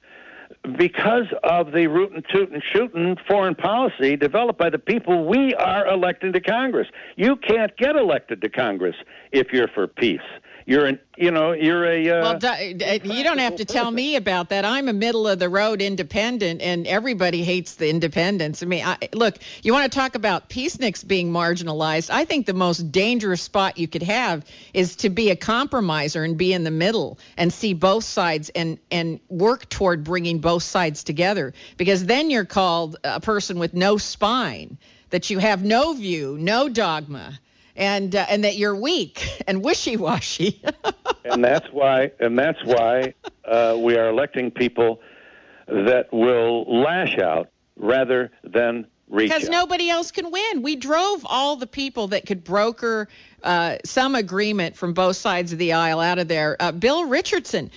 because 0.78 1.26
of 1.44 1.72
the 1.72 1.88
root 1.88 2.12
and 2.12 2.26
toot 2.32 2.52
and 2.94 3.20
foreign 3.28 3.56
policy 3.56 4.16
developed 4.16 4.60
by 4.60 4.70
the 4.70 4.80
people 4.80 5.26
we 5.26 5.54
are 5.56 5.88
electing 5.88 6.34
to 6.34 6.42
Congress. 6.42 6.88
You 7.16 7.36
can't 7.36 7.76
get 7.78 7.96
elected 7.96 8.42
to 8.42 8.50
Congress 8.50 8.96
if 9.32 9.52
you're 9.52 9.68
for 9.68 9.88
peace. 9.88 10.20
You're 10.68 10.86
an, 10.88 11.00
you 11.16 11.30
know, 11.30 11.52
you're 11.52 11.86
a. 11.86 12.10
Uh, 12.10 12.22
Well, 12.22 12.40
di- 12.40 12.74
uh, 12.74 12.94
you 13.04 13.24
don't 13.24 13.38
have 13.38 13.58
to 13.58 13.66
tell 13.66 13.92
me 13.92 14.16
about 14.16 14.50
that. 14.50 14.66
I'm 14.66 14.90
a 14.90 14.94
middle 14.94 15.28
of 15.28 15.38
the 15.38 15.48
road 15.48 15.80
independent, 15.80 16.62
and 16.64 16.88
everybody 16.88 17.44
hates 17.44 17.76
the 17.76 17.88
independents. 17.88 18.64
I 18.64 18.66
mean, 18.66 18.84
I, 18.84 18.98
look, 19.14 19.38
you 19.62 19.74
want 19.74 19.92
to 19.92 19.96
talk 19.96 20.16
about 20.16 20.50
peaceniks 20.50 21.08
being 21.08 21.32
marginalized? 21.32 22.10
I 22.10 22.26
think 22.26 22.48
the 22.48 22.56
most 22.56 22.92
dangerous 22.92 23.44
spot 23.44 23.78
you 23.78 23.88
could 23.88 24.02
have 24.02 24.44
is 24.74 24.96
to 24.98 25.12
be 25.12 25.30
a 25.30 25.36
compromiser 25.36 26.24
and 26.24 26.36
be 26.36 26.52
in 26.52 26.64
the 26.64 26.72
middle 26.72 27.20
and 27.38 27.54
see 27.54 27.74
both 27.74 28.04
sides 28.04 28.50
and 28.50 28.80
and 28.90 29.20
work 29.30 29.70
toward 29.70 30.04
bringing 30.04 30.40
both 30.40 30.64
sides 30.64 31.04
together. 31.04 31.54
Because 31.78 32.04
then 32.06 32.32
you're 32.32 32.44
called 32.44 32.98
a 33.04 33.20
person 33.20 33.60
with 33.60 33.76
no 33.76 33.98
spine, 33.98 34.80
that 35.12 35.30
you 35.30 35.38
have 35.38 35.64
no 35.64 35.94
view, 35.94 36.38
no 36.40 36.70
dogma. 36.70 37.40
And, 37.76 38.16
uh, 38.16 38.26
and 38.30 38.44
that 38.46 38.56
you're 38.56 38.76
weak 38.76 39.44
and 39.48 39.64
wishy-washy. 39.64 40.62
and 41.26 41.44
that's 41.44 41.68
why 41.72 42.12
and 42.20 42.40
that's 42.40 42.64
why 42.64 43.14
uh, 43.44 43.76
we 43.78 43.98
are 43.98 44.10
electing 44.10 44.52
people 44.52 45.02
that 45.68 46.12
will 46.14 46.64
lash 46.82 47.18
out 47.18 47.50
rather 47.76 48.32
than 48.44 48.88
reach 49.10 49.30
because 49.30 49.46
out. 49.46 49.52
nobody 49.52 49.90
else 49.90 50.12
can 50.12 50.32
win. 50.32 50.62
We 50.62 50.76
drove 50.76 51.26
all 51.26 51.56
the 51.56 51.68
people 51.68 52.08
that 52.10 52.26
could 52.26 52.44
broker 52.44 53.08
uh, 53.44 53.78
some 53.84 54.16
agreement 54.16 54.76
from 54.76 54.94
both 54.94 55.16
sides 55.16 55.54
of 55.54 55.60
the 55.60 55.74
aisle 55.74 56.00
out 56.00 56.20
of 56.20 56.28
there. 56.28 56.56
Uh, 56.60 56.72
Bill 56.72 57.06
Richardson, 57.06 57.72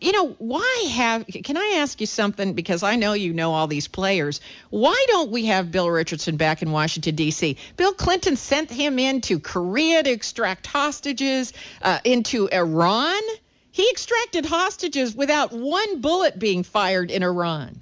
you 0.00 0.12
know, 0.12 0.28
why 0.38 0.88
have? 0.90 1.26
Can 1.26 1.56
I 1.56 1.76
ask 1.78 2.00
you 2.00 2.06
something? 2.06 2.52
Because 2.52 2.82
I 2.82 2.96
know 2.96 3.14
you 3.14 3.32
know 3.32 3.54
all 3.54 3.66
these 3.66 3.88
players. 3.88 4.40
Why 4.68 5.04
don't 5.08 5.30
we 5.30 5.46
have 5.46 5.70
Bill 5.70 5.90
Richardson 5.90 6.36
back 6.36 6.60
in 6.62 6.70
Washington 6.70 7.14
D.C.? 7.14 7.56
Bill 7.76 7.94
Clinton 7.94 8.36
sent 8.36 8.70
him 8.70 8.98
into 8.98 9.38
Korea 9.40 10.02
to 10.02 10.10
extract 10.10 10.66
hostages, 10.66 11.52
uh, 11.80 11.98
into 12.04 12.48
Iran. 12.48 13.22
He 13.70 13.88
extracted 13.90 14.44
hostages 14.44 15.14
without 15.14 15.52
one 15.52 16.00
bullet 16.00 16.38
being 16.38 16.62
fired 16.62 17.10
in 17.10 17.22
Iran. 17.22 17.80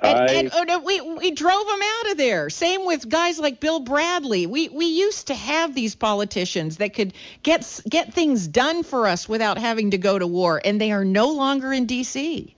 And, 0.00 0.18
I- 0.18 0.32
and 0.34 0.50
oh, 0.54 0.62
no, 0.62 0.78
we 0.80 1.00
we 1.00 1.30
drove 1.32 1.66
them 1.66 1.80
out 1.82 2.12
of 2.12 2.18
there. 2.18 2.50
Same 2.50 2.86
with 2.86 3.08
guys 3.08 3.38
like 3.38 3.60
Bill 3.60 3.80
Bradley. 3.80 4.46
We 4.46 4.68
we 4.68 4.86
used 4.86 5.26
to 5.28 5.34
have 5.34 5.74
these 5.74 5.94
politicians 5.94 6.76
that 6.76 6.94
could 6.94 7.12
get 7.42 7.80
get 7.88 8.14
things 8.14 8.46
done 8.46 8.82
for 8.82 9.06
us 9.06 9.28
without 9.28 9.58
having 9.58 9.90
to 9.90 9.98
go 9.98 10.18
to 10.18 10.26
war, 10.26 10.60
and 10.64 10.80
they 10.80 10.92
are 10.92 11.04
no 11.04 11.32
longer 11.32 11.72
in 11.72 11.86
D.C. 11.86 12.54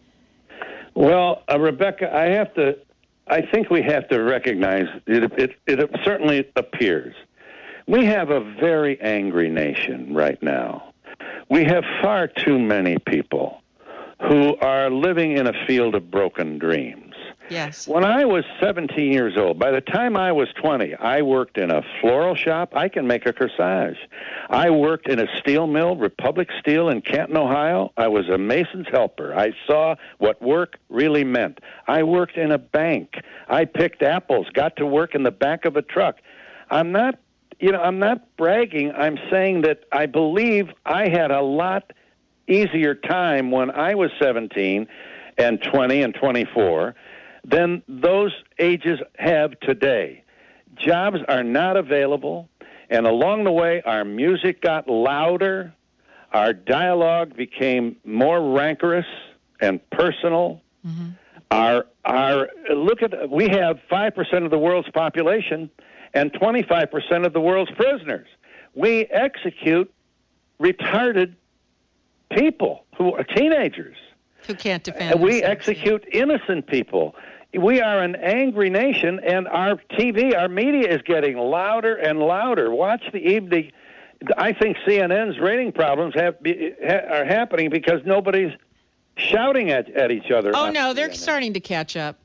Well, 0.94 1.42
uh, 1.50 1.58
Rebecca, 1.58 2.14
I 2.14 2.24
have 2.30 2.52
to. 2.54 2.76
I 3.26 3.42
think 3.42 3.70
we 3.70 3.82
have 3.82 4.08
to 4.08 4.20
recognize 4.22 4.88
it, 5.06 5.32
it. 5.38 5.56
It 5.66 5.90
certainly 6.04 6.50
appears 6.56 7.14
we 7.90 8.04
have 8.06 8.30
a 8.30 8.40
very 8.40 9.00
angry 9.00 9.50
nation 9.50 10.14
right 10.14 10.40
now. 10.42 10.92
We 11.48 11.64
have 11.64 11.82
far 12.00 12.28
too 12.28 12.56
many 12.58 12.98
people 12.98 13.62
who 14.20 14.56
are 14.58 14.90
living 14.90 15.36
in 15.36 15.48
a 15.48 15.66
field 15.66 15.96
of 15.96 16.08
broken 16.08 16.58
dreams. 16.58 16.99
Yes. 17.50 17.88
When 17.88 18.04
I 18.04 18.24
was 18.24 18.44
17 18.60 19.12
years 19.12 19.36
old, 19.36 19.58
by 19.58 19.72
the 19.72 19.80
time 19.80 20.16
I 20.16 20.30
was 20.30 20.48
20, 20.62 20.94
I 20.94 21.22
worked 21.22 21.58
in 21.58 21.72
a 21.72 21.82
floral 22.00 22.36
shop. 22.36 22.74
I 22.76 22.88
can 22.88 23.08
make 23.08 23.26
a 23.26 23.32
corsage. 23.32 23.96
I 24.48 24.70
worked 24.70 25.08
in 25.08 25.18
a 25.18 25.26
steel 25.38 25.66
mill, 25.66 25.96
Republic 25.96 26.48
Steel 26.60 26.88
in 26.88 27.02
Canton, 27.02 27.36
Ohio. 27.36 27.92
I 27.96 28.06
was 28.06 28.28
a 28.28 28.38
mason's 28.38 28.86
helper. 28.88 29.34
I 29.34 29.50
saw 29.66 29.96
what 30.18 30.40
work 30.40 30.78
really 30.88 31.24
meant. 31.24 31.58
I 31.88 32.04
worked 32.04 32.36
in 32.36 32.52
a 32.52 32.58
bank. 32.58 33.14
I 33.48 33.64
picked 33.64 34.02
apples, 34.02 34.46
got 34.54 34.76
to 34.76 34.86
work 34.86 35.16
in 35.16 35.24
the 35.24 35.32
back 35.32 35.64
of 35.64 35.76
a 35.76 35.82
truck. 35.82 36.18
I'm 36.70 36.92
not, 36.92 37.18
you 37.58 37.72
know, 37.72 37.82
I'm 37.82 37.98
not 37.98 38.36
bragging. 38.36 38.92
I'm 38.92 39.18
saying 39.28 39.62
that 39.62 39.80
I 39.90 40.06
believe 40.06 40.68
I 40.86 41.08
had 41.08 41.32
a 41.32 41.42
lot 41.42 41.92
easier 42.46 42.94
time 42.94 43.50
when 43.50 43.72
I 43.72 43.96
was 43.96 44.12
17 44.20 44.86
and 45.36 45.62
20 45.62 46.02
and 46.02 46.14
24 46.14 46.94
than 47.44 47.82
those 47.88 48.32
ages 48.58 48.98
have 49.18 49.58
today. 49.60 50.24
Jobs 50.76 51.18
are 51.28 51.42
not 51.42 51.76
available, 51.76 52.48
and 52.88 53.06
along 53.06 53.44
the 53.44 53.52
way, 53.52 53.82
our 53.84 54.04
music 54.04 54.60
got 54.60 54.88
louder, 54.88 55.74
our 56.32 56.52
dialogue 56.52 57.36
became 57.36 57.96
more 58.04 58.52
rancorous 58.52 59.06
and 59.60 59.80
personal. 59.90 60.60
Mm-hmm. 60.86 61.10
Our 61.50 61.86
our 62.04 62.48
look 62.72 63.02
at 63.02 63.28
we 63.28 63.48
have 63.48 63.80
five 63.88 64.14
percent 64.14 64.44
of 64.44 64.50
the 64.50 64.58
world's 64.58 64.88
population 64.90 65.68
and 66.14 66.32
twenty 66.32 66.62
five 66.62 66.90
percent 66.90 67.26
of 67.26 67.32
the 67.32 67.40
world's 67.40 67.72
prisoners. 67.72 68.28
We 68.74 69.06
execute 69.06 69.92
retarded 70.60 71.34
people 72.30 72.84
who 72.96 73.12
are 73.14 73.24
teenagers. 73.24 73.96
Who 74.46 74.54
can't 74.54 74.82
defend 74.82 75.12
And 75.12 75.20
we 75.20 75.42
execute 75.42 76.06
innocent 76.12 76.66
people. 76.66 77.14
We 77.52 77.80
are 77.80 78.00
an 78.00 78.14
angry 78.16 78.70
nation, 78.70 79.18
and 79.20 79.48
our 79.48 79.76
TV, 79.98 80.36
our 80.38 80.48
media 80.48 80.88
is 80.94 81.02
getting 81.02 81.36
louder 81.36 81.96
and 81.96 82.20
louder. 82.20 82.70
Watch 82.70 83.02
the 83.12 83.18
evening. 83.18 83.72
I 84.36 84.52
think 84.52 84.76
CNN's 84.86 85.38
rating 85.40 85.72
problems 85.72 86.14
have 86.14 86.40
be, 86.42 86.72
ha, 86.84 86.94
are 87.10 87.24
happening 87.24 87.70
because 87.70 88.02
nobody's 88.04 88.52
shouting 89.16 89.70
at, 89.70 89.90
at 89.90 90.10
each 90.12 90.30
other. 90.30 90.52
Oh 90.54 90.70
no, 90.70 90.92
they're 90.94 91.08
CNN. 91.08 91.16
starting 91.16 91.52
to 91.54 91.60
catch 91.60 91.96
up. 91.96 92.16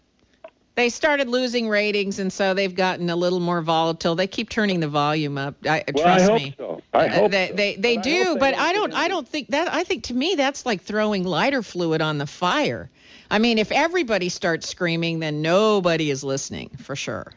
They 0.76 0.89
started 0.89 1.30
losing 1.30 1.69
ratings, 1.69 2.19
and 2.19 2.32
so 2.32 2.53
they've 2.53 2.76
gotten 2.76 3.09
a 3.09 3.15
little 3.15 3.39
more 3.39 3.61
volatile. 3.61 4.13
They 4.15 4.28
keep 4.28 4.49
turning 4.49 4.82
the 4.82 4.89
volume 4.89 5.38
up. 5.38 5.55
I, 5.65 5.86
Well, 5.93 6.05
I 6.05 6.17
trust 6.17 6.30
hope 6.30 6.41
me. 6.41 6.55
so. 6.57 6.82
I 6.93 7.07
Uh, 7.07 7.13
hope 7.13 7.32
they 7.32 7.47
so. 7.47 7.55
they, 7.55 7.76
they 7.78 7.95
But 7.95 8.03
do, 8.03 8.34
they 8.34 8.39
but 8.39 8.55
I 8.57 8.73
don't 8.73 8.93
I 8.93 9.07
don't 9.07 9.28
think 9.28 9.47
that 9.49 9.73
I 9.73 9.84
think 9.86 10.03
to 10.03 10.13
me 10.13 10.36
that's 10.36 10.65
like 10.65 10.82
throwing 10.82 11.23
lighter 11.23 11.63
fluid 11.63 12.01
on 12.01 12.17
the 12.19 12.28
fire. 12.28 12.89
I 13.30 13.39
mean, 13.39 13.57
if 13.57 13.71
everybody 13.71 14.30
starts 14.30 14.69
screaming, 14.69 15.19
then 15.19 15.41
nobody 15.41 16.11
is 16.11 16.23
listening 16.23 16.69
for 16.78 16.95
sure. 16.95 17.34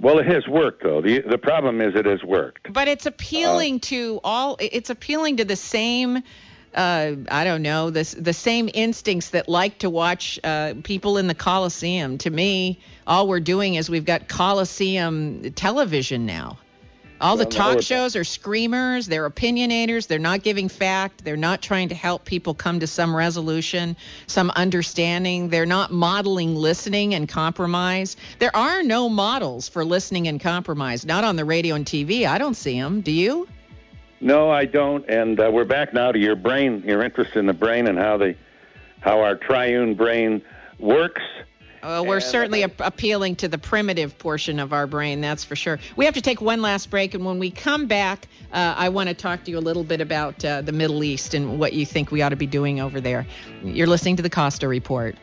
Well, 0.00 0.18
it 0.18 0.26
has 0.26 0.46
worked 0.46 0.84
though. 0.84 1.00
The 1.00 1.20
the 1.20 1.38
problem 1.38 1.80
is 1.80 1.96
it 1.96 2.06
has 2.06 2.22
worked. 2.22 2.72
But 2.72 2.86
it's 2.86 3.06
appealing 3.06 3.80
to 3.80 4.20
all. 4.22 4.56
It's 4.60 4.90
appealing 4.90 5.38
to 5.38 5.44
the 5.44 5.56
same. 5.56 6.22
Uh, 6.74 7.16
I 7.30 7.44
don't 7.44 7.62
know 7.62 7.90
this 7.90 8.12
the 8.12 8.32
same 8.32 8.68
instincts 8.72 9.30
that 9.30 9.48
like 9.48 9.78
to 9.78 9.90
watch 9.90 10.38
uh, 10.44 10.74
people 10.84 11.18
in 11.18 11.26
the 11.26 11.34
Coliseum. 11.34 12.18
To 12.18 12.30
me, 12.30 12.78
all 13.06 13.26
we're 13.26 13.40
doing 13.40 13.74
is 13.74 13.90
we've 13.90 14.04
got 14.04 14.28
Coliseum 14.28 15.52
television 15.52 16.26
now. 16.26 16.58
All 17.20 17.36
the 17.36 17.44
talk 17.44 17.82
shows 17.82 18.14
are 18.14 18.24
screamers. 18.24 19.06
They're 19.06 19.28
opinionators. 19.28 20.06
They're 20.06 20.18
not 20.18 20.42
giving 20.42 20.68
fact. 20.68 21.24
They're 21.24 21.36
not 21.36 21.60
trying 21.62 21.88
to 21.88 21.94
help 21.94 22.24
people 22.24 22.54
come 22.54 22.80
to 22.80 22.86
some 22.86 23.14
resolution, 23.14 23.96
some 24.26 24.50
understanding. 24.50 25.48
They're 25.48 25.66
not 25.66 25.90
modeling 25.90 26.54
listening 26.54 27.14
and 27.14 27.28
compromise. 27.28 28.16
There 28.38 28.54
are 28.54 28.82
no 28.82 29.08
models 29.08 29.68
for 29.68 29.84
listening 29.84 30.28
and 30.28 30.40
compromise. 30.40 31.04
Not 31.04 31.24
on 31.24 31.36
the 31.36 31.44
radio 31.44 31.74
and 31.74 31.84
TV. 31.84 32.26
I 32.26 32.38
don't 32.38 32.54
see 32.54 32.80
them. 32.80 33.00
Do 33.00 33.10
you? 33.10 33.48
No, 34.20 34.50
I 34.50 34.64
don't. 34.64 35.08
And 35.08 35.38
uh, 35.40 35.50
we're 35.52 35.64
back 35.64 35.92
now 35.92 36.12
to 36.12 36.18
your 36.18 36.36
brain, 36.36 36.82
your 36.86 37.02
interest 37.02 37.36
in 37.36 37.46
the 37.46 37.52
brain 37.52 37.86
and 37.86 37.98
how 37.98 38.16
the 38.16 38.34
how 39.00 39.20
our 39.20 39.36
triune 39.36 39.94
brain 39.94 40.42
works. 40.78 41.22
Uh, 41.82 42.04
we're 42.06 42.20
certainly 42.20 42.64
ap- 42.64 42.80
appealing 42.80 43.36
to 43.36 43.48
the 43.48 43.58
primitive 43.58 44.18
portion 44.18 44.58
of 44.58 44.72
our 44.72 44.86
brain, 44.86 45.20
that's 45.20 45.44
for 45.44 45.56
sure. 45.56 45.78
We 45.96 46.04
have 46.04 46.14
to 46.14 46.20
take 46.20 46.40
one 46.40 46.62
last 46.62 46.90
break, 46.90 47.14
and 47.14 47.24
when 47.24 47.38
we 47.38 47.50
come 47.50 47.86
back, 47.86 48.26
uh, 48.52 48.74
I 48.76 48.88
want 48.88 49.08
to 49.08 49.14
talk 49.14 49.44
to 49.44 49.50
you 49.50 49.58
a 49.58 49.60
little 49.60 49.84
bit 49.84 50.00
about 50.00 50.44
uh, 50.44 50.62
the 50.62 50.72
Middle 50.72 51.04
East 51.04 51.34
and 51.34 51.58
what 51.58 51.72
you 51.72 51.86
think 51.86 52.10
we 52.10 52.22
ought 52.22 52.30
to 52.30 52.36
be 52.36 52.46
doing 52.46 52.80
over 52.80 53.00
there. 53.00 53.26
You're 53.62 53.86
listening 53.86 54.16
to 54.16 54.22
the 54.22 54.30
Costa 54.30 54.68
Report. 54.68 55.16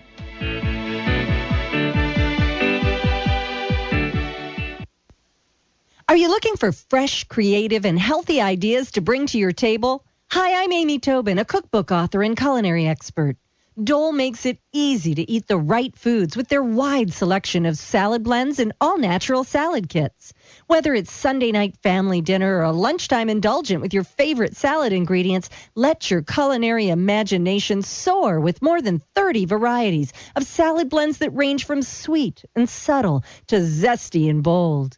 Are 6.08 6.16
you 6.16 6.30
looking 6.30 6.56
for 6.56 6.72
fresh, 6.72 7.24
creative, 7.24 7.84
and 7.84 7.99
healthy 7.99 8.39
ideas 8.39 8.91
to 8.91 9.01
bring 9.01 9.26
to 9.28 9.39
your 9.39 9.51
table? 9.51 10.06
Hi, 10.30 10.64
I'm 10.64 10.72
Amy 10.72 10.99
Tobin, 10.99 11.39
a 11.39 11.45
cookbook 11.45 11.91
author 11.91 12.22
and 12.22 12.38
culinary 12.38 12.88
expert. 12.88 13.38
Dole 13.84 14.14
makes 14.14 14.46
it 14.46 14.58
easy 14.72 15.16
to 15.16 15.30
eat 15.30 15.48
the 15.48 15.58
right 15.58 15.94
foods 15.98 16.38
with 16.38 16.48
their 16.48 16.64
wide 16.64 17.12
selection 17.12 17.66
of 17.66 17.78
salad 17.78 18.24
blends 18.24 18.58
and 18.60 18.72
all 18.80 18.98
natural 18.98 19.44
salad 19.44 19.90
kits. 19.90 20.34
Whether 20.68 20.94
it's 20.94 21.12
Sunday 21.12 21.52
night 21.52 21.76
family 21.84 22.22
dinner 22.22 22.60
or 22.60 22.64
a 22.64 22.72
lunchtime 22.72 23.28
indulgent 23.28 23.82
with 23.82 23.94
your 23.94 24.06
favorite 24.06 24.56
salad 24.56 24.94
ingredients, 24.94 25.50
let 25.76 26.10
your 26.10 26.22
culinary 26.22 26.88
imagination 26.88 27.82
soar 27.82 28.40
with 28.40 28.62
more 28.62 28.82
than 28.82 29.02
30 29.14 29.46
varieties 29.46 30.14
of 30.38 30.44
salad 30.44 30.88
blends 30.88 31.18
that 31.18 31.36
range 31.36 31.66
from 31.66 31.82
sweet 31.82 32.46
and 32.56 32.70
subtle 32.70 33.26
to 33.48 33.58
zesty 33.58 34.30
and 34.30 34.42
bold. 34.42 34.98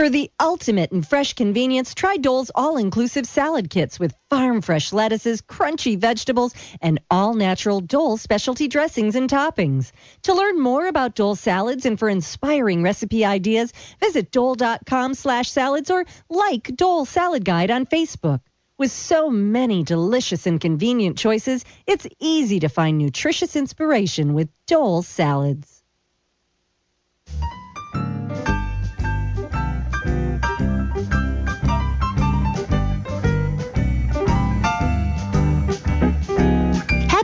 For 0.00 0.08
the 0.08 0.30
ultimate 0.40 0.92
in 0.92 1.02
fresh 1.02 1.34
convenience, 1.34 1.92
try 1.92 2.16
Dole's 2.16 2.50
all-inclusive 2.54 3.26
salad 3.26 3.68
kits 3.68 4.00
with 4.00 4.14
farm 4.30 4.62
fresh 4.62 4.94
lettuces, 4.94 5.42
crunchy 5.42 5.98
vegetables, 5.98 6.54
and 6.80 7.02
all-natural 7.10 7.82
Dole 7.82 8.16
specialty 8.16 8.66
dressings 8.66 9.14
and 9.14 9.28
toppings. 9.28 9.92
To 10.22 10.32
learn 10.32 10.58
more 10.58 10.86
about 10.86 11.16
Dole 11.16 11.34
salads 11.34 11.84
and 11.84 11.98
for 11.98 12.08
inspiring 12.08 12.82
recipe 12.82 13.26
ideas, 13.26 13.74
visit 14.00 14.30
dole.com 14.30 15.12
slash 15.12 15.50
salads 15.50 15.90
or 15.90 16.06
like 16.30 16.74
Dole 16.74 17.04
Salad 17.04 17.44
Guide 17.44 17.70
on 17.70 17.84
Facebook. 17.84 18.40
With 18.78 18.92
so 18.92 19.28
many 19.28 19.84
delicious 19.84 20.46
and 20.46 20.58
convenient 20.58 21.18
choices, 21.18 21.62
it's 21.86 22.06
easy 22.18 22.60
to 22.60 22.70
find 22.70 22.96
nutritious 22.96 23.54
inspiration 23.54 24.32
with 24.32 24.48
Dole 24.64 25.02
salads. 25.02 25.82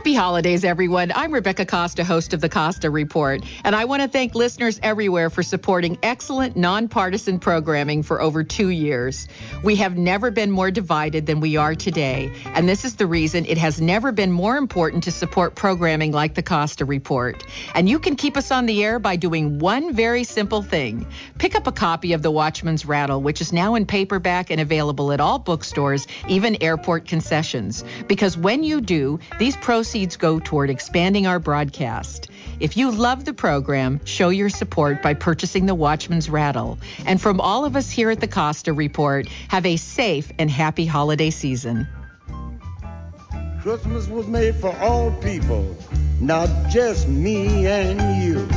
Happy 0.07 0.15
holidays, 0.15 0.63
everyone. 0.63 1.11
I'm 1.13 1.33
Rebecca 1.33 1.65
Costa, 1.65 2.05
host 2.05 2.33
of 2.33 2.39
the 2.39 2.47
Costa 2.47 2.89
Report, 2.89 3.43
and 3.65 3.75
I 3.75 3.83
want 3.83 4.03
to 4.03 4.07
thank 4.07 4.35
listeners 4.35 4.79
everywhere 4.81 5.29
for 5.29 5.43
supporting 5.43 5.97
excellent 6.01 6.55
nonpartisan 6.55 7.39
programming 7.39 8.03
for 8.03 8.21
over 8.21 8.45
two 8.45 8.69
years. 8.69 9.27
We 9.65 9.75
have 9.75 9.97
never 9.97 10.31
been 10.31 10.49
more 10.49 10.71
divided 10.71 11.25
than 11.25 11.41
we 11.41 11.57
are 11.57 11.75
today, 11.75 12.31
and 12.45 12.69
this 12.69 12.85
is 12.85 12.95
the 12.95 13.05
reason 13.05 13.43
it 13.47 13.57
has 13.57 13.81
never 13.81 14.13
been 14.13 14.31
more 14.31 14.55
important 14.55 15.03
to 15.03 15.11
support 15.11 15.55
programming 15.55 16.13
like 16.13 16.35
the 16.35 16.43
Costa 16.43 16.85
Report. 16.85 17.43
And 17.75 17.89
you 17.89 17.99
can 17.99 18.15
keep 18.15 18.37
us 18.37 18.49
on 18.49 18.65
the 18.65 18.85
air 18.85 18.99
by 18.99 19.17
doing 19.17 19.59
one 19.59 19.93
very 19.93 20.23
simple 20.23 20.61
thing 20.61 21.05
pick 21.37 21.53
up 21.53 21.67
a 21.67 21.71
copy 21.73 22.13
of 22.13 22.21
The 22.21 22.31
Watchman's 22.31 22.85
Rattle, 22.85 23.21
which 23.21 23.41
is 23.41 23.51
now 23.51 23.75
in 23.75 23.85
paperback 23.85 24.51
and 24.51 24.61
available 24.61 25.11
at 25.11 25.19
all 25.19 25.37
bookstores, 25.37 26.07
even 26.29 26.63
airport 26.63 27.07
concessions. 27.07 27.83
Because 28.07 28.37
when 28.37 28.63
you 28.63 28.79
do, 28.79 29.19
these 29.37 29.57
proceeds 29.57 29.96
go 30.05 30.39
toward 30.39 30.69
expanding 30.69 31.25
our 31.25 31.39
broadcast. 31.39 32.29
If 32.59 32.77
you 32.77 32.91
love 32.91 33.25
the 33.25 33.33
program, 33.33 33.99
show 34.05 34.29
your 34.29 34.49
support 34.49 35.01
by 35.01 35.15
purchasing 35.15 35.65
The 35.65 35.73
Watchman's 35.73 36.29
Rattle. 36.29 36.77
And 37.07 37.19
from 37.19 37.41
all 37.41 37.65
of 37.65 37.75
us 37.75 37.89
here 37.89 38.11
at 38.11 38.19
the 38.19 38.27
Costa 38.27 38.73
Report, 38.73 39.27
have 39.47 39.65
a 39.65 39.77
safe 39.77 40.31
and 40.37 40.51
happy 40.51 40.85
holiday 40.85 41.31
season. 41.31 41.87
Christmas 43.61 44.07
was 44.07 44.27
made 44.27 44.55
for 44.55 44.71
all 44.77 45.11
people, 45.13 45.75
not 46.21 46.47
just 46.69 47.07
me 47.07 47.65
and 47.65 48.23
you. 48.23 48.47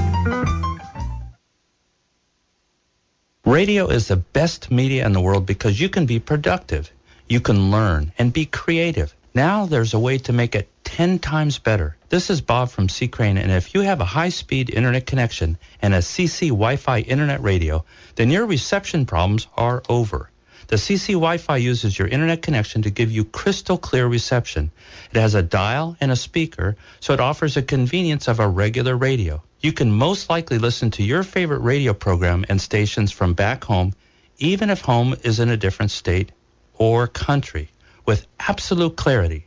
Radio 3.47 3.88
is 3.88 4.09
the 4.09 4.16
best 4.16 4.70
media 4.70 5.07
in 5.07 5.12
the 5.12 5.20
world 5.20 5.47
because 5.47 5.80
you 5.80 5.88
can 5.88 6.05
be 6.05 6.18
productive, 6.18 6.93
you 7.28 7.41
can 7.41 7.70
learn, 7.70 8.12
and 8.18 8.32
be 8.32 8.45
creative. 8.45 9.14
Now 9.35 9.66
there's 9.66 9.95
a 9.95 9.99
way 9.99 10.18
to 10.18 10.33
make 10.33 10.57
it 10.57 10.68
10 10.83 11.20
times 11.20 11.61
better. 11.61 11.97
This 12.09 12.31
is 12.31 12.41
Bob 12.41 12.70
from 12.70 12.89
C. 12.89 13.07
Crane, 13.07 13.39
and 13.39 13.53
if 13.53 13.74
you 13.74 13.83
have 13.83 14.01
a 14.01 14.05
high-speed 14.05 14.70
internet 14.70 15.07
connection 15.07 15.57
and 15.81 15.95
a 15.95 15.99
CC 15.99 16.49
Wi-Fi 16.49 16.99
internet 17.01 17.41
radio, 17.41 17.85
then 18.16 18.31
your 18.31 18.45
reception 18.45 19.07
problems 19.07 19.47
are 19.57 19.85
over. 19.89 20.31
The 20.66 20.76
CC 20.76 21.14
Wi-Fi 21.14 21.59
uses 21.59 21.97
your 21.97 22.09
internet 22.09 22.43
connection 22.43 22.83
to 22.83 22.91
give 22.91 23.12
you 23.12 23.24
crystal 23.24 23.78
clear 23.78 24.09
reception. 24.09 24.72
It 25.12 25.20
has 25.20 25.37
a 25.37 25.43
dial 25.43 25.97
and 26.01 26.11
a 26.11 26.16
speaker, 26.16 26.76
so 26.99 27.12
it 27.12 27.20
offers 27.20 27.55
the 27.55 27.62
convenience 27.62 28.26
of 28.26 28.41
a 28.41 28.49
regular 28.49 28.97
radio. 28.97 29.45
You 29.61 29.72
can 29.72 29.93
most 29.93 30.28
likely 30.28 30.59
listen 30.59 30.91
to 30.93 31.05
your 31.05 31.22
favorite 31.22 31.61
radio 31.61 31.95
program 31.95 32.45
and 32.49 32.61
stations 32.61 33.12
from 33.12 33.35
back 33.35 33.62
home, 33.62 33.95
even 34.39 34.70
if 34.70 34.81
home 34.81 35.14
is 35.22 35.39
in 35.39 35.51
a 35.51 35.57
different 35.57 35.93
state 35.93 36.33
or 36.74 37.07
country, 37.07 37.70
with 38.11 38.26
absolute 38.40 38.96
clarity. 38.96 39.46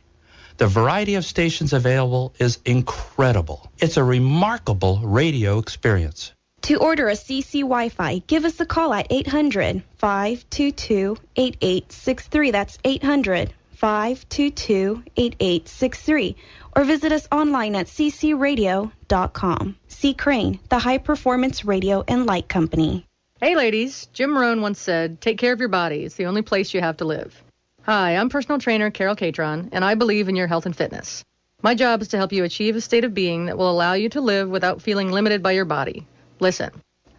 The 0.56 0.66
variety 0.66 1.16
of 1.16 1.26
stations 1.26 1.74
available 1.74 2.32
is 2.38 2.58
incredible. 2.64 3.70
It's 3.78 3.98
a 3.98 4.04
remarkable 4.04 5.00
radio 5.04 5.58
experience. 5.58 6.32
To 6.62 6.76
order 6.76 7.10
a 7.10 7.12
CC 7.12 7.60
Wi 7.60 7.90
Fi, 7.90 8.22
give 8.26 8.46
us 8.46 8.58
a 8.60 8.64
call 8.64 8.94
at 8.94 9.08
800 9.10 9.82
522 9.98 11.18
8863. 11.36 12.50
That's 12.52 12.78
800 12.82 13.52
522-8863 13.82 16.36
or 16.74 16.84
visit 16.84 17.12
us 17.12 17.28
online 17.30 17.76
at 17.76 17.88
ccradio.com. 17.88 19.76
C. 19.88 20.14
Crane, 20.14 20.58
the 20.70 20.78
high 20.78 20.96
performance 20.96 21.66
radio 21.66 22.02
and 22.08 22.24
light 22.24 22.48
company. 22.48 23.06
Hey 23.42 23.56
ladies, 23.56 24.08
Jim 24.14 24.38
Rohn 24.38 24.62
once 24.62 24.80
said, 24.80 25.20
take 25.20 25.36
care 25.36 25.52
of 25.52 25.60
your 25.60 25.68
body. 25.68 26.04
It's 26.04 26.14
the 26.14 26.24
only 26.24 26.40
place 26.40 26.72
you 26.72 26.80
have 26.80 26.96
to 26.98 27.04
live. 27.04 27.43
Hi, 27.86 28.16
I'm 28.16 28.30
personal 28.30 28.58
trainer 28.58 28.90
Carol 28.90 29.14
Catron, 29.14 29.68
and 29.72 29.84
I 29.84 29.94
believe 29.94 30.30
in 30.30 30.36
your 30.36 30.46
health 30.46 30.64
and 30.64 30.74
fitness. 30.74 31.22
My 31.60 31.74
job 31.74 32.00
is 32.00 32.08
to 32.08 32.16
help 32.16 32.32
you 32.32 32.42
achieve 32.42 32.76
a 32.76 32.80
state 32.80 33.04
of 33.04 33.12
being 33.12 33.44
that 33.44 33.58
will 33.58 33.70
allow 33.70 33.92
you 33.92 34.08
to 34.08 34.22
live 34.22 34.48
without 34.48 34.80
feeling 34.80 35.12
limited 35.12 35.42
by 35.42 35.52
your 35.52 35.66
body. 35.66 36.06
Listen. 36.40 36.70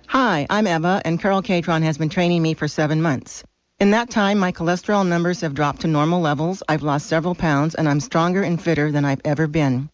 Hi, 0.07 0.47
I'm 0.49 0.67
Eva, 0.67 1.03
and 1.05 1.21
Carol 1.21 1.43
Catron 1.43 1.83
has 1.83 1.99
been 1.99 2.09
training 2.09 2.41
me 2.41 2.55
for 2.55 2.67
seven 2.67 2.99
months. 2.99 3.43
In 3.79 3.91
that 3.91 4.09
time, 4.09 4.39
my 4.39 4.51
cholesterol 4.51 5.07
numbers 5.07 5.41
have 5.41 5.53
dropped 5.53 5.81
to 5.81 5.87
normal 5.87 6.19
levels, 6.19 6.63
I've 6.67 6.81
lost 6.81 7.05
several 7.05 7.35
pounds, 7.35 7.75
and 7.75 7.87
I'm 7.87 7.99
stronger 7.99 8.41
and 8.41 8.59
fitter 8.59 8.91
than 8.91 9.05
I've 9.05 9.21
ever 9.23 9.45
been. 9.45 9.91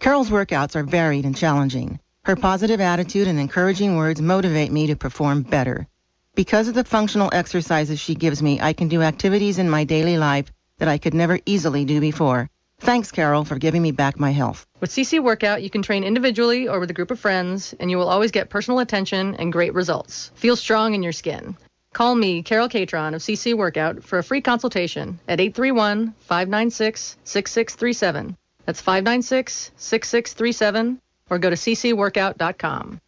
Carol's 0.00 0.30
workouts 0.30 0.74
are 0.74 0.84
varied 0.84 1.26
and 1.26 1.36
challenging. 1.36 2.00
Her 2.24 2.34
positive 2.34 2.80
attitude 2.80 3.28
and 3.28 3.38
encouraging 3.38 3.96
words 3.96 4.22
motivate 4.22 4.72
me 4.72 4.86
to 4.86 4.96
perform 4.96 5.42
better. 5.42 5.86
Because 6.34 6.66
of 6.66 6.74
the 6.74 6.82
functional 6.82 7.30
exercises 7.32 8.00
she 8.00 8.16
gives 8.16 8.42
me, 8.42 8.60
I 8.60 8.72
can 8.72 8.88
do 8.88 9.02
activities 9.02 9.58
in 9.58 9.70
my 9.70 9.84
daily 9.84 10.18
life 10.18 10.50
that 10.78 10.88
I 10.88 10.98
could 10.98 11.14
never 11.14 11.38
easily 11.46 11.84
do 11.84 12.00
before. 12.00 12.50
Thanks, 12.80 13.12
Carol, 13.12 13.44
for 13.44 13.56
giving 13.56 13.80
me 13.80 13.92
back 13.92 14.18
my 14.18 14.32
health. 14.32 14.66
With 14.80 14.90
CC 14.90 15.22
Workout, 15.22 15.62
you 15.62 15.70
can 15.70 15.82
train 15.82 16.02
individually 16.02 16.66
or 16.66 16.80
with 16.80 16.90
a 16.90 16.94
group 16.94 17.12
of 17.12 17.20
friends, 17.20 17.72
and 17.78 17.88
you 17.88 17.98
will 17.98 18.08
always 18.08 18.32
get 18.32 18.50
personal 18.50 18.80
attention 18.80 19.36
and 19.36 19.52
great 19.52 19.74
results. 19.74 20.32
Feel 20.34 20.56
strong 20.56 20.94
in 20.94 21.04
your 21.04 21.12
skin. 21.12 21.56
Call 21.92 22.16
me, 22.16 22.42
Carol 22.42 22.68
Catron 22.68 23.14
of 23.14 23.22
CC 23.22 23.54
Workout, 23.54 24.02
for 24.02 24.18
a 24.18 24.24
free 24.24 24.40
consultation 24.40 25.20
at 25.28 25.40
831 25.40 26.14
596 26.18 27.16
6637. 27.22 28.36
That's 28.66 28.80
596 28.80 29.70
6637, 29.76 31.00
or 31.30 31.38
go 31.38 31.50
to 31.50 31.56
ccworkout.com. 31.56 33.00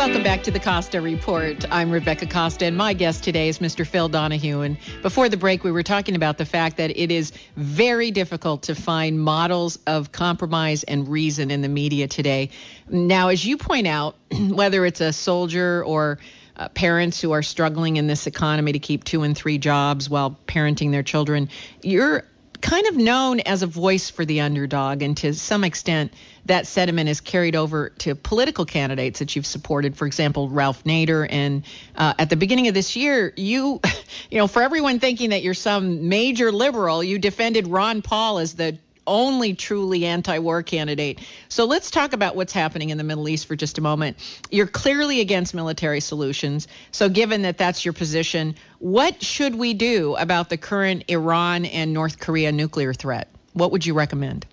Welcome 0.00 0.22
back 0.22 0.42
to 0.44 0.50
the 0.50 0.58
Costa 0.58 1.02
Report. 1.02 1.62
I'm 1.70 1.90
Rebecca 1.90 2.26
Costa, 2.26 2.64
and 2.64 2.74
my 2.74 2.94
guest 2.94 3.22
today 3.22 3.50
is 3.50 3.58
Mr. 3.58 3.86
Phil 3.86 4.08
Donahue. 4.08 4.62
And 4.62 4.78
before 5.02 5.28
the 5.28 5.36
break, 5.36 5.62
we 5.62 5.70
were 5.70 5.82
talking 5.82 6.16
about 6.16 6.38
the 6.38 6.46
fact 6.46 6.78
that 6.78 6.96
it 6.96 7.10
is 7.10 7.34
very 7.54 8.10
difficult 8.10 8.62
to 8.62 8.74
find 8.74 9.20
models 9.20 9.78
of 9.86 10.10
compromise 10.10 10.84
and 10.84 11.06
reason 11.06 11.50
in 11.50 11.60
the 11.60 11.68
media 11.68 12.08
today. 12.08 12.48
Now, 12.88 13.28
as 13.28 13.44
you 13.44 13.58
point 13.58 13.86
out, 13.86 14.16
whether 14.32 14.86
it's 14.86 15.02
a 15.02 15.12
soldier 15.12 15.84
or 15.84 16.18
uh, 16.56 16.70
parents 16.70 17.20
who 17.20 17.32
are 17.32 17.42
struggling 17.42 17.98
in 17.98 18.06
this 18.06 18.26
economy 18.26 18.72
to 18.72 18.78
keep 18.78 19.04
two 19.04 19.22
and 19.22 19.36
three 19.36 19.58
jobs 19.58 20.08
while 20.08 20.34
parenting 20.46 20.92
their 20.92 21.02
children, 21.02 21.50
you're 21.82 22.24
kind 22.60 22.86
of 22.86 22.96
known 22.96 23.40
as 23.40 23.62
a 23.62 23.66
voice 23.66 24.10
for 24.10 24.24
the 24.24 24.40
underdog, 24.40 25.02
and 25.02 25.16
to 25.18 25.34
some 25.34 25.64
extent, 25.64 26.12
that 26.46 26.66
sentiment 26.66 27.08
is 27.08 27.20
carried 27.20 27.56
over 27.56 27.90
to 27.90 28.14
political 28.14 28.64
candidates 28.64 29.18
that 29.18 29.36
you've 29.36 29.46
supported. 29.46 29.96
For 29.96 30.06
example, 30.06 30.48
Ralph 30.48 30.84
Nader, 30.84 31.26
and 31.28 31.64
uh, 31.96 32.14
at 32.18 32.30
the 32.30 32.36
beginning 32.36 32.68
of 32.68 32.74
this 32.74 32.96
year, 32.96 33.32
you, 33.36 33.80
you 34.30 34.38
know, 34.38 34.46
for 34.46 34.62
everyone 34.62 35.00
thinking 35.00 35.30
that 35.30 35.42
you're 35.42 35.54
some 35.54 36.08
major 36.08 36.52
liberal, 36.52 37.02
you 37.02 37.18
defended 37.18 37.66
Ron 37.66 38.02
Paul 38.02 38.38
as 38.38 38.54
the 38.54 38.78
only 39.06 39.54
truly 39.54 40.06
anti-war 40.06 40.62
candidate. 40.62 41.20
So 41.48 41.64
let's 41.64 41.90
talk 41.90 42.12
about 42.12 42.36
what's 42.36 42.52
happening 42.52 42.90
in 42.90 42.98
the 42.98 43.04
Middle 43.04 43.28
East 43.28 43.46
for 43.46 43.56
just 43.56 43.78
a 43.78 43.80
moment. 43.80 44.16
You're 44.50 44.66
clearly 44.66 45.20
against 45.20 45.54
military 45.54 46.00
solutions. 46.00 46.68
So 46.92 47.08
given 47.08 47.42
that 47.42 47.58
that's 47.58 47.84
your 47.84 47.94
position, 47.94 48.54
what 48.78 49.22
should 49.22 49.54
we 49.54 49.74
do 49.74 50.16
about 50.16 50.48
the 50.48 50.56
current 50.56 51.04
Iran 51.08 51.64
and 51.64 51.92
North 51.92 52.18
Korea 52.18 52.52
nuclear 52.52 52.94
threat? 52.94 53.28
What 53.52 53.72
would 53.72 53.84
you 53.84 53.94
recommend? 53.94 54.46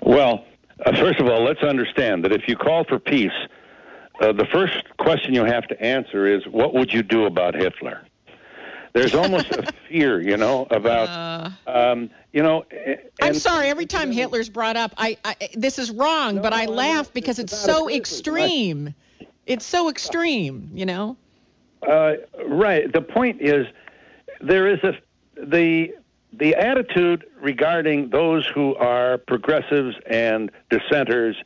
Well, 0.00 0.44
uh, 0.84 0.92
first 0.96 1.20
of 1.20 1.28
all, 1.28 1.44
let's 1.44 1.62
understand 1.62 2.24
that 2.24 2.32
if 2.32 2.48
you 2.48 2.56
call 2.56 2.84
for 2.84 2.98
peace, 2.98 3.32
uh, 4.20 4.32
the 4.32 4.46
first 4.52 4.84
question 4.98 5.34
you 5.34 5.44
have 5.44 5.66
to 5.68 5.80
answer 5.82 6.26
is 6.26 6.46
what 6.46 6.74
would 6.74 6.92
you 6.92 7.02
do 7.02 7.24
about 7.24 7.54
Hitler? 7.54 8.02
There's 8.94 9.14
almost 9.14 9.50
a 9.50 9.72
fear, 9.88 10.20
you 10.20 10.36
know, 10.36 10.68
about, 10.70 11.08
uh, 11.66 11.70
um, 11.70 12.10
you 12.32 12.42
know. 12.44 12.64
I'm 13.20 13.34
sorry. 13.34 13.66
Every 13.66 13.86
time 13.86 14.12
Hitler's 14.12 14.48
brought 14.48 14.76
up, 14.76 14.94
I, 14.96 15.18
I 15.24 15.36
this 15.54 15.80
is 15.80 15.90
wrong, 15.90 16.36
no, 16.36 16.42
but 16.42 16.52
I 16.52 16.66
laugh 16.66 17.12
because 17.12 17.40
it's, 17.40 17.52
it's 17.52 17.60
so 17.60 17.90
extreme. 17.90 18.94
Right. 19.20 19.28
It's 19.46 19.66
so 19.66 19.90
extreme, 19.90 20.70
you 20.74 20.86
know. 20.86 21.16
Uh, 21.86 22.14
right. 22.46 22.90
The 22.90 23.02
point 23.02 23.42
is, 23.42 23.66
there 24.40 24.68
is 24.68 24.78
a 24.84 24.92
the 25.36 25.92
the 26.32 26.54
attitude 26.54 27.24
regarding 27.40 28.10
those 28.10 28.46
who 28.46 28.76
are 28.76 29.18
progressives 29.18 29.96
and 30.06 30.50
dissenters 30.70 31.36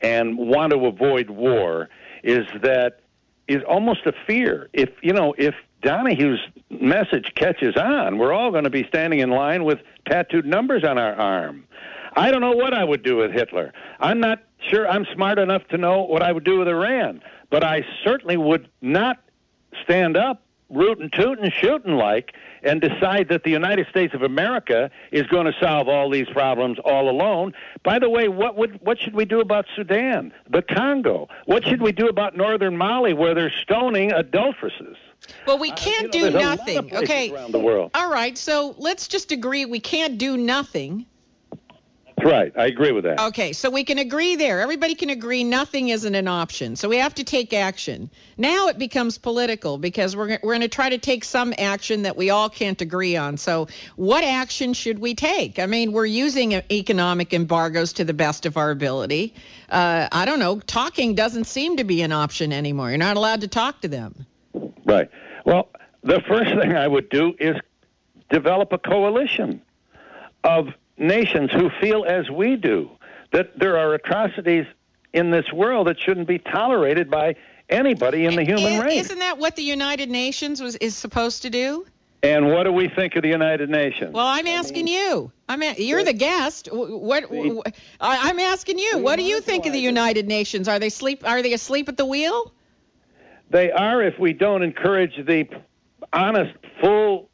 and 0.00 0.36
want 0.36 0.72
to 0.72 0.86
avoid 0.86 1.30
war 1.30 1.88
is 2.22 2.46
that 2.62 3.00
is 3.46 3.62
almost 3.64 4.06
a 4.06 4.12
fear. 4.26 4.68
If 4.74 4.90
you 5.02 5.14
know, 5.14 5.34
if 5.38 5.54
Donahue's 5.82 6.40
message 6.70 7.32
catches 7.34 7.76
on, 7.76 8.18
we're 8.18 8.32
all 8.32 8.50
going 8.50 8.64
to 8.64 8.70
be 8.70 8.84
standing 8.84 9.20
in 9.20 9.30
line 9.30 9.64
with 9.64 9.78
tattooed 10.06 10.46
numbers 10.46 10.84
on 10.84 10.98
our 10.98 11.14
arm. 11.14 11.64
I 12.16 12.30
don't 12.30 12.40
know 12.40 12.52
what 12.52 12.74
I 12.74 12.82
would 12.82 13.02
do 13.02 13.16
with 13.16 13.32
Hitler. 13.32 13.72
I'm 14.00 14.18
not 14.18 14.42
sure 14.58 14.88
I'm 14.88 15.06
smart 15.14 15.38
enough 15.38 15.66
to 15.68 15.78
know 15.78 16.02
what 16.02 16.22
I 16.22 16.32
would 16.32 16.44
do 16.44 16.58
with 16.58 16.68
Iran, 16.68 17.22
but 17.50 17.62
I 17.62 17.84
certainly 18.04 18.36
would 18.36 18.68
not 18.80 19.18
stand 19.84 20.16
up 20.16 20.42
rootin' 20.70 21.10
tootin' 21.10 21.50
shooting 21.50 21.94
like 21.94 22.34
and 22.62 22.80
decide 22.80 23.28
that 23.28 23.44
the 23.44 23.50
United 23.50 23.86
States 23.88 24.14
of 24.14 24.22
America 24.22 24.90
is 25.12 25.26
going 25.26 25.46
to 25.46 25.54
solve 25.60 25.88
all 25.88 26.10
these 26.10 26.28
problems 26.28 26.78
all 26.84 27.08
alone. 27.08 27.52
By 27.84 27.98
the 27.98 28.10
way, 28.10 28.28
what 28.28 28.56
would 28.56 28.80
what 28.82 28.98
should 28.98 29.14
we 29.14 29.24
do 29.24 29.40
about 29.40 29.66
Sudan, 29.74 30.32
the 30.50 30.62
Congo? 30.62 31.28
What 31.46 31.64
should 31.64 31.80
we 31.80 31.92
do 31.92 32.08
about 32.08 32.36
northern 32.36 32.76
Mali 32.76 33.14
where 33.14 33.34
they're 33.34 33.52
stoning 33.62 34.12
adulteresses? 34.12 34.96
Well, 35.46 35.58
we 35.58 35.70
can't 35.70 36.14
uh, 36.14 36.18
you 36.18 36.24
know, 36.24 36.30
do 36.30 36.38
nothing. 36.38 36.96
okay. 36.96 37.30
Around 37.30 37.52
the 37.52 37.58
world. 37.58 37.90
All 37.94 38.10
right. 38.10 38.36
So 38.36 38.74
let's 38.78 39.08
just 39.08 39.32
agree 39.32 39.64
we 39.64 39.80
can't 39.80 40.18
do 40.18 40.36
nothing. 40.36 41.06
That's 42.18 42.30
right. 42.30 42.52
I 42.56 42.66
agree 42.66 42.90
with 42.90 43.04
that. 43.04 43.20
Okay, 43.28 43.52
so 43.52 43.70
we 43.70 43.84
can 43.84 43.98
agree 43.98 44.34
there. 44.34 44.60
Everybody 44.60 44.96
can 44.96 45.08
agree 45.08 45.44
nothing 45.44 45.90
isn't 45.90 46.14
an 46.16 46.26
option. 46.26 46.74
So 46.74 46.88
we 46.88 46.96
have 46.96 47.14
to 47.14 47.24
take 47.24 47.52
action. 47.52 48.10
Now 48.36 48.68
it 48.68 48.76
becomes 48.76 49.18
political 49.18 49.78
because 49.78 50.16
we're 50.16 50.38
we're 50.42 50.54
going 50.54 50.62
to 50.62 50.68
try 50.68 50.88
to 50.88 50.98
take 50.98 51.22
some 51.22 51.54
action 51.56 52.02
that 52.02 52.16
we 52.16 52.30
all 52.30 52.48
can't 52.48 52.80
agree 52.80 53.16
on. 53.16 53.36
So 53.36 53.68
what 53.94 54.24
action 54.24 54.72
should 54.74 54.98
we 54.98 55.14
take? 55.14 55.60
I 55.60 55.66
mean, 55.66 55.92
we're 55.92 56.06
using 56.06 56.54
economic 56.54 57.32
embargoes 57.32 57.92
to 57.94 58.04
the 58.04 58.14
best 58.14 58.46
of 58.46 58.56
our 58.56 58.72
ability. 58.72 59.34
Uh, 59.70 60.08
I 60.10 60.24
don't 60.24 60.40
know. 60.40 60.58
Talking 60.58 61.14
doesn't 61.14 61.44
seem 61.44 61.76
to 61.76 61.84
be 61.84 62.02
an 62.02 62.10
option 62.10 62.52
anymore. 62.52 62.88
You're 62.88 62.98
not 62.98 63.16
allowed 63.16 63.42
to 63.42 63.48
talk 63.48 63.82
to 63.82 63.88
them. 63.88 64.26
Right. 64.84 65.10
Well, 65.44 65.68
the 66.02 66.20
first 66.28 66.50
thing 66.50 66.76
I 66.76 66.86
would 66.86 67.08
do 67.08 67.34
is 67.38 67.56
develop 68.30 68.72
a 68.72 68.78
coalition 68.78 69.62
of 70.44 70.68
nations 70.96 71.50
who 71.52 71.70
feel 71.80 72.04
as 72.04 72.30
we 72.30 72.56
do 72.56 72.90
that 73.32 73.58
there 73.58 73.78
are 73.78 73.94
atrocities 73.94 74.66
in 75.12 75.30
this 75.30 75.52
world 75.52 75.86
that 75.86 75.98
shouldn't 75.98 76.28
be 76.28 76.38
tolerated 76.38 77.10
by 77.10 77.36
anybody 77.68 78.24
in 78.24 78.36
the 78.36 78.44
human 78.44 78.74
is, 78.74 78.80
race. 78.80 79.04
Isn't 79.06 79.18
that 79.18 79.38
what 79.38 79.56
the 79.56 79.62
United 79.62 80.10
Nations 80.10 80.60
was 80.60 80.76
is 80.76 80.96
supposed 80.96 81.42
to 81.42 81.50
do? 81.50 81.86
And 82.22 82.48
what 82.50 82.64
do 82.64 82.72
we 82.72 82.88
think 82.88 83.14
of 83.14 83.22
the 83.22 83.28
United 83.28 83.70
Nations? 83.70 84.12
Well, 84.12 84.26
I'm 84.26 84.46
asking 84.48 84.88
you. 84.88 85.30
I'm 85.48 85.62
a, 85.62 85.74
you're 85.78 86.02
the 86.02 86.12
guest. 86.12 86.68
What, 86.72 87.30
what 87.30 87.72
I'm 88.00 88.40
asking 88.40 88.78
you. 88.78 88.98
What 88.98 89.16
do 89.16 89.22
you 89.22 89.40
think 89.40 89.66
of 89.66 89.72
the 89.72 89.78
United 89.78 90.26
Nations? 90.26 90.66
Are 90.66 90.80
they 90.80 90.88
sleep? 90.88 91.26
Are 91.26 91.42
they 91.42 91.52
asleep 91.52 91.88
at 91.88 91.96
the 91.96 92.06
wheel? 92.06 92.52
They 93.50 93.70
are 93.70 94.02
if 94.02 94.18
we 94.18 94.32
don't 94.32 94.62
encourage 94.62 95.14
the 95.26 95.44
honest, 96.12 96.54
full, 96.82 97.28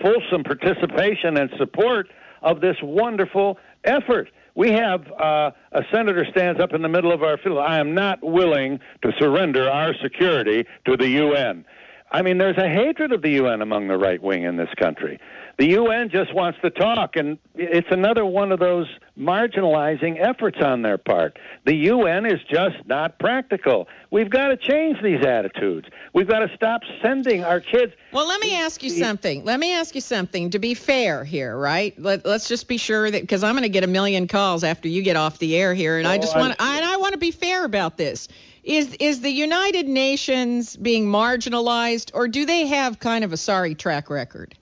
fulsome 0.00 0.44
participation 0.44 1.36
and 1.36 1.50
support 1.58 2.08
of 2.42 2.60
this 2.60 2.76
wonderful 2.82 3.58
effort. 3.84 4.28
We 4.54 4.72
have 4.72 5.10
uh, 5.12 5.52
a 5.72 5.82
senator 5.92 6.26
stands 6.30 6.60
up 6.60 6.74
in 6.74 6.82
the 6.82 6.88
middle 6.88 7.12
of 7.12 7.22
our 7.22 7.38
field. 7.38 7.58
I 7.58 7.78
am 7.78 7.94
not 7.94 8.22
willing 8.22 8.80
to 9.02 9.12
surrender 9.18 9.70
our 9.70 9.94
security 10.02 10.66
to 10.86 10.96
the 10.96 11.08
UN. 11.08 11.64
I 12.10 12.20
mean, 12.20 12.36
there's 12.36 12.58
a 12.58 12.68
hatred 12.68 13.12
of 13.12 13.22
the 13.22 13.30
UN 13.30 13.62
among 13.62 13.88
the 13.88 13.96
right 13.96 14.22
wing 14.22 14.42
in 14.42 14.56
this 14.56 14.68
country. 14.78 15.18
The 15.62 15.74
UN 15.74 16.08
just 16.08 16.34
wants 16.34 16.58
to 16.62 16.70
talk, 16.70 17.14
and 17.14 17.38
it's 17.54 17.86
another 17.92 18.26
one 18.26 18.50
of 18.50 18.58
those 18.58 18.88
marginalizing 19.16 20.20
efforts 20.20 20.58
on 20.60 20.82
their 20.82 20.98
part. 20.98 21.38
The 21.66 21.76
UN 21.76 22.26
is 22.26 22.40
just 22.50 22.84
not 22.86 23.20
practical. 23.20 23.86
We've 24.10 24.28
got 24.28 24.48
to 24.48 24.56
change 24.56 25.00
these 25.04 25.24
attitudes. 25.24 25.86
We've 26.14 26.26
got 26.26 26.40
to 26.40 26.52
stop 26.56 26.80
sending 27.00 27.44
our 27.44 27.60
kids. 27.60 27.92
Well, 28.10 28.26
let 28.26 28.40
me 28.40 28.56
ask 28.56 28.82
you 28.82 28.90
something. 28.90 29.44
Let 29.44 29.60
me 29.60 29.72
ask 29.74 29.94
you 29.94 30.00
something 30.00 30.50
to 30.50 30.58
be 30.58 30.74
fair 30.74 31.22
here, 31.22 31.56
right? 31.56 31.96
Let, 31.96 32.26
us 32.26 32.48
just 32.48 32.66
be 32.66 32.76
sure 32.76 33.08
that 33.08 33.20
because 33.20 33.44
I'm 33.44 33.52
going 33.52 33.62
to 33.62 33.68
get 33.68 33.84
a 33.84 33.86
million 33.86 34.26
calls 34.26 34.64
after 34.64 34.88
you 34.88 35.02
get 35.02 35.14
off 35.14 35.38
the 35.38 35.54
air 35.54 35.74
here, 35.74 35.96
and 35.96 36.08
oh, 36.08 36.10
I 36.10 36.18
just 36.18 36.34
want 36.34 36.56
I, 36.58 36.78
and 36.78 36.84
I 36.84 36.96
want 36.96 37.12
to 37.12 37.18
be 37.18 37.30
fair 37.30 37.64
about 37.64 37.96
this. 37.96 38.26
Is 38.64 38.96
is 38.98 39.20
the 39.20 39.30
United 39.30 39.86
Nations 39.86 40.74
being 40.74 41.06
marginalized, 41.06 42.10
or 42.14 42.26
do 42.26 42.46
they 42.46 42.66
have 42.66 42.98
kind 42.98 43.22
of 43.22 43.32
a 43.32 43.36
sorry 43.36 43.76
track 43.76 44.10
record? 44.10 44.56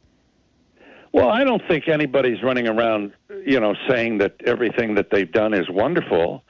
Well, 1.12 1.28
I 1.28 1.44
don't 1.44 1.62
think 1.66 1.88
anybody's 1.88 2.42
running 2.42 2.68
around, 2.68 3.12
you 3.44 3.58
know, 3.58 3.74
saying 3.88 4.18
that 4.18 4.36
everything 4.44 4.94
that 4.94 5.10
they've 5.10 5.30
done 5.30 5.54
is 5.54 5.68
wonderful. 5.68 6.44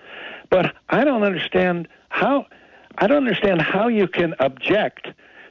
But 0.50 0.74
I 0.88 1.04
don't 1.04 1.22
understand 1.22 1.88
how 2.08 2.46
I 2.98 3.06
don't 3.06 3.18
understand 3.18 3.62
how 3.62 3.88
you 3.88 4.06
can 4.06 4.34
object 4.40 5.08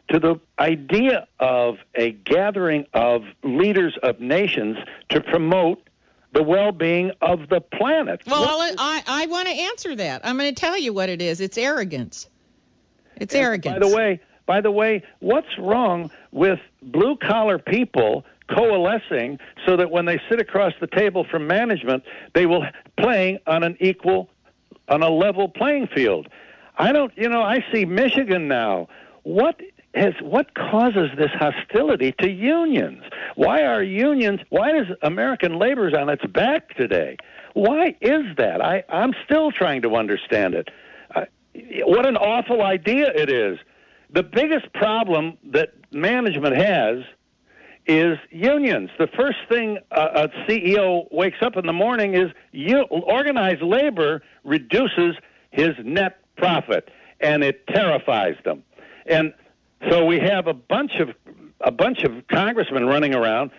to 0.09 0.19
the 0.19 0.35
idea 0.59 1.27
of 1.39 1.77
a 1.95 2.11
gathering 2.11 2.85
of 2.93 3.23
leaders 3.43 3.97
of 4.03 4.19
nations 4.19 4.77
to 5.09 5.21
promote 5.21 5.81
the 6.33 6.43
well-being 6.43 7.11
of 7.21 7.49
the 7.49 7.61
planet. 7.61 8.21
Well, 8.27 8.57
what, 8.57 8.75
I 8.77 9.01
I 9.07 9.25
want 9.27 9.47
to 9.47 9.53
answer 9.53 9.95
that. 9.95 10.21
I'm 10.23 10.37
going 10.37 10.53
to 10.53 10.59
tell 10.59 10.77
you 10.77 10.93
what 10.93 11.09
it 11.09 11.21
is. 11.21 11.41
It's 11.41 11.57
arrogance. 11.57 12.27
It's 13.15 13.33
arrogance. 13.33 13.79
By 13.79 13.87
the 13.87 13.95
way, 13.95 14.19
by 14.45 14.61
the 14.61 14.71
way, 14.71 15.03
what's 15.19 15.57
wrong 15.57 16.11
with 16.31 16.59
blue 16.81 17.17
collar 17.17 17.57
people 17.57 18.25
coalescing 18.55 19.39
so 19.65 19.77
that 19.77 19.91
when 19.91 20.05
they 20.05 20.19
sit 20.29 20.39
across 20.39 20.73
the 20.79 20.87
table 20.87 21.25
from 21.29 21.47
management, 21.47 22.03
they 22.33 22.45
will 22.45 22.65
playing 22.99 23.39
on 23.47 23.63
an 23.63 23.77
equal, 23.79 24.29
on 24.87 25.01
a 25.01 25.09
level 25.09 25.49
playing 25.49 25.87
field. 25.87 26.27
I 26.77 26.91
don't, 26.91 27.11
you 27.17 27.29
know, 27.29 27.41
I 27.41 27.63
see 27.73 27.85
Michigan 27.85 28.47
now. 28.47 28.87
What 29.23 29.59
has 29.95 30.13
what 30.21 30.53
causes 30.53 31.09
this 31.17 31.31
hostility 31.33 32.13
to 32.19 32.29
unions? 32.29 33.03
Why 33.35 33.63
are 33.63 33.83
unions? 33.83 34.39
Why 34.49 34.71
does 34.71 34.87
American 35.01 35.57
labor 35.57 35.97
on 35.97 36.09
its 36.09 36.25
back 36.27 36.75
today? 36.75 37.17
Why 37.53 37.95
is 38.01 38.23
that? 38.37 38.61
I 38.61 38.83
I'm 38.89 39.13
still 39.25 39.51
trying 39.51 39.81
to 39.81 39.95
understand 39.95 40.53
it. 40.53 40.69
Uh, 41.13 41.25
what 41.85 42.05
an 42.05 42.17
awful 42.17 42.61
idea 42.61 43.11
it 43.13 43.29
is. 43.29 43.57
The 44.11 44.23
biggest 44.23 44.71
problem 44.73 45.37
that 45.51 45.73
management 45.91 46.55
has 46.55 47.03
is 47.89 48.19
unions. 48.29 48.91
The 48.99 49.07
first 49.07 49.39
thing 49.49 49.79
a, 49.89 50.01
a 50.01 50.27
CEO 50.47 51.11
wakes 51.11 51.39
up 51.41 51.57
in 51.57 51.65
the 51.65 51.73
morning 51.73 52.13
is 52.13 52.29
you, 52.51 52.83
organized 52.83 53.63
labor 53.63 54.21
reduces 54.43 55.15
his 55.49 55.71
net 55.83 56.19
profit, 56.37 56.89
and 57.19 57.43
it 57.43 57.65
terrifies 57.67 58.35
them. 58.45 58.63
And 59.07 59.33
so 59.89 60.05
we 60.05 60.19
have 60.19 60.45
a 60.45 60.53
bunch 60.53 60.99
of 60.99 61.09
a 61.61 61.71
bunch 61.71 62.03
of 62.03 62.27
congressmen 62.27 62.85
running 62.85 63.13
around, 63.13 63.51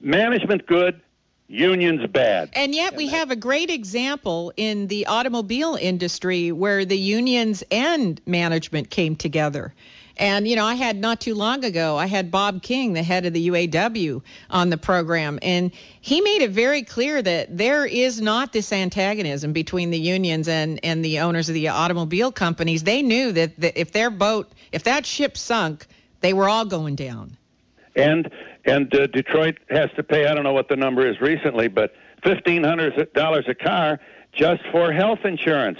management 0.00 0.66
good, 0.66 1.00
unions 1.46 2.04
bad. 2.10 2.50
And 2.54 2.74
yet 2.74 2.94
we 2.94 3.06
have 3.08 3.30
a 3.30 3.36
great 3.36 3.70
example 3.70 4.52
in 4.56 4.88
the 4.88 5.06
automobile 5.06 5.76
industry 5.80 6.52
where 6.52 6.84
the 6.84 6.98
unions 6.98 7.62
and 7.70 8.20
management 8.26 8.90
came 8.90 9.16
together. 9.16 9.72
And, 10.18 10.48
you 10.48 10.56
know, 10.56 10.64
I 10.64 10.74
had 10.74 10.96
not 10.96 11.20
too 11.20 11.34
long 11.34 11.64
ago, 11.64 11.96
I 11.96 12.06
had 12.06 12.30
Bob 12.30 12.62
King, 12.62 12.92
the 12.92 13.02
head 13.02 13.24
of 13.24 13.32
the 13.32 13.48
UAW, 13.48 14.22
on 14.50 14.68
the 14.68 14.76
program. 14.76 15.38
And 15.42 15.70
he 16.00 16.20
made 16.20 16.42
it 16.42 16.50
very 16.50 16.82
clear 16.82 17.22
that 17.22 17.56
there 17.56 17.86
is 17.86 18.20
not 18.20 18.52
this 18.52 18.72
antagonism 18.72 19.52
between 19.52 19.90
the 19.90 19.98
unions 19.98 20.48
and, 20.48 20.80
and 20.82 21.04
the 21.04 21.20
owners 21.20 21.48
of 21.48 21.54
the 21.54 21.68
automobile 21.68 22.32
companies. 22.32 22.82
They 22.82 23.02
knew 23.02 23.30
that, 23.32 23.58
that 23.60 23.78
if 23.78 23.92
their 23.92 24.10
boat, 24.10 24.50
if 24.72 24.84
that 24.84 25.06
ship 25.06 25.36
sunk, 25.38 25.86
they 26.20 26.32
were 26.32 26.48
all 26.48 26.64
going 26.64 26.96
down. 26.96 27.36
And 27.94 28.30
and 28.64 28.94
uh, 28.94 29.06
Detroit 29.06 29.58
has 29.70 29.88
to 29.96 30.02
pay 30.02 30.26
I 30.26 30.34
don't 30.34 30.44
know 30.44 30.52
what 30.52 30.68
the 30.68 30.76
number 30.76 31.06
is 31.06 31.20
recently, 31.20 31.68
but 31.68 31.94
fifteen 32.22 32.62
hundred 32.62 33.12
dollars 33.12 33.44
a 33.48 33.54
car 33.54 33.98
just 34.32 34.62
for 34.70 34.92
health 34.92 35.20
insurance 35.24 35.78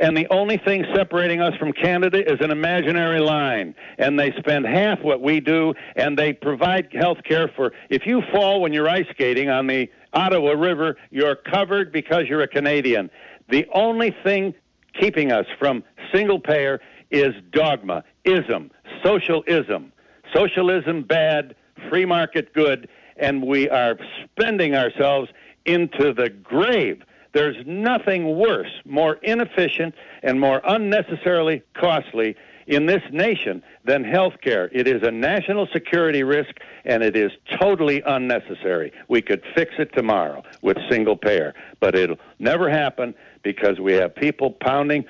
and 0.00 0.16
the 0.16 0.26
only 0.30 0.56
thing 0.56 0.84
separating 0.94 1.42
us 1.42 1.54
from 1.56 1.72
Canada 1.72 2.20
is 2.26 2.40
an 2.40 2.50
imaginary 2.50 3.20
line. 3.20 3.74
And 3.98 4.18
they 4.18 4.32
spend 4.38 4.64
half 4.64 5.00
what 5.02 5.20
we 5.20 5.40
do, 5.40 5.74
and 5.94 6.18
they 6.18 6.32
provide 6.32 6.88
health 6.92 7.18
care 7.22 7.48
for. 7.54 7.72
If 7.90 8.06
you 8.06 8.22
fall 8.32 8.62
when 8.62 8.72
you're 8.72 8.88
ice 8.88 9.06
skating 9.10 9.50
on 9.50 9.66
the 9.66 9.90
Ottawa 10.14 10.52
River, 10.52 10.96
you're 11.10 11.36
covered 11.36 11.92
because 11.92 12.24
you're 12.28 12.40
a 12.40 12.48
Canadian. 12.48 13.10
The 13.50 13.66
only 13.74 14.16
thing 14.24 14.54
keeping 14.98 15.32
us 15.32 15.46
from 15.58 15.84
single 16.12 16.40
payer 16.40 16.80
is 17.10 17.34
dogma, 17.52 18.02
ism, 18.24 18.70
socialism. 19.04 19.92
Socialism 20.34 21.02
bad, 21.02 21.54
free 21.90 22.06
market 22.06 22.54
good, 22.54 22.88
and 23.16 23.42
we 23.42 23.68
are 23.68 23.98
spending 24.24 24.74
ourselves 24.74 25.28
into 25.66 26.14
the 26.14 26.30
grave 26.30 27.02
there's 27.32 27.56
nothing 27.66 28.36
worse, 28.36 28.72
more 28.84 29.14
inefficient, 29.22 29.94
and 30.22 30.40
more 30.40 30.60
unnecessarily 30.64 31.62
costly 31.74 32.36
in 32.66 32.86
this 32.86 33.02
nation 33.10 33.62
than 33.84 34.04
health 34.04 34.34
care. 34.42 34.68
It 34.72 34.86
is 34.86 35.02
a 35.02 35.10
national 35.10 35.66
security 35.72 36.22
risk, 36.22 36.56
and 36.84 37.02
it 37.02 37.16
is 37.16 37.32
totally 37.60 38.02
unnecessary. 38.06 38.92
We 39.08 39.22
could 39.22 39.42
fix 39.54 39.72
it 39.78 39.92
tomorrow 39.94 40.42
with 40.62 40.76
single 40.88 41.16
payer, 41.16 41.54
but 41.80 41.94
it'll 41.94 42.18
never 42.38 42.70
happen 42.70 43.14
because 43.42 43.80
we 43.80 43.94
have 43.94 44.14
people 44.14 44.52
pounding 44.52 45.04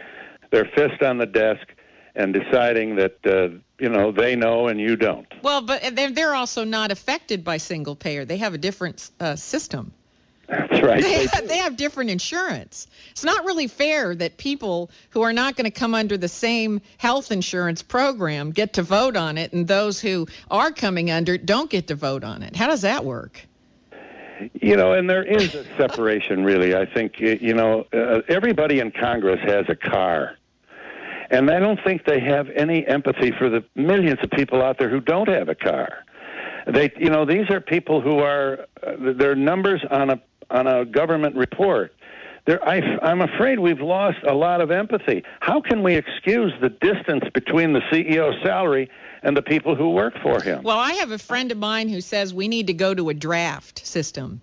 their 0.51 0.65
fist 0.65 1.03
on 1.03 1.19
the 1.19 1.27
desk 1.27 1.67
and 2.15 2.35
deciding 2.35 2.97
that 2.97 3.19
uh, 3.25 3.57
you 3.79 3.89
know 3.89 4.11
they 4.11 4.37
know 4.37 4.69
and 4.69 4.81
you 4.81 4.97
don't. 4.97 5.27
Well, 5.43 5.63
but 5.63 5.95
they're 5.95 6.35
also 6.35 6.65
not 6.65 6.91
affected 6.91 7.45
by 7.45 7.59
single 7.59 7.95
payer. 7.95 8.25
They 8.25 8.39
have 8.39 8.55
a 8.55 8.59
different 8.59 9.11
uh, 9.21 9.37
system. 9.37 9.93
That's 10.51 10.83
right. 10.83 11.01
They, 11.01 11.27
have, 11.27 11.49
they 11.49 11.59
have 11.59 11.77
different 11.77 12.11
insurance. 12.11 12.89
It's 13.13 13.23
not 13.23 13.45
really 13.45 13.69
fair 13.69 14.15
that 14.17 14.37
people 14.37 14.91
who 15.11 15.23
are 15.23 15.33
not 15.33 15.55
going 15.55 15.67
to 15.67 15.71
come 15.71 15.95
under 15.95 16.19
the 16.19 16.29
same 16.29 16.81
health 16.99 17.31
insurance 17.31 17.83
program 17.83 18.51
get 18.51 18.73
to 18.73 18.83
vote 18.83 19.17
on 19.17 19.39
it, 19.39 19.53
and 19.53 19.69
those 19.69 20.01
who 20.01 20.27
are 20.51 20.73
coming 20.73 21.09
under 21.11 21.39
don't 21.39 21.71
get 21.71 21.87
to 21.87 21.95
vote 21.95 22.25
on 22.25 22.43
it. 22.43 22.57
How 22.57 22.67
does 22.67 22.83
that 22.83 23.05
work? 23.05 23.47
You 24.55 24.75
know, 24.75 24.93
and 24.93 25.09
there 25.09 25.23
is 25.23 25.55
a 25.55 25.65
separation, 25.77 26.45
really. 26.45 26.75
I 26.75 26.85
think, 26.87 27.21
you 27.21 27.55
know, 27.55 27.87
uh, 27.93 28.23
everybody 28.27 28.81
in 28.81 28.91
Congress 28.91 29.39
has 29.45 29.67
a 29.69 29.77
car. 29.77 30.37
And 31.31 31.49
I 31.49 31.61
don't 31.61 31.79
think 31.85 32.07
they 32.07 32.19
have 32.19 32.49
any 32.57 32.85
empathy 32.87 33.31
for 33.31 33.49
the 33.49 33.63
millions 33.77 34.19
of 34.23 34.31
people 34.31 34.63
out 34.63 34.79
there 34.79 34.89
who 34.89 35.01
don't 35.01 35.29
have 35.29 35.49
a 35.49 35.55
car. 35.55 36.05
They, 36.67 36.91
you 36.99 37.09
know, 37.09 37.25
these 37.25 37.49
are 37.51 37.61
people 37.61 38.01
who 38.01 38.19
are, 38.19 38.67
uh, 38.83 39.13
their 39.13 39.37
numbers 39.37 39.83
on 39.91 40.11
a 40.11 40.21
on 40.51 40.67
a 40.67 40.85
government 40.85 41.37
report. 41.37 41.95
There, 42.47 42.67
I, 42.67 42.81
I'm 43.03 43.21
afraid 43.21 43.59
we've 43.59 43.81
lost 43.81 44.19
a 44.27 44.35
lot 44.35 44.61
of 44.61 44.71
empathy. 44.71 45.23
How 45.41 45.61
can 45.61 45.83
we 45.83 45.95
excuse 45.95 46.53
the 46.61 46.71
distance 46.71 47.25
between 47.35 47.73
the 47.73 47.81
CEO's 47.93 48.43
salary 48.43 48.89
and 49.23 49.37
the 49.37 49.43
people 49.43 49.75
who 49.75 49.91
work 49.91 50.15
for 50.23 50.41
him? 50.41 50.63
Well, 50.63 50.79
I 50.79 50.93
have 50.95 51.11
a 51.11 51.19
friend 51.19 51.53
of 51.53 51.59
mine 51.59 51.89
who 51.89 52.01
says 52.01 52.33
we 52.33 52.49
need 52.49 52.69
to 52.69 52.75
go 52.75 52.95
to 52.95 53.11
a 53.11 53.15
draft 53.15 53.87
system. 53.87 54.41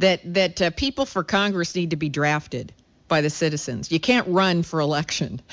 That 0.00 0.20
that 0.34 0.62
uh, 0.62 0.70
people 0.70 1.06
for 1.06 1.24
Congress 1.24 1.74
need 1.74 1.90
to 1.90 1.96
be 1.96 2.08
drafted 2.08 2.72
by 3.08 3.20
the 3.20 3.30
citizens. 3.30 3.90
You 3.90 3.98
can't 3.98 4.28
run 4.28 4.62
for 4.62 4.80
election. 4.80 5.40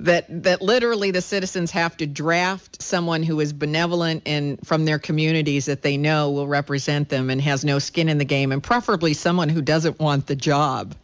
that 0.00 0.26
that 0.42 0.62
literally 0.62 1.10
the 1.10 1.20
citizens 1.20 1.70
have 1.70 1.96
to 1.96 2.06
draft 2.06 2.82
someone 2.82 3.22
who 3.22 3.40
is 3.40 3.52
benevolent 3.52 4.22
and 4.26 4.64
from 4.66 4.84
their 4.84 4.98
communities 4.98 5.66
that 5.66 5.82
they 5.82 5.96
know 5.96 6.30
will 6.30 6.46
represent 6.46 7.08
them 7.08 7.30
and 7.30 7.40
has 7.40 7.64
no 7.64 7.78
skin 7.78 8.08
in 8.08 8.18
the 8.18 8.24
game 8.24 8.52
and 8.52 8.62
preferably 8.62 9.14
someone 9.14 9.48
who 9.48 9.62
doesn't 9.62 9.98
want 9.98 10.26
the 10.26 10.36
job. 10.36 10.94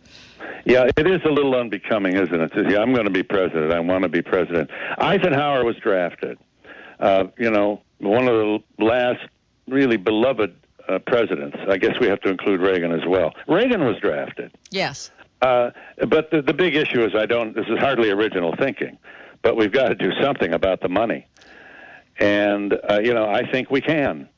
Yeah, 0.64 0.88
it 0.96 1.06
is 1.06 1.20
a 1.24 1.28
little 1.28 1.54
unbecoming, 1.56 2.16
isn't 2.16 2.40
it? 2.40 2.70
yeah, 2.70 2.78
I'm 2.78 2.92
going 2.92 3.06
to 3.06 3.10
be 3.10 3.24
president. 3.24 3.72
I 3.72 3.80
want 3.80 4.02
to 4.02 4.08
be 4.08 4.22
president. 4.22 4.70
Eisenhower 4.98 5.64
was 5.64 5.76
drafted. 5.76 6.38
Uh, 7.00 7.24
you 7.36 7.50
know, 7.50 7.82
one 7.98 8.28
of 8.28 8.34
the 8.78 8.84
last 8.84 9.26
really 9.66 9.96
beloved 9.96 10.54
uh, 10.88 10.98
presidents. 11.00 11.56
I 11.68 11.76
guess 11.78 11.98
we 12.00 12.06
have 12.08 12.20
to 12.20 12.28
include 12.28 12.60
Reagan 12.60 12.92
as 12.92 13.06
well. 13.06 13.34
Reagan 13.46 13.84
was 13.84 13.96
drafted. 14.00 14.52
Yes. 14.70 15.10
Uh, 15.42 15.72
but 16.08 16.30
the, 16.30 16.40
the 16.40 16.54
big 16.54 16.76
issue 16.76 17.04
is 17.04 17.14
I 17.16 17.26
don't. 17.26 17.54
This 17.54 17.66
is 17.66 17.78
hardly 17.78 18.10
original 18.10 18.54
thinking, 18.56 18.96
but 19.42 19.56
we've 19.56 19.72
got 19.72 19.88
to 19.88 19.96
do 19.96 20.12
something 20.22 20.54
about 20.54 20.80
the 20.80 20.88
money, 20.88 21.26
and 22.18 22.78
uh, 22.88 23.00
you 23.02 23.12
know 23.12 23.28
I 23.28 23.50
think 23.50 23.68
we 23.68 23.80
can. 23.80 24.28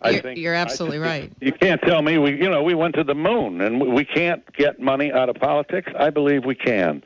I 0.00 0.10
you're, 0.10 0.22
think 0.22 0.38
you're 0.38 0.54
absolutely 0.54 0.98
right. 0.98 1.30
You 1.40 1.52
can't 1.52 1.80
tell 1.82 2.00
me 2.00 2.16
we 2.16 2.30
you 2.42 2.48
know 2.48 2.62
we 2.62 2.74
went 2.74 2.94
to 2.94 3.04
the 3.04 3.14
moon 3.14 3.60
and 3.60 3.92
we 3.94 4.04
can't 4.06 4.50
get 4.54 4.80
money 4.80 5.12
out 5.12 5.28
of 5.28 5.36
politics. 5.36 5.92
I 5.98 6.08
believe 6.08 6.46
we 6.46 6.54
can. 6.54 7.04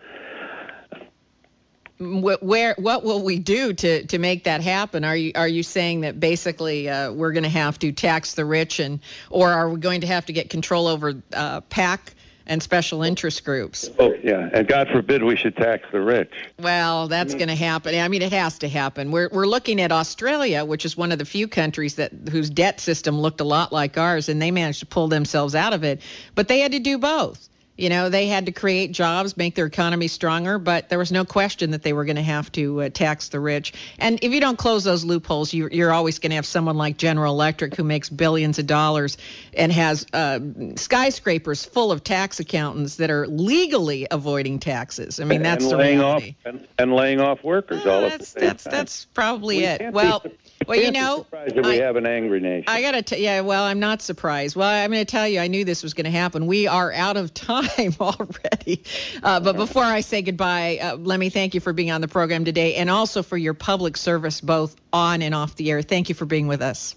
Where 1.99 2.77
what 2.79 3.03
will 3.03 3.23
we 3.25 3.41
do 3.41 3.73
to 3.73 4.07
to 4.07 4.19
make 4.19 4.45
that 4.45 4.61
happen? 4.61 5.03
Are 5.03 5.17
you 5.17 5.33
are 5.35 5.49
you 5.49 5.65
saying 5.65 6.03
that 6.03 6.21
basically 6.21 6.89
uh, 6.89 7.11
we're 7.11 7.33
going 7.33 7.45
to 7.45 7.49
have 7.49 7.81
to 7.81 7.91
tax 7.91 8.35
the 8.35 8.45
rich 8.45 8.79
and 8.79 9.01
or 9.29 9.51
are 9.51 9.69
we 9.71 9.81
going 9.81 10.03
to 10.03 10.07
have 10.07 10.27
to 10.27 10.33
get 10.33 10.51
control 10.51 10.87
over 10.87 11.21
uh, 11.33 11.63
PAC 11.63 12.15
and 12.47 12.63
special 12.63 13.03
interest 13.03 13.45
groups. 13.45 13.89
Oh, 13.99 14.15
yeah, 14.23 14.51
and 14.53 14.67
God 14.67 14.89
forbid 14.89 15.23
we 15.23 15.37
should 15.37 15.57
tax 15.57 15.85
the 15.93 16.01
rich. 16.01 16.33
Well, 16.59 17.09
that's 17.09 17.31
mm-hmm. 17.33 17.39
going 17.39 17.49
to 17.49 17.55
happen. 17.55 17.95
I 17.95 18.09
mean, 18.09 18.23
it 18.23 18.33
has 18.33 18.59
to 18.61 18.69
happen. 18.69 19.11
We're 19.11 19.29
we're 19.31 19.47
looking 19.47 19.81
at 19.81 19.93
Australia, 19.93 20.65
which 20.65 20.85
is 20.85 20.97
one 20.97 21.13
of 21.13 21.19
the 21.19 21.25
few 21.25 21.49
countries 21.49 21.97
that 21.97 22.13
whose 22.31 22.51
debt 22.51 22.81
system 22.81 23.19
looked 23.19 23.41
a 23.41 23.45
lot 23.45 23.73
like 23.73 23.97
ours, 23.97 24.29
and 24.29 24.41
they 24.41 24.51
managed 24.51 24.81
to 24.81 24.87
pull 24.87 25.09
themselves 25.09 25.55
out 25.55 25.73
of 25.73 25.85
it. 25.85 26.01
But 26.35 26.49
they 26.49 26.61
had 26.61 26.73
to 26.73 26.81
do 26.81 26.99
both. 26.99 27.49
You 27.77 27.89
know, 27.89 28.09
they 28.09 28.29
had 28.29 28.47
to 28.47 28.53
create 28.53 28.93
jobs, 28.93 29.37
make 29.37 29.57
their 29.57 29.67
economy 29.67 30.07
stronger, 30.07 30.59
but 30.59 30.89
there 30.89 30.99
was 30.99 31.11
no 31.11 31.25
question 31.25 31.73
that 31.73 31.83
they 31.83 31.93
were 31.93 32.05
going 32.05 32.17
to 32.17 32.23
have 32.23 32.53
to 32.53 32.83
uh, 32.83 32.89
tax 32.89 33.31
the 33.31 33.41
rich. 33.41 33.73
And 33.99 34.19
if 34.23 34.33
you 34.33 34.41
don't 34.41 34.57
close 34.57 34.85
those 34.85 35.05
loopholes, 35.05 35.53
you, 35.53 35.69
you're 35.73 35.93
always 35.93 36.21
going 36.21 36.31
to 36.31 36.37
have 36.37 36.47
someone 36.47 36.77
like 36.77 36.97
General 36.97 37.33
Electric 37.35 37.75
who 37.75 37.83
makes 37.83 38.09
billions 38.09 38.61
of 38.61 38.67
dollars 38.67 39.19
and 39.53 39.73
has 39.73 40.07
uh, 40.13 40.39
skyscrapers 40.77 41.65
full 41.65 41.91
of 41.91 42.05
tax 42.05 42.39
accountants 42.39 42.97
that 42.97 43.11
are 43.11 43.27
legally 43.27 44.07
avoiding 44.11 44.61
taxes. 44.61 45.19
I 45.19 45.25
mean, 45.25 45.43
that's 45.43 45.65
and 45.65 45.73
the 45.73 45.77
laying 45.77 45.99
reality. 45.99 46.37
off 46.45 46.47
and, 46.55 46.69
and 46.79 46.93
laying 46.95 47.21
off 47.21 47.43
workers 47.43 47.85
all 47.87 48.05
at 48.05 48.13
the 48.13 48.19
that's 48.19 48.29
same 48.29 48.43
that's 48.43 48.65
time. 48.65 48.73
that's 48.73 49.05
probably 49.07 49.59
We 49.59 49.65
it. 49.65 49.93
Well, 49.93 50.25
well, 50.69 50.81
you 50.81 50.91
know, 50.91 51.19
surprised 51.19 51.55
that 51.57 51.65
we 51.65 51.81
I- 51.81 51.85
have 51.85 51.97
an 51.97 52.07
angry 52.07 52.41
nation. 52.41 52.65
I 52.69 52.81
gotta, 52.83 53.03
t- 53.03 53.23
yeah. 53.23 53.41
Well, 53.41 53.65
I'm 53.65 53.81
not 53.81 54.03
surprised. 54.03 54.57
Well, 54.57 54.69
I'm 54.69 54.91
gonna 54.91 55.05
tell 55.05 55.27
you, 55.29 55.41
I 55.41 55.49
knew 55.49 55.65
this 55.65 55.83
was 55.83 55.95
gonna 55.95 56.11
happen. 56.11 56.47
We 56.47 56.67
are 56.67 56.93
out 56.93 57.17
of 57.17 57.33
time 57.35 57.95
already. 58.01 58.83
Uh, 59.23 59.41
but 59.41 59.57
before 59.57 59.85
I 59.85 60.01
say 60.01 60.23
goodbye, 60.23 60.79
uh, 60.83 60.97
let 60.97 61.19
me 61.19 61.31
thank 61.31 61.55
you 61.55 61.61
for 61.61 61.73
being 61.73 61.91
on 61.91 62.01
the 62.01 62.09
program 62.09 62.45
today, 62.45 62.75
and 62.77 62.91
also 62.91 63.23
for 63.23 63.37
your 63.37 63.55
public 63.55 63.97
service, 63.97 64.41
both 64.41 64.77
on 64.93 65.23
and 65.23 65.35
off 65.35 65.57
the 65.57 65.71
air. 65.71 65.83
Thank 65.83 66.09
you 66.09 66.15
for 66.15 66.25
being 66.25 66.47
with 66.47 66.63
us. 66.63 66.97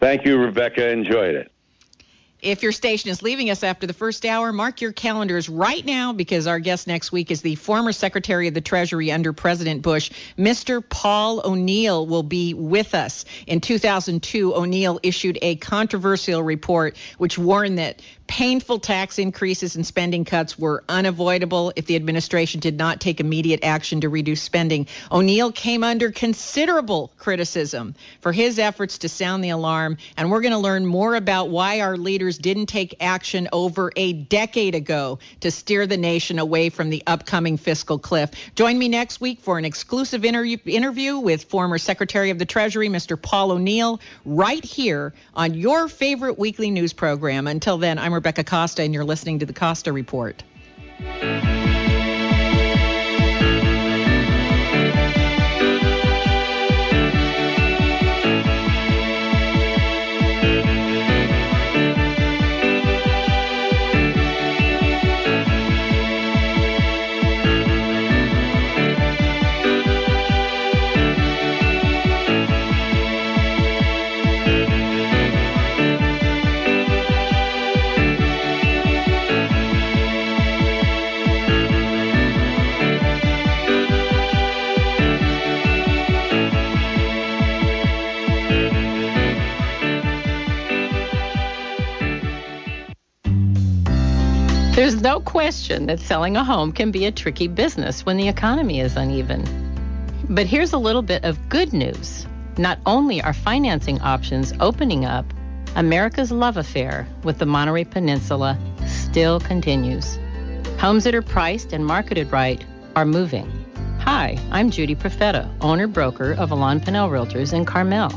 Thank 0.00 0.24
you, 0.24 0.38
Rebecca. 0.38 0.90
Enjoyed 0.90 1.34
it. 1.34 1.50
If 2.46 2.62
your 2.62 2.70
station 2.70 3.10
is 3.10 3.22
leaving 3.24 3.50
us 3.50 3.64
after 3.64 3.88
the 3.88 3.92
first 3.92 4.24
hour, 4.24 4.52
mark 4.52 4.80
your 4.80 4.92
calendars 4.92 5.48
right 5.48 5.84
now 5.84 6.12
because 6.12 6.46
our 6.46 6.60
guest 6.60 6.86
next 6.86 7.10
week 7.10 7.32
is 7.32 7.40
the 7.40 7.56
former 7.56 7.90
Secretary 7.90 8.46
of 8.46 8.54
the 8.54 8.60
Treasury 8.60 9.10
under 9.10 9.32
President 9.32 9.82
Bush, 9.82 10.12
Mr. 10.38 10.80
Paul 10.88 11.42
O'Neill, 11.44 12.06
will 12.06 12.22
be 12.22 12.54
with 12.54 12.94
us. 12.94 13.24
In 13.48 13.60
2002, 13.60 14.54
O'Neill 14.54 15.00
issued 15.02 15.40
a 15.42 15.56
controversial 15.56 16.40
report 16.40 16.96
which 17.18 17.36
warned 17.36 17.80
that 17.80 18.00
painful 18.26 18.78
tax 18.78 19.18
increases 19.18 19.76
and 19.76 19.86
spending 19.86 20.24
cuts 20.24 20.58
were 20.58 20.82
unavoidable 20.88 21.72
if 21.76 21.86
the 21.86 21.96
administration 21.96 22.60
did 22.60 22.76
not 22.76 23.00
take 23.00 23.20
immediate 23.20 23.60
action 23.62 24.00
to 24.00 24.08
reduce 24.08 24.42
spending. 24.42 24.86
O'Neill 25.10 25.52
came 25.52 25.84
under 25.84 26.10
considerable 26.10 27.12
criticism 27.18 27.94
for 28.20 28.32
his 28.32 28.58
efforts 28.58 28.98
to 28.98 29.08
sound 29.08 29.44
the 29.44 29.50
alarm, 29.50 29.96
and 30.16 30.30
we're 30.30 30.40
going 30.40 30.52
to 30.52 30.58
learn 30.58 30.86
more 30.86 31.14
about 31.14 31.50
why 31.50 31.80
our 31.80 31.96
leaders 31.96 32.38
didn't 32.38 32.66
take 32.66 32.96
action 33.00 33.48
over 33.52 33.92
a 33.96 34.12
decade 34.12 34.74
ago 34.74 35.18
to 35.40 35.50
steer 35.50 35.86
the 35.86 35.96
nation 35.96 36.38
away 36.38 36.68
from 36.68 36.90
the 36.90 37.02
upcoming 37.06 37.56
fiscal 37.56 37.98
cliff. 37.98 38.30
Join 38.54 38.78
me 38.78 38.88
next 38.88 39.20
week 39.20 39.40
for 39.40 39.58
an 39.58 39.64
exclusive 39.64 40.24
interview, 40.24 40.58
interview 40.66 41.18
with 41.18 41.44
former 41.44 41.78
Secretary 41.78 42.30
of 42.30 42.38
the 42.38 42.46
Treasury, 42.46 42.88
Mr. 42.88 43.20
Paul 43.20 43.52
O'Neill, 43.52 44.00
right 44.24 44.64
here 44.64 45.14
on 45.34 45.54
your 45.54 45.88
favorite 45.88 46.38
weekly 46.38 46.70
news 46.70 46.92
program. 46.92 47.46
Until 47.46 47.78
then, 47.78 47.98
I'm 47.98 48.15
Rebecca 48.16 48.42
Costa, 48.42 48.82
and 48.82 48.92
you're 48.92 49.04
listening 49.04 49.38
to 49.38 49.46
the 49.46 49.52
Costa 49.52 49.92
Report. 49.92 50.42
There's 94.76 95.00
no 95.00 95.20
question 95.20 95.86
that 95.86 96.00
selling 96.00 96.36
a 96.36 96.44
home 96.44 96.70
can 96.70 96.90
be 96.90 97.06
a 97.06 97.10
tricky 97.10 97.48
business 97.48 98.04
when 98.04 98.18
the 98.18 98.28
economy 98.28 98.80
is 98.80 98.94
uneven. 98.94 99.42
But 100.28 100.44
here's 100.44 100.74
a 100.74 100.78
little 100.78 101.00
bit 101.00 101.24
of 101.24 101.48
good 101.48 101.72
news. 101.72 102.26
Not 102.58 102.78
only 102.84 103.22
are 103.22 103.32
financing 103.32 103.98
options 104.02 104.52
opening 104.60 105.06
up, 105.06 105.24
America's 105.76 106.30
love 106.30 106.58
affair 106.58 107.08
with 107.24 107.38
the 107.38 107.46
Monterey 107.46 107.84
Peninsula 107.84 108.58
still 108.86 109.40
continues. 109.40 110.18
Homes 110.78 111.04
that 111.04 111.14
are 111.14 111.22
priced 111.22 111.72
and 111.72 111.86
marketed 111.86 112.30
right 112.30 112.62
are 112.96 113.06
moving. 113.06 113.50
Hi, 114.00 114.38
I'm 114.50 114.70
Judy 114.70 114.94
Profeta, 114.94 115.50
owner 115.62 115.86
broker 115.86 116.34
of 116.34 116.50
Alain 116.50 116.80
Pinel 116.80 117.08
Realtors 117.08 117.54
in 117.54 117.64
Carmel, 117.64 118.10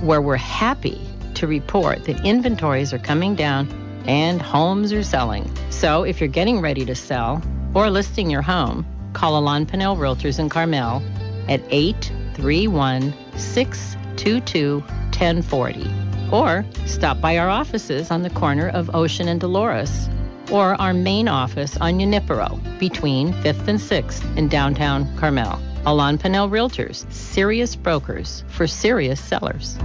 where 0.00 0.22
we're 0.22 0.36
happy 0.36 0.98
to 1.34 1.46
report 1.46 2.04
that 2.04 2.24
inventories 2.24 2.94
are 2.94 2.98
coming 2.98 3.34
down 3.34 3.68
and 4.06 4.40
homes 4.40 4.92
are 4.92 5.02
selling. 5.02 5.50
So 5.70 6.02
if 6.04 6.20
you're 6.20 6.28
getting 6.28 6.60
ready 6.60 6.84
to 6.84 6.94
sell 6.94 7.42
or 7.74 7.90
listing 7.90 8.30
your 8.30 8.42
home, 8.42 8.86
call 9.12 9.38
Alain 9.38 9.66
Pinel 9.66 9.96
Realtors 9.96 10.38
in 10.38 10.48
Carmel 10.48 11.02
at 11.48 11.60
831 11.70 13.14
622 13.36 14.80
1040 14.80 16.10
or 16.32 16.64
stop 16.86 17.20
by 17.20 17.38
our 17.38 17.48
offices 17.48 18.10
on 18.10 18.22
the 18.22 18.30
corner 18.30 18.68
of 18.68 18.94
Ocean 18.94 19.28
and 19.28 19.40
Dolores 19.40 20.08
or 20.50 20.80
our 20.80 20.92
main 20.92 21.28
office 21.28 21.76
on 21.76 21.98
Junipero 22.00 22.58
between 22.78 23.32
5th 23.34 23.68
and 23.68 23.78
6th 23.78 24.36
in 24.36 24.48
downtown 24.48 25.16
Carmel. 25.16 25.60
Alain 25.86 26.18
Pinel 26.18 26.50
Realtors, 26.50 27.10
serious 27.12 27.74
brokers 27.74 28.44
for 28.48 28.66
serious 28.66 29.20
sellers. 29.20 29.78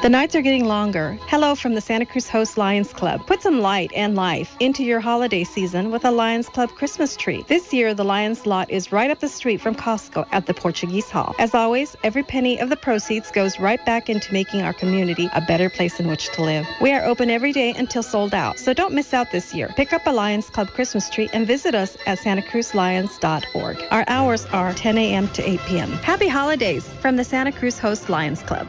The 0.00 0.08
nights 0.08 0.36
are 0.36 0.42
getting 0.42 0.64
longer. 0.64 1.18
Hello 1.26 1.56
from 1.56 1.74
the 1.74 1.80
Santa 1.80 2.06
Cruz 2.06 2.28
Host 2.28 2.56
Lions 2.56 2.92
Club. 2.92 3.26
Put 3.26 3.42
some 3.42 3.58
light 3.58 3.90
and 3.96 4.14
life 4.14 4.54
into 4.60 4.84
your 4.84 5.00
holiday 5.00 5.42
season 5.42 5.90
with 5.90 6.04
a 6.04 6.12
Lions 6.12 6.48
Club 6.48 6.70
Christmas 6.70 7.16
tree. 7.16 7.44
This 7.48 7.72
year, 7.72 7.94
the 7.94 8.04
Lions 8.04 8.46
lot 8.46 8.70
is 8.70 8.92
right 8.92 9.10
up 9.10 9.18
the 9.18 9.28
street 9.28 9.60
from 9.60 9.74
Costco 9.74 10.24
at 10.30 10.46
the 10.46 10.54
Portuguese 10.54 11.10
Hall. 11.10 11.34
As 11.40 11.52
always, 11.52 11.96
every 12.04 12.22
penny 12.22 12.60
of 12.60 12.68
the 12.68 12.76
proceeds 12.76 13.32
goes 13.32 13.58
right 13.58 13.84
back 13.84 14.08
into 14.08 14.32
making 14.32 14.62
our 14.62 14.72
community 14.72 15.28
a 15.34 15.40
better 15.40 15.68
place 15.68 15.98
in 15.98 16.06
which 16.06 16.30
to 16.30 16.44
live. 16.44 16.64
We 16.80 16.92
are 16.92 17.04
open 17.04 17.28
every 17.28 17.52
day 17.52 17.74
until 17.76 18.04
sold 18.04 18.34
out, 18.34 18.60
so 18.60 18.72
don't 18.72 18.94
miss 18.94 19.12
out 19.12 19.32
this 19.32 19.52
year. 19.52 19.72
Pick 19.74 19.92
up 19.92 20.06
a 20.06 20.12
Lions 20.12 20.48
Club 20.48 20.68
Christmas 20.68 21.10
tree 21.10 21.28
and 21.32 21.44
visit 21.44 21.74
us 21.74 21.96
at 22.06 22.20
santacruzlions.org. 22.20 23.84
Our 23.90 24.04
hours 24.06 24.46
are 24.46 24.72
10 24.74 24.96
a.m. 24.96 25.26
to 25.30 25.42
8 25.42 25.60
p.m. 25.66 25.90
Happy 25.90 26.28
holidays 26.28 26.86
from 27.00 27.16
the 27.16 27.24
Santa 27.24 27.50
Cruz 27.50 27.80
Host 27.80 28.08
Lions 28.08 28.44
Club. 28.44 28.68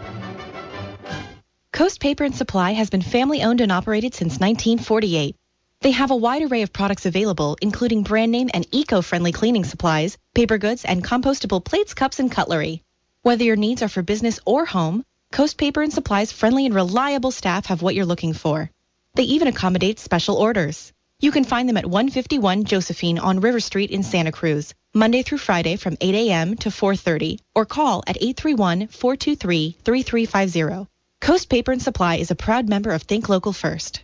Coast 1.79 2.01
Paper 2.01 2.25
and 2.25 2.35
Supply 2.35 2.71
has 2.71 2.89
been 2.89 3.01
family 3.01 3.41
owned 3.41 3.61
and 3.61 3.71
operated 3.71 4.13
since 4.13 4.33
1948. 4.33 5.33
They 5.79 5.91
have 5.91 6.11
a 6.11 6.15
wide 6.15 6.41
array 6.41 6.63
of 6.63 6.73
products 6.73 7.05
available, 7.05 7.55
including 7.61 8.03
brand 8.03 8.33
name 8.33 8.49
and 8.53 8.67
eco-friendly 8.71 9.31
cleaning 9.31 9.63
supplies, 9.63 10.17
paper 10.35 10.57
goods, 10.57 10.83
and 10.83 11.01
compostable 11.01 11.63
plates, 11.63 11.93
cups, 11.93 12.19
and 12.19 12.29
cutlery. 12.29 12.83
Whether 13.21 13.45
your 13.45 13.55
needs 13.55 13.81
are 13.81 13.87
for 13.87 14.01
business 14.01 14.41
or 14.45 14.65
home, 14.65 15.05
Coast 15.31 15.57
Paper 15.57 15.81
and 15.81 15.93
Supply's 15.93 16.33
friendly 16.33 16.65
and 16.65 16.75
reliable 16.75 17.31
staff 17.31 17.67
have 17.67 17.81
what 17.81 17.95
you're 17.95 18.03
looking 18.03 18.33
for. 18.33 18.69
They 19.15 19.23
even 19.23 19.47
accommodate 19.47 19.99
special 19.99 20.35
orders. 20.35 20.91
You 21.21 21.31
can 21.31 21.45
find 21.45 21.69
them 21.69 21.77
at 21.77 21.85
151 21.85 22.65
Josephine 22.65 23.19
on 23.19 23.39
River 23.39 23.61
Street 23.61 23.91
in 23.91 24.03
Santa 24.03 24.33
Cruz, 24.33 24.73
Monday 24.93 25.23
through 25.23 25.37
Friday 25.37 25.77
from 25.77 25.95
8 26.01 26.13
a.m. 26.13 26.57
to 26.57 26.69
4.30, 26.69 27.39
or 27.55 27.65
call 27.65 28.03
at 28.05 28.19
831-423-3350. 28.19 30.87
Coast 31.21 31.49
Paper 31.49 31.71
and 31.71 31.81
Supply 31.81 32.15
is 32.15 32.31
a 32.31 32.35
proud 32.35 32.69
member 32.69 32.91
of 32.91 33.03
Think 33.03 33.29
Local 33.29 33.53
First. 33.53 34.01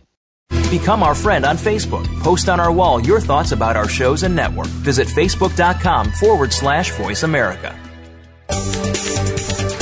Become 0.70 1.02
our 1.02 1.14
friend 1.14 1.44
on 1.44 1.56
Facebook. 1.56 2.06
Post 2.22 2.48
on 2.48 2.60
our 2.60 2.72
wall 2.72 3.00
your 3.00 3.20
thoughts 3.20 3.52
about 3.52 3.76
our 3.76 3.88
shows 3.88 4.22
and 4.22 4.34
network. 4.34 4.66
Visit 4.66 5.08
facebook.com 5.08 6.10
forward 6.12 6.52
slash 6.52 6.90
voice 6.92 7.22
America. 7.22 7.72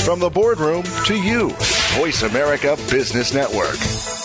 From 0.05 0.19
the 0.19 0.29
boardroom 0.29 0.83
to 1.05 1.15
you, 1.15 1.49
Voice 1.97 2.23
America 2.23 2.77
Business 2.89 3.33
Network. 3.33 4.24